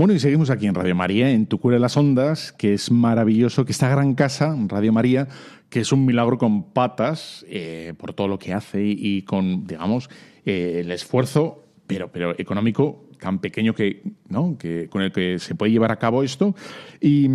Bueno, 0.01 0.15
y 0.15 0.19
seguimos 0.19 0.49
aquí 0.49 0.67
en 0.67 0.75
Radio 0.75 0.95
María, 0.95 1.31
en 1.31 1.45
Tu 1.45 1.59
Cura 1.59 1.75
de 1.75 1.81
las 1.81 1.95
Ondas, 1.95 2.53
que 2.53 2.73
es 2.73 2.91
maravilloso, 2.91 3.67
que 3.67 3.73
esta 3.73 3.91
gran 3.91 4.15
casa, 4.15 4.57
Radio 4.67 4.95
María, 4.95 5.29
que 5.69 5.81
es 5.81 5.93
un 5.93 6.07
milagro 6.07 6.39
con 6.39 6.73
patas 6.73 7.45
eh, 7.51 7.93
por 7.99 8.15
todo 8.15 8.27
lo 8.27 8.39
que 8.39 8.55
hace 8.55 8.83
y, 8.83 9.21
con, 9.25 9.67
digamos, 9.67 10.09
eh, 10.47 10.81
el 10.83 10.91
esfuerzo, 10.91 11.67
pero, 11.87 12.11
pero 12.11 12.35
económico 12.39 13.11
tan 13.21 13.41
pequeño 13.41 13.75
que, 13.75 14.03
¿no? 14.31 14.57
que 14.57 14.89
con 14.89 15.03
el 15.03 15.13
que 15.13 15.39
se 15.39 15.55
puede 15.55 15.71
llevar 15.71 15.93
a 15.93 15.99
cabo 15.99 16.23
esto 16.23 16.55
y, 16.99 17.29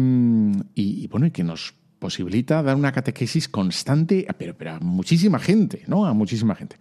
y 0.74 1.06
bueno, 1.06 1.28
y 1.28 1.30
que 1.30 1.44
nos 1.44 1.76
posibilita 2.06 2.62
dar 2.62 2.76
una 2.76 2.92
catequesis 2.92 3.50
constante, 3.50 4.28
pero, 4.38 4.54
a 4.76 4.80
muchísima 4.80 5.40
gente, 5.40 5.82
¿no? 5.88 6.06
A 6.06 6.14
muchísima 6.14 6.54
gente. 6.54 6.76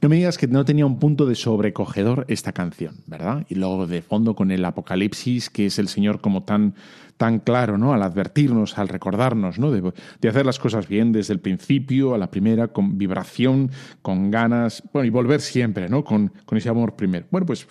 No 0.00 0.08
me 0.08 0.16
digas 0.16 0.38
que 0.38 0.46
no 0.46 0.64
tenía 0.64 0.86
un 0.86 0.98
punto 0.98 1.26
de 1.26 1.34
sobrecogedor 1.34 2.24
esta 2.28 2.52
canción, 2.52 2.96
¿verdad? 3.06 3.44
Y 3.50 3.56
luego 3.56 3.86
de 3.86 4.00
fondo 4.00 4.34
con 4.34 4.50
el 4.50 4.64
Apocalipsis, 4.64 5.50
que 5.50 5.66
es 5.66 5.78
el 5.78 5.88
Señor 5.88 6.22
como 6.22 6.44
tan, 6.44 6.74
tan 7.20 7.38
claro, 7.38 7.76
¿no? 7.76 7.92
Al 7.92 8.02
advertirnos, 8.02 8.78
al 8.78 8.88
recordarnos, 8.88 9.58
¿no? 9.58 9.70
De, 9.70 9.92
hacer 10.26 10.46
las 10.46 10.58
cosas 10.58 10.88
bien 10.88 11.12
desde 11.12 11.34
el 11.34 11.40
principio 11.40 12.14
a 12.14 12.18
la 12.18 12.30
primera, 12.30 12.68
con 12.68 12.96
vibración, 12.96 13.70
con 14.00 14.30
ganas, 14.30 14.82
bueno, 14.94 15.04
y 15.04 15.10
volver 15.10 15.42
siempre, 15.42 15.90
¿no? 15.90 16.02
Con, 16.02 16.32
ese 16.52 16.70
amor 16.70 16.96
primero. 16.96 17.26
Bueno, 17.30 17.44
pues 17.44 17.66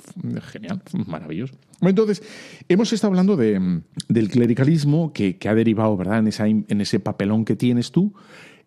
genial, 0.51 0.83
maravilloso. 1.07 1.55
Entonces, 1.81 2.21
hemos 2.67 2.93
estado 2.93 3.09
hablando 3.09 3.35
de, 3.37 3.81
del 4.07 4.29
clericalismo 4.29 5.13
que, 5.13 5.39
ha 5.49 5.55
derivado, 5.55 5.97
¿verdad?, 5.97 6.19
en, 6.19 6.27
esa, 6.27 6.45
en 6.45 6.81
ese 6.81 6.99
papelón 6.99 7.43
que 7.43 7.55
tienes 7.55 7.91
tú. 7.91 8.13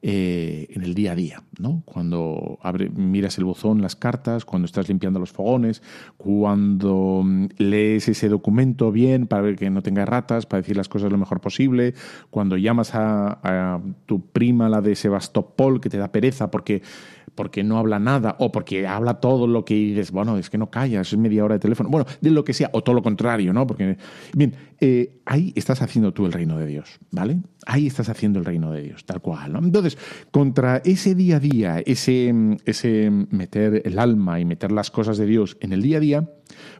Eh, 0.04 0.66
en 0.70 0.82
el 0.82 0.94
día 0.94 1.12
a 1.12 1.14
día, 1.14 1.44
¿no? 1.60 1.82
Cuando 1.84 2.58
miras 2.96 3.38
el 3.38 3.44
buzón, 3.44 3.82
las 3.82 3.94
cartas, 3.94 4.44
cuando 4.44 4.66
estás 4.66 4.88
limpiando 4.88 5.20
los 5.20 5.30
fogones, 5.30 5.80
cuando 6.16 7.22
mm, 7.24 7.46
lees 7.58 8.08
ese 8.08 8.28
documento 8.28 8.90
bien 8.90 9.28
para 9.28 9.42
ver 9.42 9.54
que 9.54 9.70
no 9.70 9.80
tenga 9.80 10.04
ratas, 10.04 10.44
para 10.44 10.60
decir 10.60 10.76
las 10.76 10.88
cosas 10.88 11.12
lo 11.12 11.18
mejor 11.18 11.40
posible, 11.40 11.94
cuando 12.30 12.56
llamas 12.56 12.90
a, 12.94 13.80
tu 14.06 14.26
prima, 14.26 14.68
la 14.68 14.80
de 14.80 14.96
Sebastopol, 14.96 15.80
que 15.80 15.88
te 15.88 15.98
da 15.98 16.10
pereza 16.10 16.50
porque 16.50 16.82
porque 17.34 17.64
no 17.64 17.78
habla 17.78 17.98
nada 17.98 18.36
o 18.40 18.52
porque 18.52 18.86
habla 18.86 19.14
todo 19.14 19.46
lo 19.46 19.64
que 19.64 19.74
dices, 19.74 20.10
bueno, 20.10 20.36
es 20.36 20.50
que 20.50 20.58
no 20.58 20.70
callas, 20.70 21.12
es 21.12 21.18
media 21.18 21.44
hora 21.44 21.54
de 21.54 21.60
teléfono, 21.60 21.88
bueno, 21.88 22.06
de 22.20 22.30
lo 22.30 22.44
que 22.44 22.52
sea, 22.52 22.68
o 22.72 22.82
todo 22.82 22.94
lo 22.94 23.02
contrario, 23.02 23.54
¿no? 23.54 23.66
Porque, 23.66 23.96
eh, 24.84 25.20
ahí 25.26 25.52
estás 25.54 25.80
haciendo 25.80 26.12
tú 26.12 26.26
el 26.26 26.32
reino 26.32 26.58
de 26.58 26.66
Dios, 26.66 26.98
¿vale? 27.12 27.38
Ahí 27.66 27.86
estás 27.86 28.08
haciendo 28.08 28.40
el 28.40 28.44
reino 28.44 28.72
de 28.72 28.82
Dios, 28.82 29.04
tal 29.04 29.20
cual. 29.20 29.54
Entonces, 29.54 29.96
contra 30.32 30.78
ese 30.78 31.14
día 31.14 31.36
a 31.36 31.38
día, 31.38 31.78
ese, 31.86 32.34
ese 32.64 33.08
meter 33.30 33.82
el 33.84 34.00
alma 34.00 34.40
y 34.40 34.44
meter 34.44 34.72
las 34.72 34.90
cosas 34.90 35.18
de 35.18 35.26
Dios 35.26 35.56
en 35.60 35.72
el 35.72 35.82
día 35.82 35.98
a 35.98 36.00
día, 36.00 36.28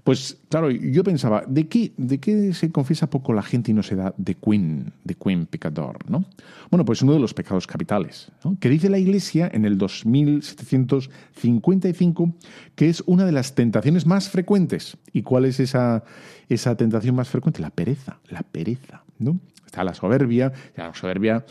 pues 0.03 0.38
claro, 0.48 0.68
yo 0.70 1.05
pensaba, 1.05 1.44
¿de 1.46 1.68
qué, 1.68 1.92
¿de 1.96 2.18
qué 2.18 2.53
se 2.55 2.72
confiesa 2.72 3.09
poco 3.09 3.32
la 3.32 3.42
gente 3.42 3.70
y 3.70 3.74
no 3.74 3.84
se 3.84 3.94
da 3.94 4.12
de 4.16 4.34
Queen, 4.34 4.92
de 5.05 5.14
Queen 5.14 5.46
pecador, 5.46 6.11
¿no? 6.11 6.24
Bueno, 6.70 6.84
pues 6.84 7.03
uno 7.03 7.12
de 7.12 7.20
los 7.20 7.34
pecados 7.34 7.68
capitales, 7.68 8.32
¿no? 8.44 8.59
que 8.59 8.68
dice 8.68 8.90
la 8.90 8.98
Iglesia 8.98 9.48
en 9.53 9.64
el 9.64 9.78
2755 9.78 12.34
que 12.74 12.88
es 12.88 13.03
una 13.07 13.24
de 13.24 13.30
las 13.32 13.55
tentaciones 13.55 14.07
más 14.07 14.28
frecuentes. 14.28 14.96
¿Y 15.12 15.22
cuál 15.22 15.44
es 15.44 15.61
esa, 15.61 16.03
esa 16.48 16.76
tentación 16.76 17.14
más 17.14 17.28
frecuente? 17.28 17.61
La 17.61 17.70
pereza, 17.70 17.91
la 18.28 18.43
pereza, 18.43 19.03
¿no? 19.18 19.40
Está 19.64 19.84
la 19.84 19.95
soberbia, 19.95 20.53
la 20.76 20.93
soberbia 20.95 21.45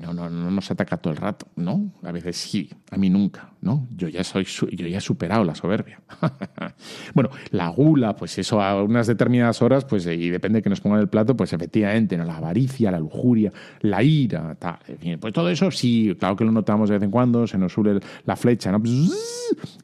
no, 0.00 0.12
no, 0.12 0.28
no 0.28 0.50
nos 0.50 0.70
ataca 0.70 0.96
todo 0.96 1.12
el 1.12 1.18
rato, 1.18 1.46
¿no? 1.56 1.92
A 2.02 2.12
veces 2.12 2.36
sí, 2.36 2.70
a 2.90 2.96
mí 2.96 3.10
nunca, 3.10 3.50
¿no? 3.60 3.86
Yo 3.96 4.08
ya 4.08 4.24
soy, 4.24 4.44
yo 4.44 4.86
ya 4.86 4.98
he 4.98 5.00
superado 5.00 5.44
la 5.44 5.54
soberbia. 5.54 6.00
bueno, 7.14 7.30
la 7.50 7.68
gula, 7.68 8.16
pues 8.16 8.38
eso 8.38 8.60
a 8.60 8.82
unas 8.82 9.06
determinadas 9.06 9.62
horas, 9.62 9.84
pues 9.84 10.06
y 10.06 10.30
depende 10.30 10.58
de 10.58 10.62
que 10.62 10.70
nos 10.70 10.80
pongan 10.80 11.00
el 11.00 11.08
plato, 11.08 11.36
pues 11.36 11.52
efectivamente, 11.52 12.16
¿no? 12.16 12.24
La 12.24 12.36
avaricia, 12.36 12.90
la 12.90 12.98
lujuria, 12.98 13.52
la 13.80 14.02
ira, 14.02 14.54
tal. 14.56 14.78
pues 15.20 15.32
todo 15.32 15.48
eso 15.48 15.70
sí, 15.70 16.14
claro 16.18 16.36
que 16.36 16.44
lo 16.44 16.52
notamos 16.52 16.88
de 16.88 16.96
vez 16.96 17.02
en 17.02 17.10
cuando, 17.10 17.46
se 17.46 17.58
nos 17.58 17.72
sube 17.72 18.00
la 18.24 18.36
flecha, 18.36 18.72
¿no? 18.72 18.80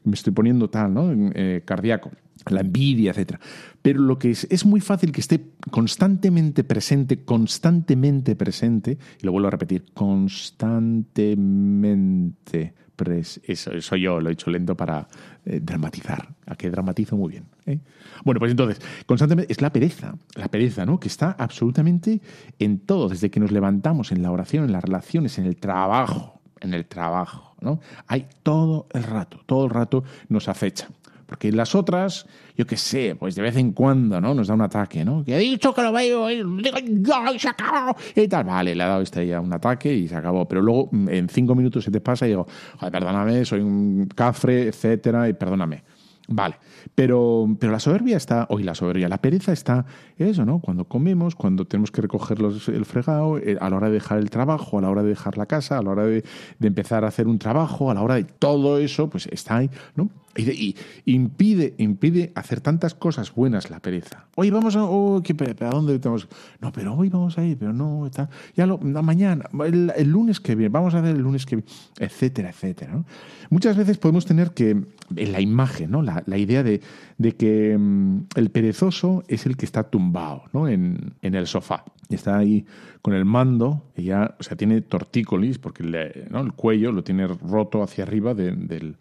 Me 0.03 0.13
estoy 0.13 0.33
poniendo 0.33 0.69
tal, 0.69 0.93
¿no? 0.93 1.11
Eh, 1.33 1.61
cardíaco 1.65 2.11
la 2.49 2.61
envidia, 2.61 3.11
etc. 3.11 3.39
Pero 3.81 4.01
lo 4.01 4.19
que 4.19 4.31
es, 4.31 4.47
es 4.49 4.65
muy 4.65 4.81
fácil 4.81 5.11
que 5.11 5.21
esté 5.21 5.51
constantemente 5.71 6.63
presente, 6.63 7.23
constantemente 7.23 8.35
presente, 8.35 8.97
y 9.21 9.25
lo 9.25 9.31
vuelvo 9.31 9.47
a 9.47 9.51
repetir, 9.51 9.85
constantemente 9.93 12.73
presente. 12.95 13.51
Eso, 13.51 13.71
soy 13.81 14.01
yo, 14.01 14.19
lo 14.19 14.29
he 14.29 14.33
hecho 14.33 14.49
lento 14.49 14.75
para 14.75 15.07
eh, 15.45 15.59
dramatizar, 15.61 16.33
a 16.45 16.55
que 16.55 16.69
dramatizo 16.69 17.17
muy 17.17 17.31
bien. 17.31 17.45
¿eh? 17.65 17.79
Bueno, 18.23 18.39
pues 18.39 18.51
entonces, 18.51 18.81
constantemente 19.05 19.51
es 19.51 19.61
la 19.61 19.71
pereza, 19.71 20.15
la 20.35 20.47
pereza, 20.47 20.85
¿no? 20.85 20.99
Que 20.99 21.07
está 21.07 21.31
absolutamente 21.31 22.21
en 22.59 22.79
todo, 22.79 23.09
desde 23.09 23.29
que 23.29 23.39
nos 23.39 23.51
levantamos, 23.51 24.11
en 24.11 24.21
la 24.21 24.31
oración, 24.31 24.65
en 24.65 24.71
las 24.71 24.83
relaciones, 24.83 25.37
en 25.37 25.45
el 25.45 25.57
trabajo, 25.57 26.41
en 26.61 26.73
el 26.73 26.85
trabajo, 26.85 27.55
¿no? 27.61 27.79
Hay 28.07 28.27
todo 28.43 28.87
el 28.93 29.03
rato, 29.03 29.41
todo 29.45 29.65
el 29.65 29.71
rato 29.71 30.03
nos 30.29 30.47
acecha. 30.47 30.89
Porque 31.25 31.51
las 31.51 31.73
otras, 31.73 32.27
yo 32.55 32.67
qué 32.67 32.77
sé, 32.77 33.15
pues 33.17 33.33
de 33.35 33.41
vez 33.41 33.55
en 33.55 33.71
cuando, 33.71 34.21
¿no? 34.21 34.35
Nos 34.35 34.47
da 34.47 34.53
un 34.53 34.61
ataque, 34.61 35.03
¿no? 35.03 35.23
Que 35.23 35.35
he 35.35 35.39
dicho 35.39 35.73
que 35.73 35.81
lo 35.81 35.91
veo, 35.91 36.29
y 36.29 37.39
se 37.39 37.49
acabó, 37.49 37.95
y 38.15 38.27
tal. 38.27 38.43
Vale, 38.43 38.75
le 38.75 38.83
ha 38.83 38.87
dado 38.87 39.01
este 39.01 39.25
ya 39.25 39.41
un 39.41 39.51
ataque 39.51 39.91
y 39.91 40.07
se 40.07 40.15
acabó. 40.15 40.47
Pero 40.47 40.61
luego 40.61 40.89
en 40.91 41.27
cinco 41.29 41.55
minutos 41.55 41.83
se 41.83 41.91
te 41.91 41.99
pasa 41.99 42.25
y 42.25 42.29
digo, 42.29 42.47
perdóname, 42.79 43.43
soy 43.43 43.61
un 43.61 44.07
cafre, 44.13 44.67
etcétera, 44.67 45.27
y 45.27 45.33
perdóname. 45.33 45.83
Vale, 46.27 46.55
pero, 46.95 47.47
pero 47.59 47.71
la 47.71 47.79
soberbia 47.79 48.17
está, 48.17 48.47
hoy 48.49 48.63
la 48.63 48.73
soberbia, 48.73 49.07
la 49.07 49.19
pereza 49.19 49.53
está, 49.53 49.85
eso, 50.17 50.45
¿no? 50.45 50.59
Cuando 50.59 50.85
comemos, 50.85 51.35
cuando 51.35 51.65
tenemos 51.65 51.91
que 51.91 52.01
recoger 52.01 52.37
el 52.39 52.85
fregado, 52.85 53.37
eh, 53.37 53.57
a 53.59 53.69
la 53.69 53.75
hora 53.75 53.87
de 53.87 53.93
dejar 53.93 54.19
el 54.19 54.29
trabajo, 54.29 54.77
a 54.77 54.81
la 54.81 54.89
hora 54.89 55.03
de 55.03 55.09
dejar 55.09 55.37
la 55.37 55.45
casa, 55.45 55.77
a 55.77 55.81
la 55.81 55.91
hora 55.91 56.05
de, 56.05 56.23
empezar 56.61 57.03
a 57.03 57.09
hacer 57.09 57.27
un 57.27 57.37
trabajo, 57.37 57.91
a 57.91 57.93
la 57.93 58.01
hora 58.01 58.15
de 58.15 58.23
todo 58.23 58.77
eso, 58.77 59.09
pues 59.09 59.27
está 59.27 59.57
ahí, 59.57 59.69
¿no? 59.95 60.09
Y, 60.37 60.75
impide, 61.05 61.75
impide 61.77 62.33
hacer 62.35 62.59
tantas 62.59 62.93
cosas 62.93 63.33
buenas 63.33 63.69
la 63.69 63.79
pereza. 63.79 64.27
Hoy 64.35 64.49
vamos 64.49 64.75
a. 64.75 64.83
Oh, 64.83 65.21
¿qué, 65.23 65.33
¿A 65.61 65.69
dónde 65.69 65.95
estamos? 65.95 66.27
No, 66.59 66.73
pero 66.73 66.93
hoy 66.93 67.07
vamos 67.07 67.37
a 67.37 67.45
ir, 67.45 67.57
pero 67.57 67.71
no. 67.71 68.05
Está, 68.05 68.29
ya 68.53 68.65
lo, 68.65 68.77
mañana, 68.77 69.49
el, 69.65 70.09
lunes 70.09 70.41
que 70.41 70.55
viene, 70.55 70.67
vamos 70.67 70.93
a 70.93 70.99
hacer 70.99 71.15
el 71.15 71.21
lunes 71.21 71.45
que 71.45 71.55
viene, 71.57 71.71
etcétera, 71.99 72.49
etcétera. 72.49 73.01
Muchas 73.49 73.77
veces 73.77 73.97
podemos 73.97 74.25
tener 74.25 74.51
que. 74.51 74.83
En 75.15 75.31
la 75.31 75.39
imagen, 75.39 75.91
¿no? 75.91 76.01
La, 76.01 76.37
idea 76.37 76.63
de, 76.63 76.81
de 77.17 77.31
que 77.33 77.77
mm, 77.77 78.25
el 78.35 78.49
perezoso 78.49 79.23
es 79.27 79.45
el 79.45 79.55
que 79.55 79.65
está 79.65 79.83
tumbado 79.83 80.04
¿no? 80.53 80.67
en, 80.67 81.15
el 81.21 81.47
sofá. 81.47 81.83
Y 82.09 82.15
está 82.15 82.37
ahí 82.37 82.65
con 83.01 83.13
el 83.13 83.25
mando, 83.25 83.83
y 83.95 84.03
ya, 84.03 84.35
o 84.39 84.43
sea, 84.43 84.55
tiene 84.57 84.81
tortícolis, 84.81 85.57
porque 85.57 85.83
el 85.83 86.53
cuello 86.53 86.91
lo 86.91 87.03
tiene 87.03 87.27
roto 87.27 87.81
hacia 87.81 88.03
arriba 88.03 88.33
del 88.33 88.95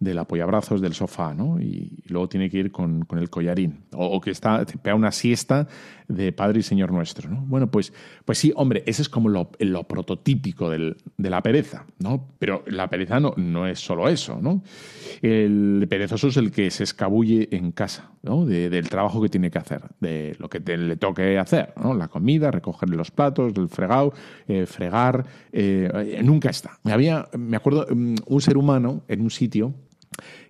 del 0.00 0.18
apoyabrazos 0.18 0.80
del 0.80 0.94
sofá, 0.94 1.34
¿no? 1.34 1.60
Y, 1.60 2.02
luego 2.06 2.28
tiene 2.28 2.48
que 2.48 2.58
ir 2.58 2.72
con, 2.72 3.06
el 3.10 3.30
collarín. 3.30 3.80
O, 3.92 4.20
que 4.20 4.30
está, 4.30 4.64
pega 4.64 4.94
una 4.94 5.12
siesta 5.12 5.66
de 6.06 6.32
Padre 6.32 6.60
y 6.60 6.62
Señor 6.62 6.92
nuestro, 6.92 7.28
¿no? 7.28 7.44
Bueno, 7.46 7.70
pues, 7.70 7.92
pues 8.24 8.38
sí, 8.38 8.52
hombre, 8.56 8.82
ese 8.86 9.02
es 9.02 9.08
como 9.08 9.28
lo, 9.28 9.50
prototípico 9.86 10.70
de 10.70 10.96
la 11.16 11.42
pereza, 11.42 11.84
¿no? 11.98 12.28
Pero 12.38 12.64
la 12.66 12.88
pereza 12.88 13.20
no, 13.20 13.34
no 13.36 13.66
es 13.66 13.80
solo 13.80 14.08
eso, 14.08 14.38
¿no? 14.40 14.62
El 15.20 15.86
perezoso 15.88 16.28
es 16.28 16.36
el 16.36 16.50
que 16.50 16.70
se 16.70 16.84
escabulle 16.84 17.48
en 17.50 17.72
casa, 17.72 18.12
¿no? 18.22 18.46
del 18.46 18.88
trabajo 18.88 19.20
que 19.20 19.28
tiene 19.28 19.50
que 19.50 19.58
hacer, 19.58 19.82
de 20.00 20.36
lo 20.38 20.48
que 20.48 20.60
le 20.60 20.96
toque 20.96 21.38
hacer, 21.38 21.72
¿no? 21.82 21.94
La 21.94 22.08
comida, 22.08 22.50
recoger 22.50 22.88
los 22.90 23.10
platos, 23.10 23.52
el 23.56 23.68
fregado, 23.68 24.12
eh, 24.46 24.66
fregar, 24.66 25.24
eh, 25.52 26.20
nunca 26.22 26.50
está. 26.50 26.78
Había, 26.84 27.28
me 27.36 27.56
acuerdo, 27.56 27.86
mm, 27.90 28.14
un 28.26 28.40
ser 28.40 28.56
humano 28.56 29.02
en 29.08 29.20
un 29.20 29.30
sitio 29.30 29.74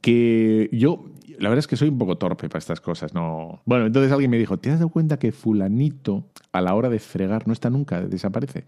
que 0.01 0.69
yo, 0.73 1.07
la 1.39 1.49
verdad 1.49 1.61
es 1.61 1.67
que 1.67 1.77
soy 1.77 1.89
un 1.89 1.99
poco 1.99 2.19
torpe 2.19 2.49
para 2.49 2.59
estas 2.59 2.81
cosas, 2.81 3.15
no. 3.15 3.63
Bueno, 3.65 3.87
entonces 3.87 4.13
alguien 4.13 4.31
me 4.31 4.39
dijo, 4.39 4.59
¿te 4.59 4.71
has 4.71 4.79
dado 4.79 4.91
cuenta 4.91 5.19
que 5.19 5.33
fulanito 5.33 6.27
a 6.53 6.61
la 6.61 6.75
hora 6.75 6.89
de 6.89 6.99
fregar 6.99 7.47
no 7.47 7.53
está 7.53 7.71
nunca, 7.71 8.01
desaparece? 8.03 8.65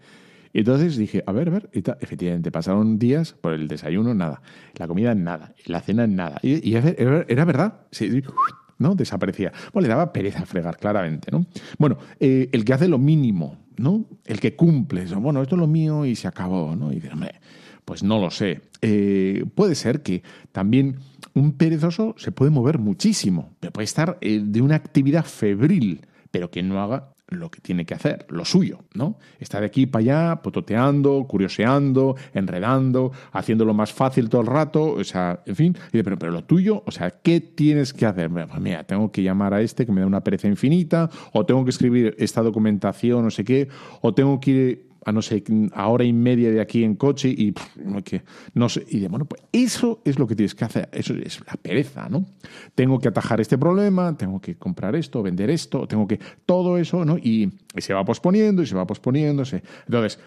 Y 0.53 0.59
entonces 0.59 0.97
dije, 0.97 1.23
a 1.25 1.31
ver, 1.31 1.47
a 1.47 1.51
ver, 1.51 1.69
efectivamente, 2.01 2.51
pasaron 2.51 2.99
días 2.99 3.33
por 3.33 3.53
el 3.53 3.67
desayuno, 3.67 4.13
nada, 4.13 4.41
la 4.75 4.87
comida, 4.87 5.15
nada, 5.15 5.53
la 5.65 5.81
cena, 5.81 6.07
nada. 6.07 6.39
Y, 6.41 6.75
era 6.75 7.45
verdad, 7.45 7.81
¿no? 8.77 8.95
Desaparecía. 8.95 9.53
Bueno, 9.71 9.87
le 9.87 9.89
daba 9.89 10.11
pereza 10.11 10.45
fregar, 10.45 10.77
claramente, 10.77 11.31
¿no? 11.31 11.45
Bueno, 11.77 11.97
eh, 12.19 12.49
el 12.51 12.65
que 12.65 12.73
hace 12.73 12.87
lo 12.89 12.97
mínimo, 12.97 13.57
¿no? 13.77 14.05
El 14.25 14.39
que 14.39 14.55
cumple, 14.55 15.05
bueno, 15.15 15.41
esto 15.41 15.55
es 15.55 15.59
lo 15.59 15.67
mío 15.67 16.05
y 16.05 16.15
se 16.15 16.27
acabó, 16.27 16.75
¿no? 16.75 16.91
Y 16.91 16.95
dice, 16.95 17.09
hombre, 17.13 17.35
pues 17.85 18.03
no 18.03 18.19
lo 18.19 18.31
sé. 18.31 18.61
Eh, 18.81 19.45
puede 19.55 19.75
ser 19.75 20.01
que 20.01 20.23
también 20.51 20.97
un 21.33 21.53
perezoso 21.53 22.15
se 22.17 22.31
puede 22.31 22.51
mover 22.51 22.79
muchísimo, 22.79 23.53
puede 23.71 23.85
estar 23.85 24.17
eh, 24.21 24.41
de 24.43 24.61
una 24.61 24.75
actividad 24.75 25.25
febril, 25.25 26.01
pero 26.31 26.51
que 26.51 26.63
no 26.63 26.81
haga 26.81 27.11
lo 27.31 27.49
que 27.49 27.61
tiene 27.61 27.85
que 27.85 27.93
hacer, 27.93 28.25
lo 28.29 28.43
suyo, 28.43 28.79
¿no? 28.93 29.17
Está 29.39 29.61
de 29.61 29.65
aquí 29.65 29.85
para 29.85 30.01
allá, 30.01 30.41
pototeando, 30.41 31.25
curioseando, 31.27 32.17
enredando, 32.33 33.13
haciéndolo 33.31 33.73
más 33.73 33.93
fácil 33.93 34.29
todo 34.29 34.41
el 34.41 34.47
rato, 34.47 34.93
o 34.93 35.03
sea, 35.05 35.41
en 35.45 35.55
fin, 35.55 35.77
pero, 35.91 36.19
pero 36.19 36.31
lo 36.33 36.43
tuyo, 36.43 36.83
o 36.85 36.91
sea, 36.91 37.09
¿qué 37.09 37.39
tienes 37.39 37.93
que 37.93 38.05
hacer? 38.05 38.29
Pues 38.29 38.59
mira, 38.59 38.83
tengo 38.83 39.11
que 39.13 39.23
llamar 39.23 39.53
a 39.53 39.61
este 39.61 39.85
que 39.85 39.93
me 39.93 40.01
da 40.01 40.07
una 40.07 40.23
pereza 40.23 40.49
infinita, 40.49 41.09
o 41.31 41.45
tengo 41.45 41.63
que 41.63 41.69
escribir 41.69 42.15
esta 42.19 42.41
documentación, 42.41 43.23
no 43.23 43.31
sé 43.31 43.45
qué, 43.45 43.69
o 44.01 44.13
tengo 44.13 44.41
que 44.41 44.51
ir 44.51 44.90
a 45.05 45.11
no 45.11 45.21
sé, 45.21 45.43
a 45.73 45.87
hora 45.87 46.03
y 46.03 46.13
media 46.13 46.51
de 46.51 46.61
aquí 46.61 46.83
en 46.83 46.95
coche 46.95 47.29
y 47.29 47.53
que, 48.03 48.21
no 48.53 48.69
sé, 48.69 48.85
y 48.89 48.99
de, 48.99 49.07
bueno, 49.07 49.25
pues 49.25 49.41
eso 49.51 50.01
es 50.05 50.19
lo 50.19 50.27
que 50.27 50.35
tienes 50.35 50.55
que 50.55 50.65
hacer, 50.65 50.89
eso 50.91 51.13
es 51.13 51.39
la 51.45 51.53
pereza, 51.53 52.07
¿no? 52.09 52.25
Tengo 52.75 52.99
que 52.99 53.07
atajar 53.07 53.41
este 53.41 53.57
problema, 53.57 54.15
tengo 54.15 54.39
que 54.39 54.55
comprar 54.55 54.95
esto, 54.95 55.23
vender 55.23 55.49
esto, 55.49 55.87
tengo 55.87 56.07
que, 56.07 56.19
todo 56.45 56.77
eso, 56.77 57.03
¿no? 57.05 57.17
Y, 57.17 57.51
se 57.77 57.93
va 57.93 58.05
posponiendo 58.05 58.61
y 58.61 58.65
se 58.65 58.75
va 58.75 58.85
posponiendo, 58.85 59.43
entonces, 59.43 60.19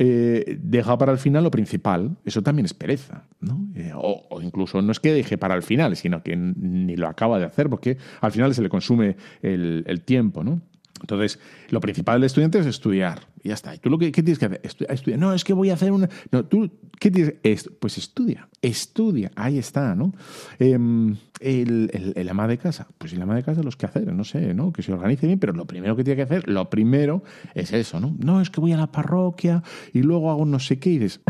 eh, 0.00 0.58
deja 0.62 0.96
para 0.98 1.12
el 1.12 1.18
final 1.18 1.42
lo 1.42 1.50
principal, 1.50 2.16
eso 2.24 2.42
también 2.42 2.66
es 2.66 2.74
pereza, 2.74 3.24
¿no? 3.40 3.66
Eh, 3.74 3.92
o, 3.94 4.40
incluso 4.42 4.82
no 4.82 4.92
es 4.92 5.00
que 5.00 5.12
deje 5.12 5.38
para 5.38 5.54
el 5.54 5.62
final, 5.62 5.96
sino 5.96 6.22
que 6.22 6.36
ni 6.36 6.96
lo 6.96 7.08
acaba 7.08 7.38
de 7.38 7.46
hacer, 7.46 7.68
porque 7.68 7.96
al 8.20 8.30
final 8.30 8.54
se 8.54 8.62
le 8.62 8.68
consume 8.68 9.16
el, 9.42 9.84
el 9.86 10.02
tiempo, 10.02 10.44
¿no? 10.44 10.60
Entonces, 11.00 11.38
lo 11.70 11.80
principal 11.80 12.16
del 12.16 12.24
estudiante 12.24 12.58
es 12.58 12.66
estudiar. 12.66 13.28
Y 13.42 13.48
ya 13.48 13.54
está. 13.54 13.74
¿Y 13.74 13.78
tú 13.78 13.90
lo 13.90 13.98
que 13.98 14.12
¿qué 14.12 14.22
tienes 14.22 14.38
que 14.38 14.46
hacer? 14.46 14.60
estudiar. 14.62 15.18
No, 15.18 15.32
es 15.32 15.44
que 15.44 15.52
voy 15.52 15.70
a 15.70 15.74
hacer 15.74 15.92
una. 15.92 16.08
No, 16.30 16.44
tú, 16.44 16.70
¿qué 16.98 17.10
tienes? 17.10 17.34
Pues 17.78 17.98
estudia. 17.98 18.48
Estudia. 18.62 19.30
Ahí 19.36 19.58
está, 19.58 19.94
¿no? 19.94 20.14
Em, 20.58 21.16
el, 21.40 22.12
el, 22.14 22.28
ama 22.28 22.48
de 22.48 22.58
casa. 22.58 22.88
Pues 22.98 23.12
el 23.12 23.22
ama 23.22 23.34
de 23.34 23.42
casa, 23.42 23.62
los 23.62 23.76
que 23.76 23.86
hacer, 23.86 24.12
no 24.12 24.24
sé, 24.24 24.54
¿no? 24.54 24.72
Que 24.72 24.82
se 24.82 24.92
organice 24.92 25.26
bien, 25.26 25.38
pero 25.38 25.52
lo 25.52 25.66
primero 25.66 25.96
que 25.96 26.04
tiene 26.04 26.16
que 26.16 26.22
hacer, 26.22 26.48
lo 26.48 26.68
primero 26.70 27.22
es 27.54 27.72
eso, 27.72 28.00
¿no? 28.00 28.16
No, 28.18 28.40
es 28.40 28.50
que 28.50 28.60
voy 28.60 28.72
a 28.72 28.76
la 28.76 28.90
parroquia 28.92 29.62
y 29.92 30.02
luego 30.02 30.30
hago 30.30 30.44
no 30.44 30.58
sé 30.58 30.78
qué 30.78 30.90
y 30.90 30.98
dices. 30.98 31.20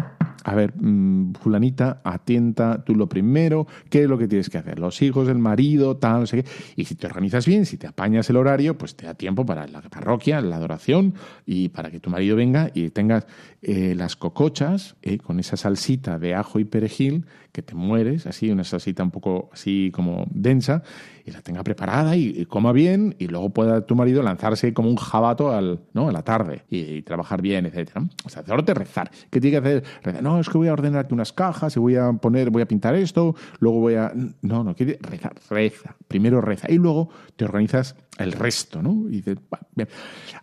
A 0.44 0.54
ver, 0.54 0.74
mm, 0.76 1.34
fulanita, 1.34 2.00
atenta, 2.04 2.84
tú 2.84 2.94
lo 2.94 3.08
primero, 3.08 3.66
¿qué 3.90 4.02
es 4.02 4.08
lo 4.08 4.18
que 4.18 4.28
tienes 4.28 4.48
que 4.48 4.58
hacer? 4.58 4.78
Los 4.78 5.02
hijos, 5.02 5.28
el 5.28 5.38
marido, 5.38 5.96
tal, 5.96 6.20
no 6.20 6.26
sé 6.26 6.42
qué. 6.42 6.50
Y 6.76 6.84
si 6.84 6.94
te 6.94 7.06
organizas 7.06 7.46
bien, 7.46 7.66
si 7.66 7.76
te 7.76 7.86
apañas 7.86 8.28
el 8.30 8.36
horario, 8.36 8.78
pues 8.78 8.96
te 8.96 9.06
da 9.06 9.14
tiempo 9.14 9.44
para 9.44 9.66
la 9.66 9.80
parroquia, 9.82 10.40
la 10.40 10.56
adoración 10.56 11.14
y 11.46 11.68
para 11.70 11.90
que 11.90 12.00
tu 12.00 12.10
marido 12.10 12.36
venga 12.36 12.70
y 12.74 12.90
tengas 12.90 13.26
eh, 13.62 13.94
las 13.96 14.16
cocochas 14.16 14.96
eh, 15.02 15.18
con 15.18 15.40
esa 15.40 15.56
salsita 15.56 16.18
de 16.18 16.34
ajo 16.34 16.58
y 16.58 16.64
perejil 16.64 17.24
que 17.58 17.62
te 17.62 17.74
mueres, 17.74 18.24
así, 18.28 18.52
una 18.52 18.62
salsita 18.62 19.02
un 19.02 19.10
poco 19.10 19.50
así 19.52 19.90
como 19.92 20.28
densa, 20.30 20.84
y 21.24 21.32
la 21.32 21.42
tenga 21.42 21.64
preparada 21.64 22.14
y, 22.14 22.46
coma 22.46 22.70
bien, 22.70 23.16
y 23.18 23.26
luego 23.26 23.50
pueda 23.50 23.84
tu 23.84 23.96
marido 23.96 24.22
lanzarse 24.22 24.72
como 24.72 24.88
un 24.88 24.94
jabato 24.94 25.52
al, 25.52 25.80
¿no? 25.92 26.08
a 26.08 26.12
la 26.12 26.22
tarde 26.22 26.62
y, 26.70 27.02
trabajar 27.02 27.42
bien, 27.42 27.66
etc. 27.66 27.98
O 28.24 28.28
sea, 28.28 28.44
te 28.44 28.74
rezar. 28.74 29.10
¿Qué 29.28 29.40
tiene 29.40 29.60
que 29.60 29.68
hacer? 29.68 29.84
Rezar. 30.04 30.22
No, 30.22 30.38
es 30.38 30.48
que 30.48 30.56
voy 30.56 30.68
a 30.68 30.72
ordenar 30.72 31.06
aquí 31.06 31.14
unas 31.14 31.32
cajas 31.32 31.74
y 31.76 31.80
voy 31.80 31.96
a 31.96 32.12
poner, 32.12 32.50
voy 32.50 32.62
a 32.62 32.68
pintar 32.68 32.94
esto, 32.94 33.34
luego 33.58 33.80
voy 33.80 33.96
a. 33.96 34.12
No, 34.42 34.62
no, 34.62 34.76
quiere 34.76 34.96
rezar, 35.00 35.34
reza. 35.50 35.96
Primero 36.06 36.40
reza 36.40 36.70
y 36.70 36.76
luego 36.76 37.08
te 37.34 37.44
organizas 37.44 37.96
el 38.18 38.30
resto, 38.30 38.82
¿no? 38.82 39.08
Y 39.08 39.16
dices. 39.16 39.38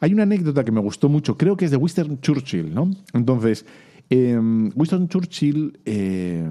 Hay 0.02 0.14
una 0.14 0.24
anécdota 0.24 0.66
que 0.66 0.72
me 0.74 0.82
gustó 0.82 1.08
mucho, 1.08 1.38
creo 1.38 1.56
que 1.56 1.64
es 1.64 1.72
de 1.72 1.78
Winston 1.78 2.20
Churchill, 2.20 2.74
¿no? 2.74 2.92
Entonces, 3.14 3.66
em, 4.10 4.72
Winston 4.76 5.08
Churchill 5.08 5.80
eh, 5.86 6.46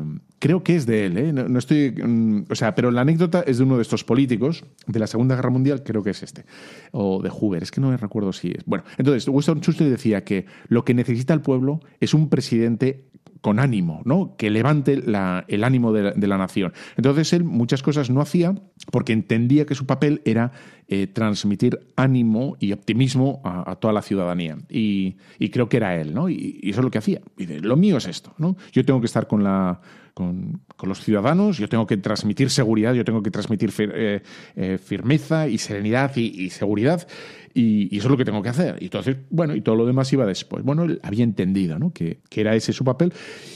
creo 0.44 0.62
que 0.62 0.76
es 0.76 0.84
de 0.84 1.06
él, 1.06 1.16
¿eh? 1.16 1.32
no, 1.32 1.58
estoy, 1.58 1.90
mm, 1.90 2.44
o 2.50 2.54
sea, 2.54 2.74
pero 2.74 2.90
la 2.90 3.00
anécdota 3.00 3.42
es 3.46 3.56
de 3.56 3.64
uno 3.64 3.76
de 3.76 3.82
estos 3.82 4.04
políticos 4.04 4.64
de 4.86 4.98
la 4.98 5.06
Segunda 5.06 5.36
Guerra 5.36 5.48
Mundial, 5.48 5.82
creo 5.82 6.02
que 6.02 6.10
es 6.10 6.22
este, 6.22 6.44
o 6.92 7.22
de 7.22 7.30
Hoover, 7.30 7.62
es 7.62 7.70
que 7.70 7.80
no 7.80 7.88
me 7.88 7.96
recuerdo 7.96 8.32
si 8.32 8.50
es. 8.50 8.64
Bueno, 8.66 8.84
entonces 8.98 9.26
Winston 9.26 9.62
Churchill 9.62 9.88
decía 9.88 10.22
que 10.22 10.44
lo 10.68 10.84
que 10.84 10.92
necesita 10.92 11.32
el 11.32 11.40
pueblo 11.40 11.80
es 11.98 12.12
un 12.12 12.28
presidente 12.28 13.06
con 13.44 13.60
ánimo, 13.60 14.00
¿no? 14.06 14.36
Que 14.38 14.48
levante 14.48 14.94
el 14.94 15.64
ánimo 15.64 15.92
de 15.92 16.26
la, 16.26 16.38
nación. 16.38 16.72
Entonces 16.96 17.30
él 17.34 17.44
muchas 17.44 17.82
cosas 17.82 18.08
no 18.08 18.22
hacía 18.22 18.54
porque 18.90 19.12
entendía 19.12 19.66
que 19.66 19.74
su 19.74 19.84
papel 19.84 20.22
era 20.24 20.52
eh, 20.88 21.08
transmitir 21.08 21.78
ánimo 21.94 22.56
y 22.58 22.72
optimismo 22.72 23.42
a, 23.44 23.76
toda 23.76 23.92
la 23.92 24.00
ciudadanía. 24.00 24.56
Y, 24.70 25.16
creo 25.52 25.68
que 25.68 25.76
era 25.76 25.94
él, 26.00 26.14
¿no? 26.14 26.30
Y, 26.30 26.58
eso 26.62 26.80
es 26.80 26.84
lo 26.84 26.90
que 26.90 26.96
hacía. 26.96 27.20
Y 27.36 27.44
lo 27.44 27.76
mío 27.76 27.98
es 27.98 28.06
esto, 28.06 28.32
¿no? 28.38 28.56
Yo 28.72 28.82
tengo 28.82 29.00
que 29.00 29.06
estar 29.06 29.26
con 29.26 29.44
la 29.44 29.78
con, 30.14 30.62
los 30.82 31.00
ciudadanos, 31.02 31.58
yo 31.58 31.68
tengo 31.68 31.86
que 31.86 31.96
transmitir 31.96 32.50
seguridad, 32.50 32.94
yo 32.94 33.04
tengo 33.04 33.22
que 33.22 33.30
transmitir 33.30 33.72
eh, 33.78 34.22
eh, 34.54 34.78
firmeza 34.78 35.48
y 35.48 35.58
serenidad 35.58 36.14
y, 36.16 36.50
seguridad, 36.50 37.06
y, 37.52 37.96
eso 37.96 38.06
es 38.06 38.10
lo 38.10 38.16
que 38.16 38.24
tengo 38.24 38.42
que 38.42 38.48
hacer. 38.48 38.76
Y 38.80 38.84
entonces, 38.84 39.16
bueno, 39.30 39.54
y 39.56 39.60
todo 39.60 39.76
lo 39.76 39.86
demás 39.86 40.12
iba 40.12 40.24
después. 40.24 40.64
Bueno, 40.64 40.84
él 40.84 41.00
había 41.02 41.24
entendido 41.24 41.78
¿no? 41.78 41.92
que, 41.92 42.20
era 42.30 42.54
ese 42.54 42.72
su 42.72 42.84
papel, 42.84 43.12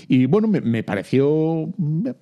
y 0.08 0.26
bueno, 0.26 0.48
me, 0.48 0.82
pareció, 0.82 1.72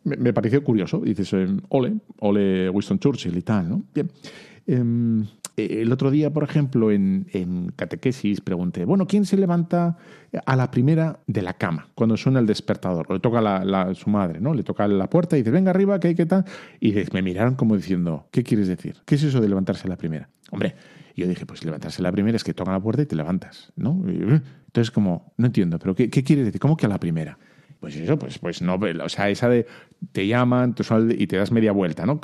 me, 0.04 0.32
pareció 0.32 0.62
curioso. 0.62 0.98
dices, 0.98 1.32
em, 1.32 1.60
ole, 1.68 1.94
ole 2.20 2.68
Winston 2.68 2.98
Churchill 2.98 3.36
y 3.36 3.42
tal, 3.42 3.68
¿no? 3.68 3.82
Bien. 3.94 4.10
Em, 4.66 5.24
el 5.56 5.90
otro 5.90 6.10
día, 6.10 6.32
por 6.32 6.44
ejemplo, 6.44 6.90
en, 6.90 7.26
en, 7.32 7.72
catequesis 7.74 8.40
pregunté, 8.40 8.84
bueno, 8.84 9.06
¿quién 9.06 9.24
se 9.24 9.36
levanta 9.36 9.96
a 10.44 10.56
la 10.56 10.70
primera 10.70 11.20
de 11.26 11.42
la 11.42 11.54
cama 11.54 11.88
cuando 11.94 12.16
suena 12.16 12.40
el 12.40 12.46
despertador? 12.46 13.10
le 13.10 13.20
toca 13.20 13.40
la, 13.40 13.94
su 13.94 14.10
madre, 14.10 14.40
¿no? 14.40 14.52
Le 14.52 14.62
toca 14.62 14.86
la 14.86 15.08
puerta 15.08 15.36
y 15.36 15.40
dice, 15.40 15.50
venga 15.50 15.70
arriba, 15.70 15.98
¿qué 15.98 16.08
hay, 16.08 16.14
qué 16.14 16.26
tal? 16.26 16.44
Y 16.80 16.94
me 17.12 17.22
miraron 17.22 17.54
como 17.54 17.76
diciendo, 17.76 18.28
¿qué 18.30 18.42
quieres 18.42 18.68
decir? 18.68 18.96
¿Qué 19.06 19.14
es 19.14 19.22
eso 19.22 19.40
de 19.40 19.48
levantarse 19.48 19.86
a 19.86 19.90
la 19.90 19.96
primera? 19.96 20.28
Hombre, 20.50 20.74
yo 21.16 21.26
dije, 21.26 21.46
pues 21.46 21.64
levantarse 21.64 22.02
a 22.02 22.04
la 22.04 22.12
primera 22.12 22.36
es 22.36 22.44
que 22.44 22.52
toca 22.52 22.70
la 22.70 22.80
puerta 22.80 23.02
y 23.02 23.06
te 23.06 23.16
levantas, 23.16 23.72
¿no? 23.76 24.02
entonces, 24.06 24.90
como, 24.90 25.32
no 25.38 25.46
entiendo, 25.46 25.78
pero 25.78 25.94
¿qué, 25.94 26.10
qué 26.10 26.22
quieres 26.22 26.44
decir? 26.44 26.60
¿Cómo 26.60 26.76
que 26.76 26.84
a 26.84 26.88
la 26.90 27.00
primera? 27.00 27.38
Pues 27.80 27.96
eso, 27.96 28.18
pues, 28.18 28.38
pues 28.38 28.62
no, 28.62 28.78
o 29.02 29.08
sea, 29.08 29.28
esa 29.28 29.48
de 29.48 29.66
te 30.12 30.26
llaman 30.26 30.74
y 31.18 31.26
te 31.26 31.36
das 31.36 31.52
media 31.52 31.72
vuelta, 31.72 32.06
¿no? 32.06 32.20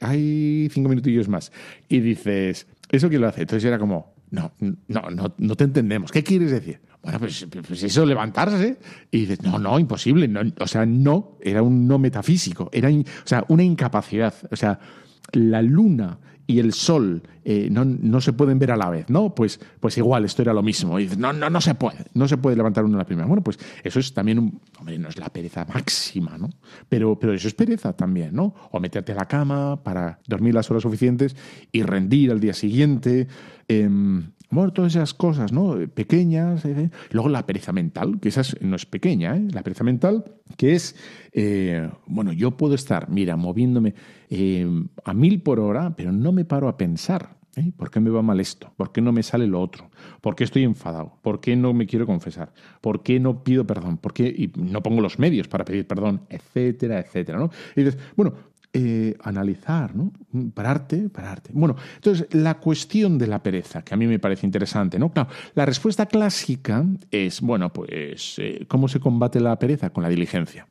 Hay 0.00 0.68
cinco 0.70 0.88
minutillos 0.88 1.28
más. 1.28 1.52
Y 1.88 2.00
dices, 2.00 2.66
¿eso 2.88 3.08
quién 3.08 3.20
lo 3.20 3.28
hace? 3.28 3.42
Entonces 3.42 3.64
era 3.64 3.78
como, 3.78 4.14
no, 4.30 4.52
no, 4.60 5.10
no, 5.10 5.34
no 5.36 5.56
te 5.56 5.64
entendemos. 5.64 6.12
¿Qué 6.12 6.22
quieres 6.22 6.50
decir? 6.50 6.80
Bueno, 7.02 7.18
pues, 7.20 7.46
pues 7.66 7.82
eso, 7.82 8.04
levantarse. 8.04 8.76
Y 9.10 9.20
dices, 9.20 9.42
no, 9.42 9.58
no, 9.58 9.78
imposible. 9.78 10.28
No, 10.28 10.40
o 10.60 10.66
sea, 10.66 10.84
no, 10.84 11.38
era 11.40 11.62
un 11.62 11.86
no 11.86 11.98
metafísico. 11.98 12.68
Era, 12.72 12.90
o 12.90 13.04
sea, 13.24 13.44
una 13.48 13.62
incapacidad. 13.62 14.34
O 14.50 14.56
sea, 14.56 14.78
la 15.32 15.62
luna 15.62 16.18
y 16.48 16.60
el 16.60 16.72
sol 16.72 17.22
eh, 17.44 17.68
no, 17.70 17.84
no, 17.84 18.22
se 18.22 18.32
pueden 18.32 18.58
ver 18.58 18.72
a 18.72 18.76
la 18.76 18.88
vez, 18.88 19.10
¿no? 19.10 19.34
Pues, 19.34 19.60
pues 19.80 19.98
igual, 19.98 20.24
esto 20.24 20.40
era 20.40 20.54
lo 20.54 20.62
mismo. 20.62 20.98
Y 20.98 21.06
no, 21.08 21.30
no, 21.34 21.50
no 21.50 21.60
se 21.60 21.74
puede, 21.74 21.98
no 22.14 22.26
se 22.26 22.38
puede 22.38 22.56
levantar 22.56 22.84
uno 22.84 22.96
a 22.96 23.00
la 23.00 23.04
primera. 23.04 23.28
Bueno, 23.28 23.44
pues 23.44 23.58
eso 23.84 24.00
es 24.00 24.14
también, 24.14 24.38
un, 24.38 24.60
hombre, 24.78 24.98
no 24.98 25.10
es 25.10 25.18
la 25.18 25.28
pereza 25.28 25.66
máxima, 25.66 26.38
¿no? 26.38 26.48
Pero, 26.88 27.18
pero 27.18 27.34
eso 27.34 27.48
es 27.48 27.54
pereza 27.54 27.92
también, 27.92 28.34
¿no? 28.34 28.54
O 28.70 28.80
meterte 28.80 29.12
a 29.12 29.16
la 29.16 29.26
cama 29.26 29.82
para 29.84 30.20
dormir 30.26 30.54
las 30.54 30.70
horas 30.70 30.82
suficientes 30.82 31.36
y 31.70 31.82
rendir 31.82 32.30
al 32.30 32.40
día 32.40 32.54
siguiente. 32.54 33.28
Em, 33.68 34.30
bueno, 34.50 34.72
todas 34.72 34.94
esas 34.94 35.14
cosas, 35.14 35.52
¿no? 35.52 35.76
Pequeñas. 35.94 36.64
¿eh? 36.64 36.90
Luego 37.10 37.28
la 37.28 37.44
pereza 37.44 37.72
mental, 37.72 38.18
que 38.20 38.30
esa 38.30 38.42
no 38.60 38.76
es 38.76 38.86
pequeña, 38.86 39.36
¿eh? 39.36 39.46
La 39.52 39.62
pereza 39.62 39.84
mental, 39.84 40.24
que 40.56 40.74
es, 40.74 40.96
eh, 41.32 41.90
bueno, 42.06 42.32
yo 42.32 42.56
puedo 42.56 42.74
estar, 42.74 43.10
mira, 43.10 43.36
moviéndome 43.36 43.94
eh, 44.30 44.66
a 45.04 45.14
mil 45.14 45.42
por 45.42 45.60
hora, 45.60 45.94
pero 45.94 46.12
no 46.12 46.32
me 46.32 46.44
paro 46.44 46.68
a 46.68 46.76
pensar. 46.76 47.38
¿eh? 47.56 47.72
¿Por 47.76 47.90
qué 47.90 48.00
me 48.00 48.10
va 48.10 48.22
mal 48.22 48.40
esto? 48.40 48.72
¿Por 48.76 48.92
qué 48.92 49.00
no 49.00 49.12
me 49.12 49.22
sale 49.22 49.46
lo 49.46 49.60
otro? 49.60 49.90
¿Por 50.20 50.34
qué 50.34 50.44
estoy 50.44 50.64
enfadado? 50.64 51.18
¿Por 51.22 51.40
qué 51.40 51.56
no 51.56 51.72
me 51.72 51.86
quiero 51.86 52.06
confesar? 52.06 52.52
¿Por 52.80 53.02
qué 53.02 53.20
no 53.20 53.42
pido 53.42 53.66
perdón? 53.66 53.98
¿Por 53.98 54.12
qué 54.12 54.26
y 54.26 54.52
no 54.56 54.82
pongo 54.82 55.00
los 55.00 55.18
medios 55.18 55.48
para 55.48 55.64
pedir 55.64 55.86
perdón? 55.86 56.22
Etcétera, 56.28 57.00
etcétera. 57.00 57.38
¿no? 57.38 57.50
Y 57.76 57.82
dices, 57.82 57.98
bueno, 58.16 58.34
eh, 58.72 59.16
analizar, 59.22 59.96
¿no? 59.96 60.12
Pararte, 60.52 61.08
pararte. 61.08 61.50
Bueno, 61.54 61.74
entonces 61.94 62.26
la 62.32 62.58
cuestión 62.58 63.16
de 63.16 63.26
la 63.26 63.42
pereza, 63.42 63.82
que 63.82 63.94
a 63.94 63.96
mí 63.96 64.06
me 64.06 64.18
parece 64.18 64.46
interesante, 64.46 64.98
¿no? 64.98 65.10
Claro, 65.10 65.30
la 65.54 65.64
respuesta 65.64 66.06
clásica 66.06 66.84
es, 67.10 67.40
bueno, 67.40 67.72
pues, 67.72 68.38
eh, 68.38 68.66
¿cómo 68.68 68.88
se 68.88 69.00
combate 69.00 69.40
la 69.40 69.58
pereza? 69.58 69.90
Con 69.90 70.02
la 70.02 70.10
diligencia. 70.10 70.66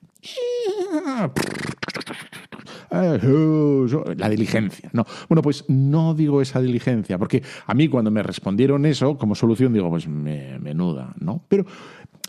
La 4.15 4.29
diligencia. 4.29 4.89
No. 4.93 5.05
Bueno, 5.27 5.41
pues 5.41 5.65
no 5.67 6.13
digo 6.13 6.41
esa 6.41 6.61
diligencia, 6.61 7.17
porque 7.17 7.43
a 7.65 7.73
mí 7.73 7.87
cuando 7.87 8.11
me 8.11 8.23
respondieron 8.23 8.85
eso 8.85 9.17
como 9.17 9.35
solución 9.35 9.73
digo, 9.73 9.89
pues 9.89 10.07
menuda, 10.07 11.13
¿no? 11.19 11.43
Pero 11.47 11.65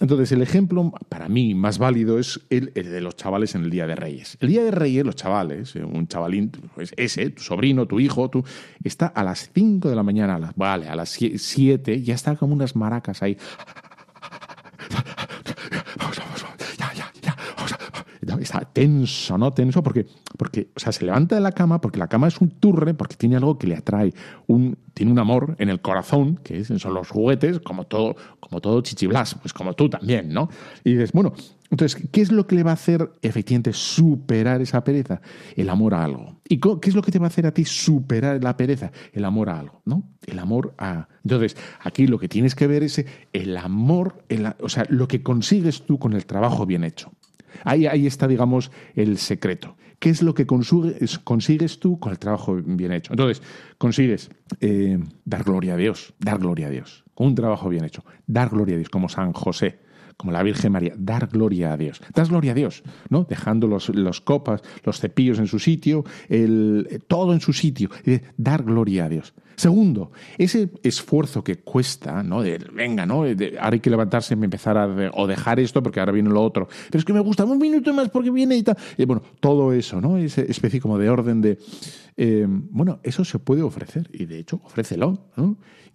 entonces, 0.00 0.30
el 0.32 0.42
ejemplo 0.42 0.92
para 1.08 1.28
mí 1.28 1.54
más 1.54 1.78
válido 1.78 2.18
es 2.18 2.40
el, 2.50 2.72
de 2.72 3.00
los 3.00 3.16
chavales 3.16 3.54
en 3.56 3.64
el 3.64 3.70
Día 3.70 3.86
de 3.86 3.96
Reyes. 3.96 4.36
El 4.40 4.48
Día 4.48 4.62
de 4.62 4.70
Reyes, 4.70 5.04
los 5.04 5.16
chavales, 5.16 5.74
eh, 5.74 5.82
un 5.82 6.06
chavalín, 6.06 6.52
pues 6.74 6.92
ese, 6.96 7.30
tu 7.30 7.42
sobrino, 7.42 7.86
tu 7.86 7.98
hijo, 7.98 8.30
tú, 8.30 8.44
está 8.84 9.06
a 9.06 9.24
las 9.24 9.50
5 9.52 9.88
de 9.88 9.96
la 9.96 10.04
mañana, 10.04 10.36
a 10.36 10.38
las, 10.38 10.54
vale, 10.54 10.88
a 10.88 10.94
las 10.94 11.10
7, 11.10 12.02
ya 12.02 12.14
está 12.14 12.36
como 12.36 12.54
unas 12.54 12.76
maracas 12.76 13.22
ahí. 13.22 13.36
Tenso, 18.72 19.38
¿no? 19.38 19.52
Tenso 19.52 19.82
porque, 19.82 20.06
porque, 20.36 20.70
o 20.76 20.80
sea, 20.80 20.92
se 20.92 21.04
levanta 21.04 21.34
de 21.34 21.40
la 21.40 21.52
cama 21.52 21.80
porque 21.80 21.98
la 21.98 22.08
cama 22.08 22.28
es 22.28 22.40
un 22.40 22.50
turre, 22.50 22.94
porque 22.94 23.16
tiene 23.16 23.36
algo 23.36 23.58
que 23.58 23.66
le 23.66 23.76
atrae, 23.76 24.12
un, 24.46 24.78
tiene 24.94 25.12
un 25.12 25.18
amor 25.18 25.56
en 25.58 25.68
el 25.68 25.80
corazón, 25.80 26.40
que 26.42 26.64
son 26.64 26.94
los 26.94 27.10
juguetes, 27.10 27.60
como 27.60 27.84
todo, 27.84 28.16
como 28.40 28.60
todo 28.60 28.80
chichiblas, 28.80 29.34
pues 29.36 29.52
como 29.52 29.74
tú 29.74 29.88
también, 29.88 30.30
¿no? 30.30 30.48
Y 30.84 30.92
dices, 30.92 31.12
bueno, 31.12 31.34
entonces, 31.70 32.02
¿qué 32.10 32.22
es 32.22 32.32
lo 32.32 32.46
que 32.46 32.56
le 32.56 32.62
va 32.62 32.70
a 32.70 32.74
hacer 32.74 33.10
efectivamente 33.20 33.72
superar 33.72 34.62
esa 34.62 34.82
pereza? 34.84 35.20
El 35.54 35.68
amor 35.68 35.94
a 35.94 36.02
algo. 36.02 36.40
¿Y 36.48 36.58
qué 36.58 36.88
es 36.88 36.94
lo 36.94 37.02
que 37.02 37.12
te 37.12 37.18
va 37.18 37.26
a 37.26 37.28
hacer 37.28 37.46
a 37.46 37.52
ti 37.52 37.64
superar 37.64 38.42
la 38.42 38.56
pereza? 38.56 38.90
El 39.12 39.24
amor 39.24 39.50
a 39.50 39.60
algo, 39.60 39.82
¿no? 39.84 40.08
El 40.26 40.38
amor 40.38 40.74
a... 40.78 41.08
Entonces, 41.24 41.56
aquí 41.80 42.06
lo 42.06 42.18
que 42.18 42.28
tienes 42.28 42.54
que 42.54 42.66
ver 42.66 42.82
es 42.82 43.04
el 43.32 43.56
amor, 43.58 44.24
o 44.60 44.68
sea, 44.68 44.86
lo 44.88 45.08
que 45.08 45.22
consigues 45.22 45.82
tú 45.82 45.98
con 45.98 46.14
el 46.14 46.24
trabajo 46.24 46.64
bien 46.64 46.84
hecho. 46.84 47.12
Ahí, 47.64 48.06
está, 48.06 48.26
digamos, 48.28 48.70
el 48.94 49.18
secreto. 49.18 49.76
¿Qué 49.98 50.10
es 50.10 50.22
lo 50.22 50.34
que 50.34 50.46
consigues, 50.46 51.80
tú 51.80 51.98
con 51.98 52.12
el 52.12 52.18
trabajo 52.18 52.54
bien 52.54 52.92
hecho? 52.92 53.12
Entonces, 53.12 53.42
consigues 53.78 54.30
eh, 54.60 54.98
dar 55.24 55.42
gloria 55.42 55.74
a 55.74 55.76
Dios, 55.76 56.14
dar 56.20 56.38
gloria 56.38 56.68
a 56.68 56.70
Dios, 56.70 57.04
con 57.14 57.28
un 57.28 57.34
trabajo 57.34 57.68
bien 57.68 57.84
hecho, 57.84 58.04
dar 58.26 58.48
gloria 58.50 58.76
a 58.76 58.78
Dios, 58.78 58.90
como 58.90 59.08
San 59.08 59.32
José, 59.32 59.80
como 60.18 60.32
la 60.32 60.42
Virgen 60.42 60.72
María, 60.72 60.92
dar 60.98 61.28
gloria 61.28 61.72
a 61.72 61.76
Dios. 61.76 62.00
Das 62.12 62.28
gloria 62.28 62.50
a 62.50 62.54
Dios, 62.54 62.82
¿no? 63.08 63.24
Dejando 63.24 63.68
los, 63.68 64.20
copas, 64.20 64.62
los 64.84 65.00
cepillos 65.00 65.38
en 65.38 65.46
su 65.46 65.60
sitio, 65.60 66.04
el, 66.28 67.04
todo 67.06 67.32
en 67.32 67.40
su 67.40 67.52
sitio, 67.52 67.88
dar 68.36 68.64
gloria 68.64 69.04
a 69.04 69.08
Dios. 69.08 69.32
Segundo, 69.58 70.12
ese 70.38 70.70
esfuerzo 70.84 71.42
que 71.42 71.56
cuesta, 71.56 72.22
¿no? 72.22 72.42
De, 72.42 72.58
venga, 72.72 73.04
¿no? 73.04 73.24
ahora 73.24 73.70
hay 73.72 73.80
que 73.80 73.90
levantarse 73.90 74.36
y 74.36 74.44
empezar 74.44 74.78
a 74.78 74.86
o 75.14 75.26
dejar 75.26 75.58
esto 75.58 75.82
porque 75.82 75.98
ahora 75.98 76.12
viene 76.12 76.30
lo 76.30 76.44
otro. 76.44 76.68
Pero 76.86 77.00
es 77.00 77.04
que 77.04 77.12
me 77.12 77.18
gusta 77.18 77.44
un 77.44 77.58
minuto 77.58 77.92
más 77.92 78.08
porque 78.08 78.30
viene 78.30 78.56
y 78.56 78.62
tal. 78.62 78.76
Y 78.96 79.04
bueno, 79.04 79.20
todo 79.40 79.72
eso, 79.72 80.00
¿no? 80.00 80.16
Esa 80.16 80.42
especie 80.42 80.80
como 80.80 80.96
de 80.96 81.10
orden 81.10 81.40
de... 81.40 81.58
Eh, 82.16 82.46
bueno, 82.48 83.00
eso 83.02 83.24
se 83.24 83.40
puede 83.40 83.62
ofrecer 83.62 84.08
y 84.12 84.26
de 84.26 84.38
hecho, 84.38 84.60
ofrécelo. 84.62 85.26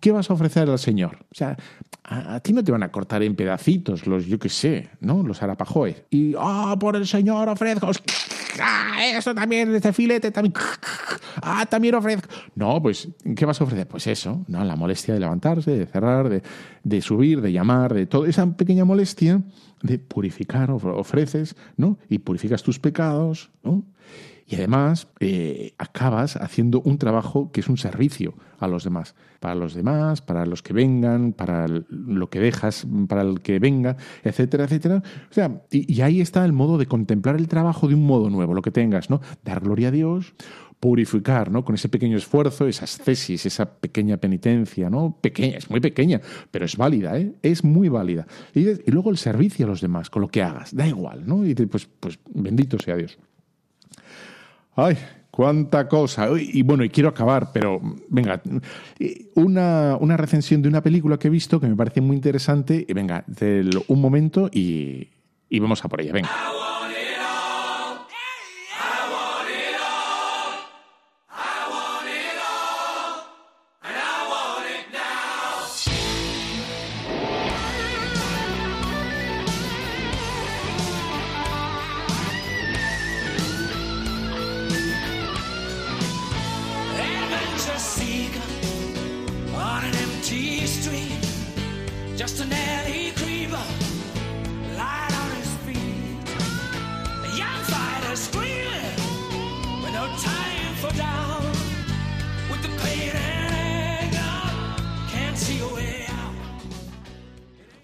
¿Qué 0.02 0.12
vas 0.12 0.30
a 0.30 0.34
ofrecer 0.34 0.70
al 0.70 0.80
Señor? 0.80 1.20
O 1.32 1.36
sea, 1.36 1.56
a, 2.04 2.42
ti 2.42 2.52
no 2.52 2.66
te 2.66 2.74
van 2.74 2.84
a 2.84 2.92
cortar 2.92 3.24
en 3.24 3.38
pedacitos 3.38 4.06
los, 4.08 4.26
yo 4.26 4.38
qué 4.40 4.50
sé, 4.50 4.90
¿no? 5.00 5.24
Los 5.24 5.42
arapajoes. 5.42 6.04
Y, 6.10 6.36
ah, 6.38 6.76
por 6.78 6.98
el 6.98 7.08
Señor 7.08 7.48
ofrezco. 7.48 7.90
Ah, 8.62 9.06
eso 9.06 9.34
también, 9.34 9.74
este 9.74 9.94
filete 9.94 10.32
también. 10.32 10.54
Ah, 11.42 11.66
también 11.66 11.96
ofrezco. 11.96 12.30
No, 12.56 12.82
pues, 12.82 13.08
¿qué 13.36 13.46
vas 13.46 13.53
ofrecer? 13.62 13.88
Pues 13.88 14.08
eso, 14.08 14.44
¿no? 14.48 14.64
La 14.64 14.76
molestia 14.76 15.14
de 15.14 15.20
levantarse, 15.20 15.72
de 15.72 15.86
cerrar, 15.86 16.30
de, 16.30 16.42
de 16.84 17.02
subir, 17.02 17.42
de 17.42 17.52
llamar, 17.52 17.94
de 17.94 18.06
toda 18.06 18.30
esa 18.30 18.46
pequeña 18.56 18.86
molestia 18.86 19.42
de 19.82 20.00
purificar, 20.00 20.72
ofreces, 20.72 21.56
¿no? 21.78 21.98
Y 22.10 22.20
purificas 22.20 22.64
tus 22.64 22.80
pecados, 22.80 23.52
¿no? 23.64 23.84
Y 24.46 24.56
además 24.56 25.08
eh, 25.20 25.74
acabas 25.78 26.36
haciendo 26.36 26.82
un 26.82 26.98
trabajo 26.98 27.52
que 27.52 27.62
es 27.62 27.70
un 27.70 27.78
servicio 27.78 28.34
a 28.60 28.68
los 28.68 28.84
demás, 28.84 29.16
para 29.40 29.56
los 29.56 29.74
demás, 29.74 30.22
para 30.22 30.46
los 30.46 30.62
que 30.62 30.74
vengan, 30.74 31.34
para 31.34 31.68
lo 31.68 32.30
que 32.30 32.40
dejas, 32.40 32.86
para 33.08 33.22
el 33.22 33.42
que 33.42 33.60
venga, 33.60 33.96
etcétera, 34.24 34.66
etcétera. 34.66 35.02
O 35.30 35.34
sea, 35.34 35.62
y, 35.72 36.02
ahí 36.02 36.22
está 36.22 36.44
el 36.46 36.54
modo 36.54 36.78
de 36.78 36.86
contemplar 36.86 37.36
el 37.36 37.48
trabajo 37.48 37.88
de 37.88 37.96
un 37.96 38.06
modo 38.06 38.30
nuevo, 38.30 38.54
lo 38.54 38.62
que 38.62 38.72
tengas, 38.72 39.10
¿no? 39.10 39.22
Dar 39.44 39.62
gloria 39.62 39.88
a 39.88 39.92
Dios, 39.92 40.34
purificar, 40.84 41.50
¿no? 41.50 41.64
Con 41.64 41.76
ese 41.76 41.88
pequeño 41.88 42.18
esfuerzo, 42.18 42.68
esas 42.68 42.98
tesis, 42.98 43.46
esa 43.46 43.66
pequeña 43.66 44.18
penitencia, 44.18 44.90
¿no? 44.90 45.18
Pequeña, 45.22 45.58
es 45.58 45.70
muy 45.70 45.80
pequeña, 45.80 46.20
pero 46.52 46.66
es 46.66 46.76
válida, 46.76 47.18
¿eh? 47.18 47.32
Es 47.42 47.64
muy 47.64 47.88
válida. 47.88 48.28
Y, 48.54 48.92
luego 48.92 49.10
el 49.10 49.16
servicio 49.16 49.66
a 49.66 49.70
los 49.70 49.80
demás, 49.80 50.10
con 50.10 50.24
lo 50.24 50.28
que 50.28 50.44
hagas, 50.44 50.76
da 50.76 50.86
igual, 50.86 51.26
¿no? 51.26 51.46
Y 51.46 51.56
pues, 51.56 51.88
pues 52.02 52.20
bendito 52.34 52.78
sea 52.80 52.98
Dios. 52.98 53.18
Ay, 54.76 54.98
cuánta 55.32 55.88
cosa. 55.88 56.28
Y 56.38 56.62
bueno, 56.64 56.84
y 56.84 56.90
quiero 56.90 57.08
acabar, 57.08 57.52
pero 57.54 57.80
venga, 58.10 58.42
una, 59.36 59.96
una 60.02 60.18
recensión 60.18 60.62
de 60.62 60.68
una 60.68 60.84
película 60.84 61.18
que 61.18 61.30
he 61.30 61.32
visto 61.32 61.62
que 61.62 61.68
me 61.68 61.78
parece 61.78 62.02
muy 62.02 62.18
interesante. 62.18 62.86
Y 62.86 62.92
venga, 62.92 63.24
un 63.88 64.02
momento 64.02 64.50
y, 64.52 65.12
y 65.48 65.60
vamos 65.60 65.86
a 65.86 65.88
por 65.88 66.02
ella. 66.02 66.12
Venga. 66.12 66.30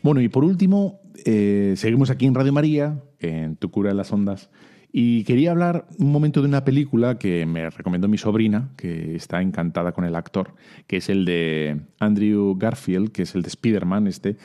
Bueno, 0.01 0.21
y 0.21 0.29
por 0.29 0.45
último, 0.45 1.01
eh, 1.25 1.73
seguimos 1.75 2.09
aquí 2.09 2.25
en 2.25 2.33
Radio 2.33 2.53
María, 2.53 3.03
en 3.19 3.57
Tu 3.57 3.69
cura 3.69 3.89
de 3.89 3.95
las 3.95 4.11
ondas, 4.13 4.49
y 4.91 5.23
quería 5.25 5.51
hablar 5.51 5.87
un 5.99 6.11
momento 6.11 6.41
de 6.41 6.47
una 6.47 6.63
película 6.63 7.19
que 7.19 7.45
me 7.45 7.69
recomendó 7.69 8.07
mi 8.07 8.17
sobrina, 8.17 8.69
que 8.75 9.15
está 9.15 9.41
encantada 9.41 9.91
con 9.91 10.05
el 10.05 10.15
actor, 10.15 10.55
que 10.87 10.97
es 10.97 11.09
el 11.09 11.25
de 11.25 11.81
Andrew 11.99 12.55
Garfield, 12.57 13.11
que 13.11 13.23
es 13.23 13.35
el 13.35 13.41
de 13.41 13.49
Spider-Man 13.49 14.07
este. 14.07 14.37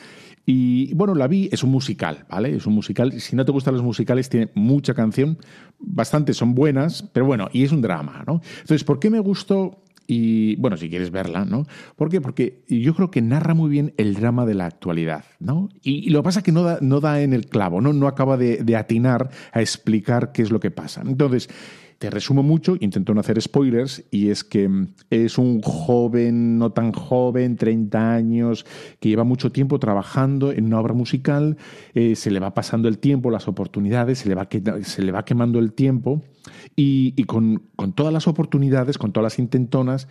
Y 0.45 0.93
bueno, 0.95 1.15
la 1.15 1.29
vi, 1.29 1.49
es 1.51 1.63
un 1.63 1.71
musical, 1.71 2.27
¿vale? 2.29 2.55
Es 2.55 2.67
un 2.67 2.75
musical. 2.75 3.13
Si 3.21 3.37
no 3.37 3.45
te 3.47 3.53
gustan 3.53 3.75
los 3.75 3.83
musicales, 3.83 4.29
tiene 4.29 4.51
mucha 4.55 4.93
canción, 4.93 5.39
bastantes 5.79 6.37
son 6.37 6.55
buenas, 6.55 7.03
pero 7.15 7.25
bueno, 7.25 7.49
y 7.53 7.63
es 7.63 7.73
un 7.73 7.81
drama, 7.81 8.25
¿no? 8.27 8.43
Entonces, 8.61 8.85
¿por 8.85 8.99
qué 8.99 9.09
me 9.09 9.21
gustó 9.21 9.84
y 10.07 10.57
bueno, 10.57 10.77
si 10.77 10.91
quieres 10.91 11.11
verla, 11.11 11.45
¿no? 11.45 11.67
¿Por 11.97 12.11
qué? 12.11 12.21
Porque 12.21 12.63
yo 12.69 12.95
creo 12.95 13.11
que 13.11 13.23
narra 13.23 13.55
muy 13.55 13.71
bien 13.71 13.95
el 13.97 14.15
drama 14.15 14.45
de 14.45 14.55
la 14.55 14.67
actualidad, 14.67 15.25
¿no? 15.41 15.69
Y, 15.83 16.11
lo 16.11 16.21
que 16.21 16.25
pasa 16.25 16.41
es 16.41 16.45
que 16.45 16.53
no 16.53 16.63
da, 16.63 16.79
no 16.81 17.01
da 17.01 17.23
en 17.23 17.33
el 17.33 17.47
clavo, 17.47 17.81
¿no? 17.81 17.93
No 17.93 18.07
acaba 18.07 18.37
de, 18.37 18.59
de 18.59 18.77
atinar 18.77 19.31
a 19.53 19.61
explicar 19.61 20.33
qué 20.33 20.43
es 20.43 20.51
lo 20.51 20.61
que 20.61 20.71
pasa. 20.71 21.03
Entonces, 21.05 21.49
te 22.05 22.11
resumo 22.11 22.43
mucho, 22.43 22.77
intento 22.81 23.15
no 23.15 23.21
hacer 23.21 23.41
spoilers, 23.41 24.05
y 24.11 24.29
es 24.29 24.45
que 24.45 24.69
mm, 24.69 24.89
es 25.09 25.39
un 25.39 25.63
joven, 25.63 26.59
no 26.59 26.71
tan 26.71 26.93
joven, 26.93 27.57
30 27.57 28.13
años, 28.13 28.67
que 29.01 29.09
lleva 29.09 29.25
mucho 29.25 29.51
tiempo 29.51 29.79
trabajando 29.79 30.53
en 30.53 30.67
una 30.67 30.81
obra 30.81 30.93
musical, 30.93 31.57
eh, 31.95 32.15
se 32.15 32.31
le 32.31 32.41
va 32.41 32.53
pasando 32.53 32.89
el 32.89 32.99
tiempo, 32.99 33.31
las 33.31 33.49
oportunidades, 33.49 34.19
se 34.19 34.29
le 34.29 34.35
va, 34.35 34.47
se 34.83 35.01
le 35.01 35.13
va 35.13 35.25
quemando 35.25 35.59
el 35.59 35.73
tiempo, 35.73 36.23
y, 36.77 37.25
con, 37.25 37.63
con 37.75 37.95
todas 37.95 38.13
las 38.13 38.29
oportunidades, 38.29 38.99
con 38.99 39.13
todas 39.13 39.25
las 39.25 39.39
intentonas, 39.39 40.07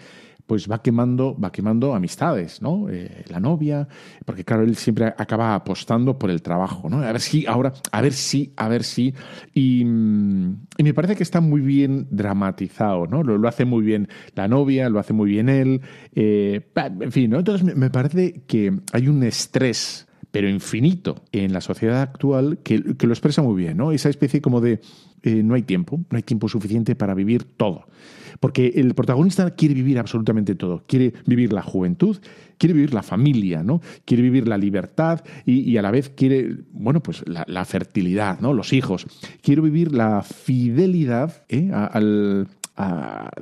pues 0.48 0.70
va 0.70 0.82
quemando, 0.82 1.38
va 1.39 1.52
quemando 1.52 1.96
amistades, 1.96 2.62
¿no? 2.62 2.89
Eh, 2.89 3.24
la 3.30 3.39
novia, 3.39 3.88
porque 4.26 4.44
claro, 4.44 4.64
él 4.64 4.76
siempre 4.76 5.06
acaba 5.06 5.56
apostando 5.56 6.20
por 6.20 6.30
el 6.30 6.41
trabajo, 6.41 6.89
¿no? 6.89 6.98
A 6.98 7.12
ver 7.12 7.22
si, 7.22 7.46
ahora, 7.46 7.74
a 7.91 8.02
ver 8.02 8.14
si, 8.14 8.54
a 8.58 8.68
ver 8.68 8.84
si. 8.84 9.14
Y, 9.54 9.86
mm, 9.86 10.66
me 10.84 10.94
parece 10.94 11.16
que 11.16 11.24
está 11.24 11.41
muy 11.41 11.62
bien 11.62 12.08
dramatizado, 12.12 13.08
¿no? 13.08 13.24
Lo, 13.24 13.48
hace 13.48 13.66
muy 13.66 13.84
bien 13.84 14.10
la 14.36 14.48
novia, 14.48 14.89
lo 14.89 15.00
hace 15.00 15.14
muy 15.14 15.30
bien 15.30 15.50
él, 15.50 15.82
eh, 16.14 16.62
en 16.76 17.12
fin, 17.12 17.32
¿no? 17.32 17.39
Entonces 17.39 17.76
me 17.76 17.89
parece 17.89 18.44
que 18.46 18.80
hay 18.91 19.08
un 19.08 19.24
estrés 19.24 20.08
pero 20.34 20.49
infinito 20.49 21.23
en 21.31 21.53
la 21.53 21.61
sociedad 21.61 22.01
actual 22.01 22.57
que, 22.63 22.95
que, 22.95 23.05
lo 23.05 23.13
expresa 23.13 23.43
muy 23.43 23.53
bien, 23.53 23.77
¿no? 23.77 23.91
Esa 23.91 24.09
especie 24.09 24.41
como 24.41 24.61
de 24.61 24.81
eh, 25.21 25.43
no 25.43 25.53
hay 25.53 25.61
tiempo, 25.61 25.99
no 26.09 26.17
hay 26.17 26.23
tiempo 26.23 26.49
suficiente 26.49 26.95
para 26.95 27.13
vivir 27.13 27.43
todo. 27.43 27.86
Porque 28.39 28.73
el 28.77 28.95
protagonista 28.95 29.51
quiere 29.51 29.75
vivir 29.75 29.99
absolutamente 29.99 30.55
todo. 30.55 30.84
Quiere 30.88 31.13
vivir 31.27 31.53
la 31.53 31.61
juventud, 31.61 32.17
quiere 32.57 32.73
vivir 32.73 32.95
la 32.95 33.03
familia, 33.03 33.61
¿no? 33.61 33.79
Quiere 34.05 34.23
vivir 34.23 34.47
la 34.47 34.57
libertad 34.57 35.23
y, 35.45 35.77
a 35.77 35.84
la 35.84 35.91
vez 35.91 36.09
quiere, 36.09 36.57
bueno, 36.71 37.03
pues 37.03 37.23
la, 37.27 37.65
fertilidad, 37.65 38.39
¿no? 38.39 38.53
Los 38.53 38.73
hijos. 38.73 39.05
Quiere 39.43 39.61
vivir 39.61 39.93
la 39.93 40.23
fidelidad 40.23 41.45
¿eh? 41.47 41.69
al, 41.71 42.47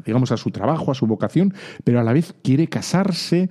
digamos, 0.06 0.32
a 0.32 0.38
su 0.38 0.52
trabajo, 0.52 0.92
a 0.92 0.96
su 0.96 1.08
vocación, 1.08 1.54
pero 1.84 2.00
a 2.00 2.04
la 2.04 2.14
vez 2.14 2.36
quiere 2.44 2.68
casarse 2.68 3.50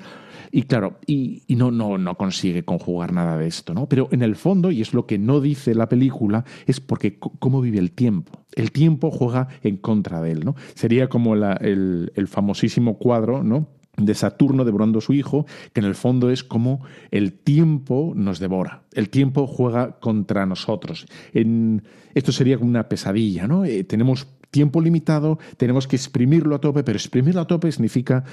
y 0.53 0.63
claro, 0.63 0.99
y, 1.07 1.43
no, 1.49 1.71
no, 1.71 1.97
no 1.97 2.17
consigue 2.17 2.65
conjugar 2.65 3.13
nada 3.13 3.39
de 3.39 3.47
esto, 3.47 3.73
¿no? 3.73 3.89
Pero 3.89 4.09
en 4.11 4.23
el 4.23 4.35
fondo, 4.35 4.73
y 4.73 4.81
es 4.81 4.95
lo 4.95 5.07
que 5.07 5.19
no 5.19 5.41
dice 5.41 5.75
la 5.75 5.89
película, 5.89 6.45
es 6.67 6.81
porque 6.81 7.19
cómo 7.19 7.61
vive 7.61 7.79
el 7.79 7.93
tiempo. 7.93 8.41
El 8.57 8.73
tiempo 8.73 9.11
juega 9.11 9.49
en 9.63 9.77
contra 9.77 10.21
de 10.21 10.33
él, 10.33 10.45
¿no? 10.45 10.57
Sería 10.75 11.09
como 11.09 11.35
el, 11.35 12.13
el 12.15 12.29
famosísimo 12.29 12.99
cuadro, 12.99 13.45
¿no? 13.45 13.69
de 13.97 14.15
Saturno 14.15 14.65
devorando 14.65 14.99
a 14.99 15.03
su 15.03 15.13
hijo, 15.13 15.47
que 15.73 15.81
en 15.81 15.87
el 15.87 15.95
fondo 15.95 16.31
es 16.31 16.43
como 16.43 16.81
el 17.11 17.33
tiempo 17.35 18.13
nos 18.17 18.39
devora, 18.39 18.83
el 18.93 19.11
tiempo 19.11 19.47
juega 19.47 19.99
contra 20.01 20.47
nosotros. 20.47 21.07
En, 21.35 21.83
esto 22.15 22.33
sería 22.33 22.57
como 22.57 22.71
una 22.71 22.89
pesadilla, 22.89 23.47
¿no? 23.47 23.65
Eh, 23.65 23.85
tenemos 23.85 24.27
tiempo 24.51 24.81
limitado, 24.81 25.39
tenemos 25.57 25.87
que 25.87 25.97
exprimirlo 25.97 26.57
a 26.57 26.61
tope, 26.61 26.83
pero 26.83 26.97
exprimirlo 26.97 27.41
a 27.41 27.47
tope 27.47 27.71
significa 27.73 28.25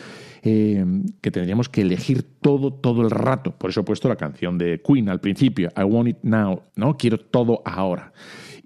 eh, 0.41 0.85
que 1.21 1.31
tendríamos 1.31 1.69
que 1.69 1.81
elegir 1.81 2.23
todo, 2.41 2.73
todo 2.73 3.01
el 3.01 3.11
rato. 3.11 3.51
Por 3.57 3.69
eso 3.69 3.81
he 3.81 3.83
puesto 3.83 4.09
la 4.09 4.15
canción 4.15 4.57
de 4.57 4.81
Queen 4.81 5.09
al 5.09 5.19
principio, 5.19 5.69
I 5.77 5.83
want 5.83 6.09
it 6.09 6.17
now, 6.23 6.63
¿no? 6.75 6.97
Quiero 6.97 7.19
todo 7.19 7.61
ahora. 7.65 8.13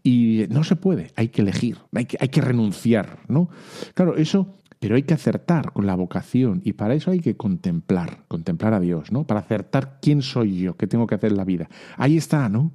Y 0.04 0.46
no 0.50 0.64
se 0.64 0.76
puede, 0.76 1.12
hay 1.16 1.28
que 1.28 1.42
elegir, 1.42 1.78
hay 1.94 2.06
que, 2.06 2.18
hay 2.20 2.30
que 2.30 2.42
renunciar, 2.42 3.20
¿no? 3.28 3.50
Claro, 3.94 4.16
eso 4.16 4.58
pero 4.82 4.96
hay 4.96 5.04
que 5.04 5.14
acertar 5.14 5.74
con 5.74 5.86
la 5.86 5.94
vocación 5.94 6.60
y 6.66 6.74
para 6.74 6.96
eso 6.96 7.12
hay 7.12 7.20
que 7.20 7.38
contemplar, 7.38 8.24
contemplar 8.28 8.74
a 8.74 8.80
Dios, 8.80 9.12
¿no? 9.12 9.28
Para 9.28 9.42
acertar 9.42 10.00
quién 10.02 10.24
soy 10.24 10.58
yo, 10.58 10.76
qué 10.76 10.88
tengo 10.88 11.06
que 11.06 11.14
hacer 11.14 11.30
en 11.30 11.38
la 11.38 11.46
vida. 11.46 11.70
Ahí 11.98 12.18
está, 12.18 12.50
¿no? 12.50 12.72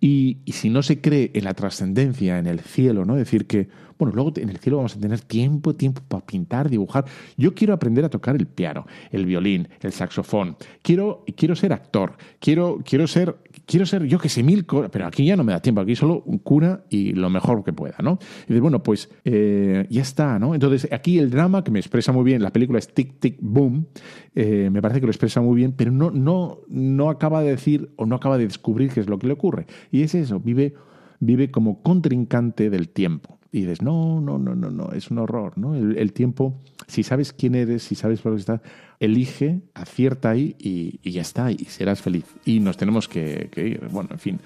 Y, 0.00 0.38
si 0.46 0.70
no 0.70 0.82
se 0.82 1.00
cree 1.00 1.30
en 1.34 1.44
la 1.44 1.54
trascendencia, 1.54 2.38
en 2.38 2.46
el 2.46 2.60
cielo, 2.60 3.04
¿no? 3.04 3.16
Decir 3.16 3.46
que, 3.46 3.68
Bueno, 3.98 4.14
luego 4.14 4.32
en 4.36 4.50
el 4.50 4.58
cielo 4.58 4.76
vamos 4.76 4.94
a 4.94 5.00
tener 5.00 5.20
tiempo, 5.20 5.74
tiempo 5.74 6.02
para 6.06 6.24
pintar, 6.24 6.68
dibujar. 6.68 7.06
Yo 7.38 7.54
quiero 7.54 7.72
aprender 7.72 8.04
a 8.04 8.10
tocar 8.10 8.36
el 8.36 8.46
piano, 8.46 8.86
el 9.10 9.24
violín, 9.24 9.68
el 9.80 9.92
saxofón. 9.92 10.56
Quiero, 10.82 11.24
quiero 11.34 11.56
ser 11.56 11.72
actor. 11.72 12.16
Quiero, 12.38 12.80
quiero 12.84 13.06
ser, 13.06 13.36
quiero 13.64 13.86
ser, 13.86 14.04
yo 14.04 14.18
que 14.18 14.28
sé, 14.28 14.42
mil 14.42 14.66
cosas. 14.66 14.90
Pero 14.90 15.06
aquí 15.06 15.24
ya 15.24 15.34
no 15.34 15.44
me 15.44 15.52
da 15.52 15.60
tiempo. 15.60 15.80
Aquí 15.80 15.96
solo 15.96 16.22
cura 16.42 16.84
y 16.90 17.12
lo 17.12 17.30
mejor 17.30 17.64
que 17.64 17.72
pueda, 17.72 17.96
¿no? 18.02 18.18
Y 18.44 18.48
dices, 18.48 18.60
bueno, 18.60 18.82
pues 18.82 19.08
eh, 19.24 19.86
ya 19.88 20.02
está, 20.02 20.38
¿no? 20.38 20.54
Entonces, 20.54 20.88
aquí 20.92 21.18
el 21.18 21.30
drama 21.30 21.64
que 21.64 21.70
me 21.70 21.78
expresa 21.78 22.12
muy 22.12 22.24
bien, 22.24 22.42
la 22.42 22.52
película 22.52 22.78
es 22.78 22.92
Tic 22.92 23.18
Tic 23.18 23.38
Boom, 23.40 23.86
eh, 24.34 24.68
me 24.70 24.82
parece 24.82 25.00
que 25.00 25.06
lo 25.06 25.12
expresa 25.12 25.40
muy 25.40 25.56
bien, 25.56 25.72
pero 25.72 25.90
no, 25.90 26.10
no, 26.10 26.58
no 26.68 27.08
acaba 27.08 27.42
de 27.42 27.50
decir 27.50 27.90
o 27.96 28.04
no 28.04 28.16
acaba 28.16 28.36
de 28.36 28.44
descubrir 28.44 28.92
qué 28.92 29.00
es 29.00 29.08
lo 29.08 29.18
que 29.18 29.26
le 29.26 29.32
ocurre. 29.32 29.65
Y 29.90 30.02
es 30.02 30.14
eso, 30.14 30.40
vive, 30.40 30.74
vive 31.20 31.50
como 31.50 31.82
contrincante 31.82 32.70
del 32.70 32.88
tiempo. 32.88 33.38
Y 33.52 33.60
dices, 33.60 33.80
no, 33.80 34.20
no, 34.20 34.38
no, 34.38 34.54
no, 34.54 34.70
no, 34.70 34.92
es 34.92 35.10
un 35.10 35.18
horror, 35.18 35.56
¿no? 35.56 35.74
El, 35.74 36.12
tiempo, 36.12 36.60
si 36.88 37.02
sabes 37.02 37.32
quién 37.32 37.54
eres, 37.54 37.84
si 37.84 37.94
sabes 37.94 38.20
por 38.20 38.34
qué 38.34 38.40
estás, 38.40 38.60
elige, 39.00 39.62
acierta 39.72 40.30
ahí 40.30 40.56
y, 40.58 41.10
ya 41.10 41.22
está, 41.22 41.50
y 41.50 41.58
serás 41.64 42.02
feliz. 42.02 42.24
Y 42.44 42.60
nos 42.60 42.76
tenemos 42.76 43.08
que, 43.08 43.48
que 43.50 43.68
ir. 43.68 43.88
Bueno, 43.90 44.10
en 44.12 44.18
fin. 44.18 44.40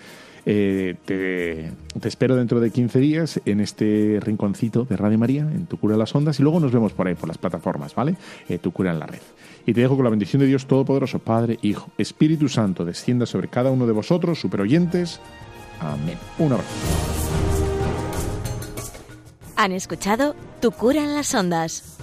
Eh, 0.47 0.97
te, 1.05 1.73
espero 2.09 2.37
dentro 2.37 2.61
de 2.61 2.71
15 2.71 2.99
días 2.99 3.41
en 3.45 3.61
este 3.61 4.19
rinconcito 4.21 4.85
de 4.85 4.97
Radio 4.97 5.19
María, 5.19 5.43
en 5.43 5.67
Tu 5.67 5.77
Cura 5.77 5.95
en 5.95 5.99
las 5.99 6.15
Ondas, 6.15 6.41
y 6.41 6.43
luego 6.43 6.61
nos 6.61 6.73
vemos 6.73 6.93
por 6.93 7.07
ahí, 7.07 7.15
por 7.15 7.29
las 7.29 7.39
plataformas, 7.39 7.95
¿vale? 7.95 8.17
Eh, 8.49 8.59
tu 8.59 8.73
Cura 8.73 8.93
en 8.93 8.99
la 8.99 9.07
Red. 9.07 9.21
Y 9.67 9.75
te 9.75 9.81
dejo 9.81 9.97
con 9.97 10.05
la 10.05 10.11
bendición 10.11 10.41
de 10.41 10.47
Dios 10.47 10.67
Todopoderoso, 10.67 11.19
Padre, 11.19 11.59
Hijo, 11.63 11.91
Espíritu 11.99 12.49
Santo, 12.49 12.85
descienda 12.85 13.27
sobre 13.27 13.49
cada 13.49 13.71
uno 13.71 13.87
de 13.87 13.93
vosotros, 13.93 14.41
superoyentes. 14.41 15.21
Amén. 15.81 16.19
Un 16.39 16.53
abrazo. 16.53 16.71
Han 19.57 19.73
escuchado 19.73 20.35
Tu 20.61 20.71
Cura 20.71 21.03
en 21.05 21.15
las 21.15 21.35
Ondas 21.35 21.99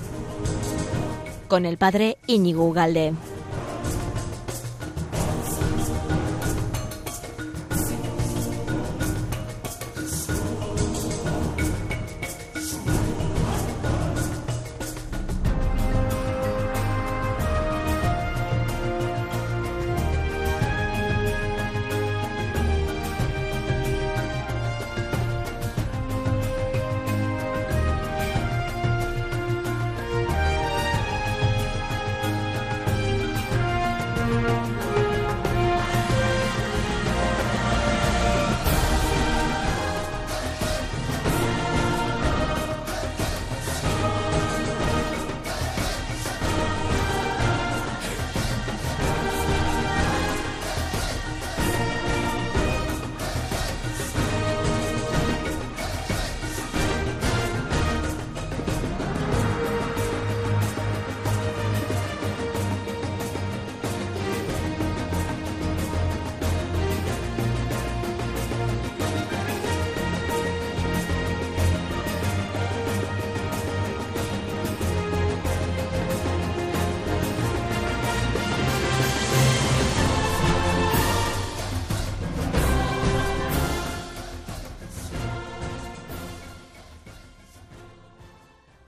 con 1.47 1.65
el 1.65 1.77
Padre 1.77 2.17
Íñigo 2.27 2.67
Ugalde. 2.67 3.13